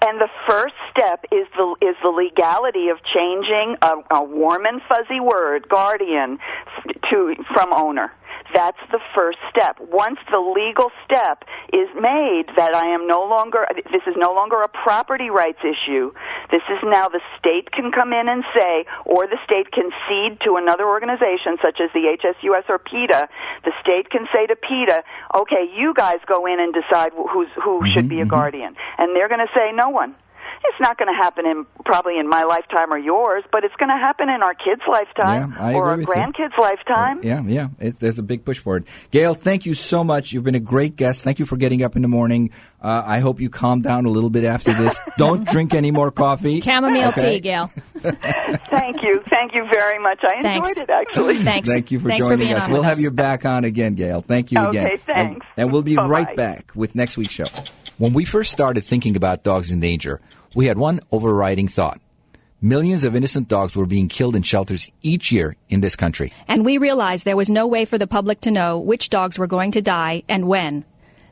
And 0.05 0.19
the 0.19 0.29
first 0.47 0.75
step 0.91 1.25
is 1.31 1.47
the 1.55 1.75
is 1.81 1.95
the 2.03 2.09
legality 2.09 2.89
of 2.89 2.97
changing 3.13 3.77
a, 3.81 3.93
a 4.15 4.23
warm 4.23 4.65
and 4.65 4.81
fuzzy 4.87 5.19
word, 5.19 5.67
guardian, 5.69 6.37
to 7.09 7.35
from 7.53 7.73
owner. 7.73 8.11
That's 8.55 8.79
the 8.89 9.03
first 9.13 9.37
step. 9.51 9.75
Once 9.91 10.17
the 10.31 10.39
legal 10.39 10.87
step 11.03 11.43
is 11.75 11.91
made 11.99 12.47
that 12.55 12.71
I 12.73 12.87
am 12.95 13.05
no 13.05 13.27
longer, 13.27 13.67
this 13.91 14.07
is 14.07 14.15
no 14.15 14.31
longer 14.31 14.61
a 14.61 14.69
property 14.69 15.29
rights 15.29 15.59
issue. 15.59 16.13
This 16.51 16.63
is 16.71 16.79
now 16.87 17.09
the 17.09 17.19
state 17.37 17.71
can 17.75 17.91
come 17.91 18.13
in 18.13 18.29
and 18.29 18.45
say, 18.55 18.85
or 19.03 19.27
the 19.27 19.37
state 19.43 19.75
can 19.75 19.91
cede 20.07 20.39
to 20.47 20.55
another 20.55 20.87
organization 20.87 21.59
such 21.61 21.83
as 21.83 21.91
the 21.91 22.15
HSUS 22.15 22.63
or 22.69 22.79
PETA. 22.79 23.27
The 23.65 23.73
state 23.81 24.09
can 24.09 24.25
say 24.31 24.47
to 24.47 24.55
PETA, 24.55 25.03
okay, 25.35 25.67
you 25.75 25.93
guys 25.93 26.23
go 26.25 26.45
in 26.45 26.61
and 26.61 26.73
decide 26.73 27.11
who's, 27.11 27.51
who 27.61 27.85
should 27.91 28.07
mm-hmm, 28.07 28.07
be 28.07 28.19
a 28.19 28.23
mm-hmm. 28.23 28.29
guardian. 28.29 28.75
And 28.97 29.13
they're 29.13 29.27
going 29.27 29.45
to 29.45 29.51
say, 29.53 29.75
no 29.75 29.89
one. 29.89 30.15
It's 30.69 30.79
not 30.81 30.97
going 30.97 31.07
to 31.07 31.13
happen 31.23 31.45
in 31.45 31.65
probably 31.85 32.17
in 32.19 32.27
my 32.27 32.43
lifetime 32.43 32.91
or 32.91 32.97
yours, 32.97 33.43
but 33.51 33.63
it's 33.63 33.75
going 33.75 33.89
to 33.89 33.95
happen 33.97 34.29
in 34.29 34.41
our 34.43 34.53
kids' 34.53 34.81
lifetime 34.87 35.53
Yeah, 35.57 35.63
I 35.63 35.73
or 35.73 35.91
agree 35.91 35.91
our 35.91 35.97
with 35.97 36.35
you. 36.37 36.43
grandkids' 36.45 36.57
lifetime. 36.59 37.19
yeah, 37.23 37.41
yeah, 37.45 37.67
it's, 37.79 37.99
there's 37.99 38.19
a 38.19 38.23
big 38.23 38.43
push 38.43 38.59
for 38.59 38.77
it. 38.77 38.83
Gail, 39.11 39.33
thank 39.35 39.65
you 39.65 39.73
so 39.75 40.03
much. 40.03 40.31
You've 40.33 40.43
been 40.43 40.55
a 40.55 40.59
great 40.59 40.95
guest. 40.95 41.23
Thank 41.23 41.39
you 41.39 41.45
for 41.45 41.55
getting 41.57 41.83
up 41.83 41.95
in 41.95 42.01
the 42.01 42.07
morning. 42.07 42.49
Uh, 42.81 43.03
I 43.05 43.19
hope 43.19 43.39
you 43.39 43.49
calm 43.49 43.81
down 43.81 44.05
a 44.05 44.09
little 44.09 44.29
bit 44.29 44.43
after 44.43 44.73
this. 44.73 44.99
Don't 45.17 45.47
drink 45.47 45.73
any 45.73 45.91
more 45.91 46.11
coffee. 46.11 46.61
Chamomile 46.61 47.09
Okay? 47.09 47.33
tea, 47.35 47.39
Gail. 47.39 47.71
Thank 48.69 49.01
you, 49.03 49.21
thank 49.29 49.53
you 49.53 49.65
very 49.71 49.99
much. 49.99 50.19
I 50.23 50.37
enjoyed 50.37 50.43
Thanks. 50.65 50.79
it 50.79 50.89
actually. 50.89 51.43
Thanks. 51.43 51.69
Thank 51.69 51.91
you 51.91 51.99
for 51.99 52.09
Thanks 52.09 52.25
joining 52.27 52.47
being 52.47 52.53
us. 52.53 52.67
We'll 52.67 52.79
with 52.79 52.87
have 52.87 52.99
you 52.99 53.11
back 53.11 53.45
on 53.45 53.63
again, 53.63 53.95
Gail. 53.95 54.21
Thank 54.21 54.51
you 54.51 54.59
Okay, 54.59 54.69
again. 54.79 54.87
And- 54.91 55.01
thanks. 55.01 55.45
And, 55.57 55.71
we'll 55.71 55.81
be 55.83 55.95
Bye-bye. 55.95 56.07
right 56.09 56.35
back 56.35 56.71
with 56.75 56.95
next 56.95 57.17
week's 57.17 57.33
show. 57.33 57.47
When 57.97 58.13
we 58.13 58.25
first 58.25 58.51
started 58.51 58.85
thinking 58.85 59.15
about 59.15 59.43
dogs 59.43 59.71
in 59.71 59.79
danger, 59.79 60.19
we 60.55 60.65
had 60.65 60.79
one 60.79 61.01
overriding 61.11 61.67
thought. 61.67 61.99
Millions 62.61 63.03
of 63.03 63.15
innocent 63.15 63.47
dogs 63.47 63.75
were 63.75 63.85
being 63.85 64.07
killed 64.07 64.35
in 64.35 64.41
shelters 64.41 64.89
each 65.03 65.31
year 65.31 65.55
in 65.69 65.81
this 65.81 65.95
country. 65.95 66.33
And 66.47 66.65
we 66.65 66.79
realized 66.79 67.25
there 67.25 67.37
was 67.37 67.49
no 67.49 67.67
way 67.67 67.85
for 67.85 67.99
the 67.99 68.07
public 68.07 68.41
to 68.41 68.51
know 68.51 68.79
which 68.79 69.09
dogs 69.09 69.37
were 69.37 69.45
going 69.45 69.71
to 69.73 69.81
die 69.81 70.23
and 70.27 70.47
when. 70.47 70.85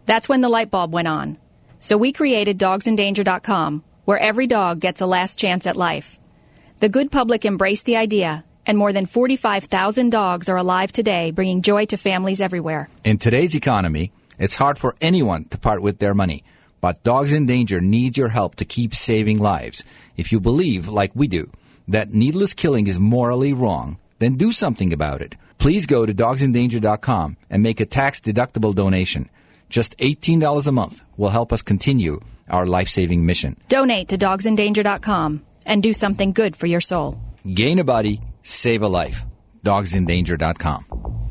That's 0.05 0.30
when 0.30 0.41
the 0.41 0.49
light 0.49 0.69
bulb 0.69 0.93
went 0.93 1.07
on. 1.07 1.38
So 1.80 1.97
we 1.97 2.11
created 2.11 2.59
dogsindanger.com, 2.59 3.84
where 4.05 4.19
every 4.19 4.45
dog 4.45 4.80
gets 4.80 5.01
a 5.01 5.07
last 5.07 5.39
chance 5.39 5.65
at 5.65 5.78
life. 5.78 6.19
The 6.82 6.89
good 6.89 7.11
public 7.11 7.45
embraced 7.45 7.86
the 7.86 7.97
idea, 7.97 8.43
and 8.65 8.78
more 8.78 8.93
than 8.93 9.05
45,000 9.05 10.09
dogs 10.09 10.49
are 10.49 10.57
alive 10.57 10.91
today, 10.91 11.32
bringing 11.32 11.61
joy 11.61 11.86
to 11.86 11.97
families 11.97 12.41
everywhere. 12.41 12.89
In 13.03 13.17
today's 13.17 13.55
economy, 13.55 14.11
it's 14.38 14.55
hard 14.55 14.78
for 14.78 14.95
anyone 14.99 15.45
to 15.45 15.57
part 15.57 15.82
with 15.82 15.99
their 15.99 16.13
money. 16.13 16.43
But 16.84 17.02
Dogs 17.02 17.32
in 17.32 17.46
Danger 17.46 17.80
needs 17.80 18.18
your 18.18 18.28
help 18.28 18.56
to 18.56 18.66
keep 18.66 18.94
saving 18.94 19.40
lives. 19.40 19.86
If 20.18 20.34
you 20.34 20.42
believe, 20.42 20.90
like 20.90 21.16
we 21.16 21.30
do, 21.30 21.50
that 21.88 22.14
needless 22.14 22.54
killing 22.54 22.88
is 22.88 23.00
morally 23.00 23.54
wrong, 23.54 24.00
then 24.20 24.36
do 24.36 24.52
something 24.52 24.92
about 24.92 25.22
it. 25.22 25.38
Please 25.60 25.86
go 25.86 26.06
to 26.06 26.14
dogsindanger.com 26.14 27.38
and 27.50 27.64
make 27.64 27.80
a 27.80 27.86
tax 27.86 28.20
deductible 28.20 28.76
donation. 28.76 29.30
Just 29.70 29.98
$18 29.98 30.68
a 30.68 30.72
month 30.74 31.02
will 31.16 31.30
help 31.30 31.54
us 31.54 31.62
continue 31.62 32.20
our 32.50 32.66
life 32.66 32.90
saving 32.90 33.26
mission. 33.26 33.56
Donate 33.70 34.10
to 34.10 34.18
dogsindanger.com 34.18 35.42
and 35.66 35.82
do 35.82 35.94
something 35.94 36.34
good 36.34 36.58
for 36.58 36.68
your 36.68 36.82
soul. 36.82 37.18
Gain 37.48 37.80
a 37.80 37.86
body, 37.86 38.20
save 38.44 38.82
a 38.82 38.90
life. 38.90 39.24
Dogsindanger.com. 39.64 41.22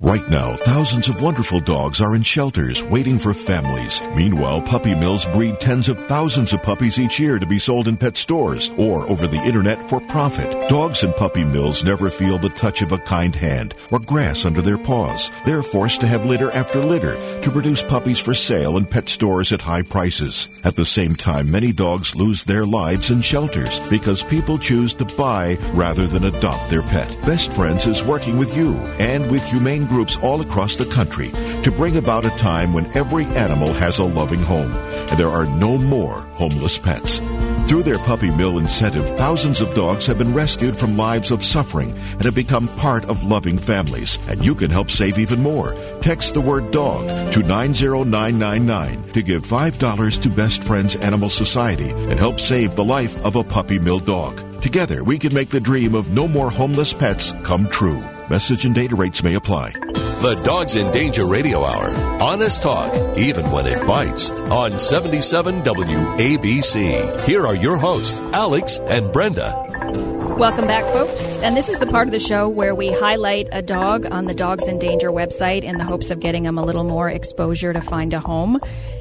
Right 0.00 0.28
now, 0.28 0.56
thousands 0.56 1.08
of 1.08 1.22
wonderful 1.22 1.58
dogs 1.58 2.02
are 2.02 2.14
in 2.14 2.22
shelters 2.22 2.82
waiting 2.82 3.18
for 3.18 3.32
families. 3.32 4.02
Meanwhile, 4.14 4.60
puppy 4.60 4.94
mills 4.94 5.24
breed 5.24 5.58
tens 5.58 5.88
of 5.88 6.04
thousands 6.04 6.52
of 6.52 6.62
puppies 6.62 7.00
each 7.00 7.18
year 7.18 7.38
to 7.38 7.46
be 7.46 7.58
sold 7.58 7.88
in 7.88 7.96
pet 7.96 8.18
stores 8.18 8.70
or 8.76 9.08
over 9.08 9.26
the 9.26 9.42
internet 9.42 9.88
for 9.88 10.02
profit. 10.02 10.68
Dogs 10.68 11.02
in 11.02 11.14
puppy 11.14 11.44
mills 11.44 11.82
never 11.82 12.10
feel 12.10 12.36
the 12.36 12.50
touch 12.50 12.82
of 12.82 12.92
a 12.92 12.98
kind 12.98 13.34
hand 13.34 13.74
or 13.90 13.98
grass 13.98 14.44
under 14.44 14.60
their 14.60 14.76
paws. 14.76 15.30
They're 15.46 15.62
forced 15.62 16.02
to 16.02 16.06
have 16.06 16.26
litter 16.26 16.50
after 16.52 16.84
litter 16.84 17.16
to 17.40 17.50
produce 17.50 17.82
puppies 17.82 18.18
for 18.18 18.34
sale 18.34 18.76
in 18.76 18.84
pet 18.84 19.08
stores 19.08 19.50
at 19.50 19.62
high 19.62 19.82
prices. 19.82 20.60
At 20.62 20.76
the 20.76 20.84
same 20.84 21.16
time, 21.16 21.50
many 21.50 21.72
dogs 21.72 22.14
lose 22.14 22.44
their 22.44 22.66
lives 22.66 23.10
in 23.10 23.22
shelters 23.22 23.80
because 23.88 24.22
people 24.22 24.58
choose 24.58 24.92
to 24.96 25.06
buy 25.06 25.56
rather 25.72 26.06
than 26.06 26.24
adopt 26.24 26.68
their 26.68 26.82
pet. 26.82 27.08
Best 27.24 27.54
Friends 27.54 27.86
is 27.86 28.04
working 28.04 28.36
with 28.36 28.54
you 28.54 28.74
and 28.98 29.30
with 29.30 29.42
humane 29.48 29.85
groups 29.86 30.16
all 30.18 30.40
across 30.40 30.76
the 30.76 30.86
country 30.86 31.30
to 31.62 31.72
bring 31.76 31.96
about 31.96 32.26
a 32.26 32.30
time 32.38 32.72
when 32.72 32.86
every 32.96 33.24
animal 33.24 33.72
has 33.72 33.98
a 33.98 34.04
loving 34.04 34.40
home 34.40 34.72
and 34.72 35.18
there 35.18 35.28
are 35.28 35.46
no 35.46 35.78
more 35.78 36.20
homeless 36.34 36.78
pets. 36.78 37.20
Through 37.66 37.82
their 37.82 37.98
puppy 37.98 38.30
mill 38.30 38.58
incentive, 38.58 39.08
thousands 39.16 39.60
of 39.60 39.74
dogs 39.74 40.06
have 40.06 40.18
been 40.18 40.32
rescued 40.32 40.76
from 40.76 40.96
lives 40.96 41.32
of 41.32 41.44
suffering 41.44 41.90
and 42.12 42.24
have 42.24 42.34
become 42.34 42.68
part 42.76 43.04
of 43.06 43.24
loving 43.24 43.58
families. 43.58 44.20
And 44.28 44.44
you 44.44 44.54
can 44.54 44.70
help 44.70 44.88
save 44.88 45.18
even 45.18 45.42
more. 45.42 45.74
Text 46.00 46.34
the 46.34 46.40
word 46.40 46.70
dog 46.70 47.06
to 47.32 47.42
90999 47.42 49.02
to 49.12 49.22
give 49.22 49.44
$5 49.44 50.22
to 50.22 50.28
Best 50.28 50.62
Friends 50.62 50.94
Animal 50.96 51.28
Society 51.28 51.90
and 51.90 52.20
help 52.20 52.38
save 52.38 52.76
the 52.76 52.84
life 52.84 53.20
of 53.24 53.34
a 53.34 53.42
puppy 53.42 53.80
mill 53.80 53.98
dog. 53.98 54.40
Together, 54.62 55.02
we 55.02 55.18
can 55.18 55.34
make 55.34 55.48
the 55.48 55.60
dream 55.60 55.96
of 55.96 56.10
no 56.10 56.28
more 56.28 56.50
homeless 56.50 56.92
pets 56.92 57.32
come 57.42 57.68
true. 57.68 58.00
Message 58.28 58.64
and 58.64 58.74
data 58.74 58.96
rates 58.96 59.22
may 59.22 59.34
apply. 59.34 59.70
The 59.70 60.40
Dogs 60.44 60.74
in 60.74 60.90
Danger 60.90 61.24
Radio 61.26 61.62
Hour. 61.62 61.90
Honest 62.20 62.60
talk, 62.60 62.92
even 63.16 63.52
when 63.52 63.68
it 63.68 63.86
bites. 63.86 64.30
On 64.30 64.76
77 64.76 65.62
WABC. 65.62 67.20
Here 67.24 67.46
are 67.46 67.54
your 67.54 67.76
hosts, 67.76 68.18
Alex 68.32 68.80
and 68.80 69.12
Brenda. 69.12 69.65
Welcome 70.36 70.66
back, 70.66 70.84
folks. 70.92 71.24
And 71.38 71.56
this 71.56 71.70
is 71.70 71.78
the 71.78 71.86
part 71.86 72.08
of 72.08 72.12
the 72.12 72.20
show 72.20 72.46
where 72.46 72.74
we 72.74 72.92
highlight 72.92 73.48
a 73.52 73.62
dog 73.62 74.04
on 74.12 74.26
the 74.26 74.34
Dogs 74.34 74.68
in 74.68 74.78
Danger 74.78 75.10
website 75.10 75.62
in 75.64 75.78
the 75.78 75.84
hopes 75.84 76.10
of 76.10 76.20
getting 76.20 76.42
them 76.42 76.58
a 76.58 76.64
little 76.64 76.84
more 76.84 77.08
exposure 77.08 77.72
to 77.72 77.80
find 77.80 78.12
a 78.12 78.20
home. 78.20 78.60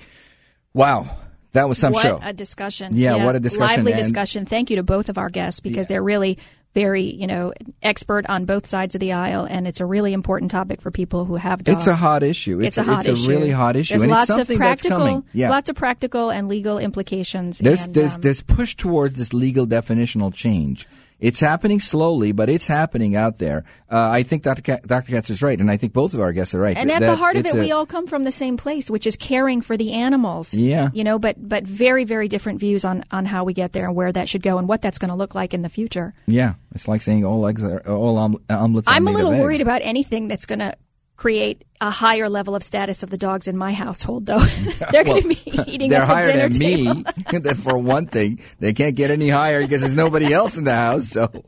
Wow. 0.75 1.17
That 1.53 1.69
was 1.69 1.79
some 1.79 1.93
what 1.93 2.03
show. 2.03 2.19
a 2.23 2.33
discussion! 2.33 2.93
Yeah, 2.95 3.25
what 3.25 3.35
a 3.35 3.41
discussion. 3.41 3.85
Lively 3.85 3.93
And- 3.93 4.03
discussion. 4.03 4.47
Thank 4.47 4.71
you 4.71 4.77
to 4.77 4.83
both 4.83 5.09
of 5.09 5.17
our 5.17 5.31
guests 5.31 5.61
because 5.61 5.87
they're 5.87 6.03
really 6.03 6.39
very, 6.79 7.03
you 7.03 7.27
know, 7.27 7.53
expert 7.83 8.25
on 8.29 8.45
both 8.45 8.65
sides 8.65 8.95
of 8.95 9.01
the 9.01 9.13
aisle, 9.13 9.45
and 9.51 9.67
it's 9.67 9.81
a 9.81 9.87
really 9.87 10.13
important 10.13 10.49
topic 10.53 10.81
for 10.81 10.93
people 10.93 11.25
who 11.25 11.35
have 11.35 11.65
dogs. 11.65 11.79
It's 11.79 11.87
a 11.89 11.97
hot 11.97 12.23
issue. 12.23 12.61
It's, 12.61 12.79
a 12.79 12.85
hot 12.85 13.01
it's 13.01 13.09
issue. 13.09 13.13
It's 13.15 13.27
a 13.27 13.31
really 13.31 13.51
hot 13.51 13.75
issue, 13.75 13.95
There's 13.95 14.03
and 14.05 14.13
lots 14.13 14.31
it's 14.31 14.37
something 14.37 14.57
of 14.57 14.61
practical. 14.61 15.25
Yeah. 15.33 15.51
lots 15.51 15.69
of 15.69 15.75
practical 15.75 16.31
and 16.31 16.47
legal 16.47 16.79
implications. 16.79 17.59
There's 17.59 17.87
and, 17.87 17.95
there's 17.95 18.15
um, 18.15 18.21
there's 18.21 18.43
push 18.43 18.77
towards 18.77 19.19
this 19.19 19.33
legal 19.33 19.67
definitional 19.67 20.33
change. 20.33 20.87
It's 21.21 21.41
happening 21.41 21.81
slowly, 21.81 22.31
but 22.31 22.49
it's 22.49 22.69
happening 22.69 23.17
out 23.17 23.39
there. 23.39 23.65
Uh, 23.91 24.09
I 24.11 24.23
think 24.23 24.45
Dr. 24.45 24.63
Ka- 24.63 24.87
Dr. 24.87 25.11
Katz 25.13 25.31
is 25.31 25.43
right, 25.43 25.59
and 25.59 25.69
I 25.71 25.77
think 25.77 25.93
both 25.93 26.15
of 26.15 26.21
our 26.21 26.33
guests 26.33 26.55
are 26.55 26.61
right. 26.61 26.77
and 26.77 26.91
at 26.93 27.01
that 27.01 27.07
the 27.07 27.17
heart 27.17 27.35
of 27.37 27.45
it, 27.45 27.55
a- 27.55 27.59
we 27.59 27.73
all 27.73 27.87
come 27.87 28.07
from 28.07 28.23
the 28.23 28.31
same 28.31 28.57
place, 28.57 28.89
which 28.89 29.05
is 29.07 29.17
caring 29.17 29.61
for 29.61 29.77
the 29.77 29.93
animals. 29.95 30.55
Yeah. 30.55 30.91
you 30.93 31.03
know, 31.03 31.19
but 31.19 31.37
but 31.49 31.65
very 31.65 32.05
very 32.05 32.29
different 32.29 32.61
views 32.61 32.85
on 32.85 33.05
on 33.11 33.27
how 33.27 33.43
we 33.45 33.53
get 33.53 33.73
there 33.73 33.87
and 33.87 33.97
where 33.97 34.13
that 34.13 34.29
should 34.29 34.43
go 34.43 34.59
and 34.59 34.69
what 34.69 34.81
that's 34.81 34.99
going 34.99 35.11
to 35.11 35.17
look 35.17 35.35
like 35.35 35.55
in 35.55 35.63
the 35.63 35.69
future. 35.69 36.15
yeah, 36.27 36.55
it's 36.75 36.87
like 36.87 37.03
saying 37.03 37.25
all 37.25 37.47
eggs 37.49 37.65
are 37.65 37.81
all 37.89 38.17
om- 38.17 38.43
omelets. 38.49 38.87
are 38.87 38.95
I'm 38.95 39.09
a 39.09 39.11
little 39.11 39.33
worried 39.33 39.61
about 39.61 39.83
anything 39.83 40.29
that's 40.29 40.47
going 40.47 40.61
to 40.61 40.75
create 41.19 41.65
a 41.81 41.91
higher 41.91 42.29
level 42.29 42.55
of 42.55 42.63
status 42.63 43.03
of 43.03 43.11
the 43.11 43.19
dogs 43.19 43.49
in 43.49 43.57
my 43.57 43.73
household, 43.73 44.25
though. 44.25 44.39
They're 44.93 45.05
going 45.05 45.23
to 45.23 45.29
be 45.29 45.41
eating 45.67 45.91
They're 45.91 46.03
at 46.03 46.07
the 46.07 46.15
higher 46.15 46.27
dinner 46.33 46.49
than 46.49 46.59
table. 46.59 46.95
me. 47.55 47.55
For 47.55 47.77
one 47.77 48.07
thing, 48.07 48.41
they 48.61 48.73
can't 48.73 48.95
get 48.95 49.11
any 49.11 49.29
higher 49.29 49.61
because 49.61 49.83
there's 49.83 49.95
nobody 49.95 50.33
else 50.33 50.57
in 50.57 50.65
the 50.65 50.75
house. 50.75 51.09
So. 51.09 51.45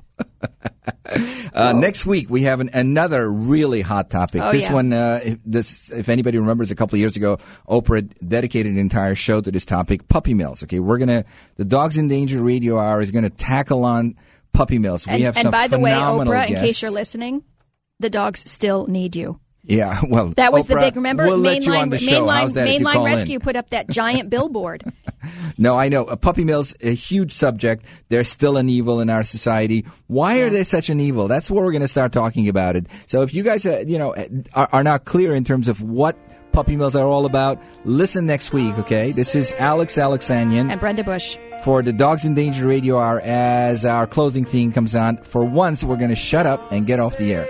Uh, 1.53 1.73
next 1.73 2.05
week 2.05 2.29
we 2.29 2.43
have 2.43 2.61
an, 2.61 2.71
another 2.73 3.31
really 3.31 3.81
hot 3.81 4.11
topic. 4.11 4.43
Oh, 4.43 4.53
this 4.53 4.65
yeah. 4.65 4.73
one, 4.73 4.93
uh, 4.93 5.21
if 5.25 5.39
this, 5.45 5.91
if 5.91 6.09
anybody 6.09 6.39
remembers, 6.39 6.71
a 6.71 6.75
couple 6.75 6.97
of 6.97 7.01
years 7.01 7.17
ago, 7.17 7.39
Oprah 7.69 8.13
dedicated 8.27 8.73
an 8.73 8.79
entire 8.79 9.15
show 9.15 9.41
to 9.41 9.51
this 9.51 9.65
topic: 9.65 10.09
puppy 10.09 10.35
mills. 10.35 10.63
Okay, 10.63 10.79
we're 10.79 10.99
gonna 10.99 11.25
the 11.57 11.65
Dogs 11.65 11.97
in 11.97 12.09
Danger 12.09 12.43
Radio 12.43 12.79
Hour 12.79 13.01
is 13.01 13.11
gonna 13.11 13.31
tackle 13.31 13.85
on 13.85 14.17
puppy 14.53 14.79
mills. 14.79 15.07
And, 15.07 15.17
we 15.17 15.23
have 15.23 15.37
and 15.37 15.51
by 15.51 15.69
the 15.69 15.79
way, 15.79 15.93
Oprah, 15.93 16.49
in 16.49 16.55
case 16.55 16.83
you're 16.83 16.91
listening, 16.91 17.45
the 17.99 18.11
dogs 18.11 18.49
still 18.51 18.87
need 18.87 19.17
you. 19.17 19.41
Yeah, 19.65 20.01
well, 20.09 20.29
That 20.37 20.53
was 20.53 20.67
the 20.67 20.77
big. 20.77 20.97
Remember, 20.97 21.27
we'll 21.27 21.39
mainline, 21.39 21.67
you 21.67 21.75
on 21.75 21.91
the 21.91 21.99
show. 21.99 22.27
mainline, 22.27 22.51
mainline 22.53 22.93
call 22.95 23.07
in? 23.07 23.13
rescue 23.13 23.39
put 23.39 23.57
up 23.57 23.71
that 23.71 23.89
giant 23.89 24.31
billboard. 24.31 24.85
No, 25.59 25.79
I 25.79 25.89
know. 25.89 26.05
Uh, 26.05 26.17
puppy 26.17 26.45
mills, 26.45 26.75
a 26.81 26.95
huge 26.95 27.33
subject. 27.33 27.85
They're 28.09 28.25
still 28.25 28.57
an 28.57 28.69
evil 28.69 29.01
in 29.01 29.11
our 29.11 29.23
society. 29.23 29.85
Why 30.07 30.39
are 30.41 30.51
they 30.51 30.65
such 30.65 30.89
an 30.89 30.99
evil? 31.01 31.29
That's 31.29 31.51
where 31.51 31.65
we're 31.65 31.73
going 31.73 31.83
to 31.83 31.89
start 31.89 32.13
talking 32.13 32.49
about 32.49 32.77
it. 32.77 32.87
So 33.07 33.23
if 33.23 33.35
you 33.35 33.43
guys, 33.43 33.67
uh, 33.67 33.85
you 33.87 33.99
know, 33.99 34.15
are, 34.55 34.69
are 34.73 34.83
not 34.85 35.05
clear 35.05 35.35
in 35.35 35.45
terms 35.45 35.69
of 35.69 35.83
what 35.83 36.17
puppy 36.53 36.77
mills 36.77 36.97
are 36.97 37.07
all 37.07 37.27
about, 37.27 37.63
listen 37.85 38.27
next 38.27 38.53
week, 38.53 38.77
okay? 38.79 39.13
This 39.13 39.35
is 39.35 39.53
Alex 39.59 39.97
Alexanian 39.97 40.71
and 40.71 40.81
Brenda 40.81 41.05
Bush. 41.05 41.37
for 41.63 41.83
the 41.83 41.93
Dogs 41.93 42.25
in 42.25 42.35
Danger 42.35 42.67
Radio 42.67 42.99
Hour 42.99 43.21
as 43.21 43.85
our 43.85 44.07
closing 44.07 44.45
theme 44.45 44.73
comes 44.73 44.97
on. 44.97 45.19
For 45.19 45.45
once, 45.45 45.85
we're 45.85 45.97
going 45.97 46.11
to 46.11 46.17
shut 46.17 46.47
up 46.47 46.73
and 46.73 46.87
get 46.87 46.99
off 46.99 47.19
the 47.19 47.35
air. 47.35 47.47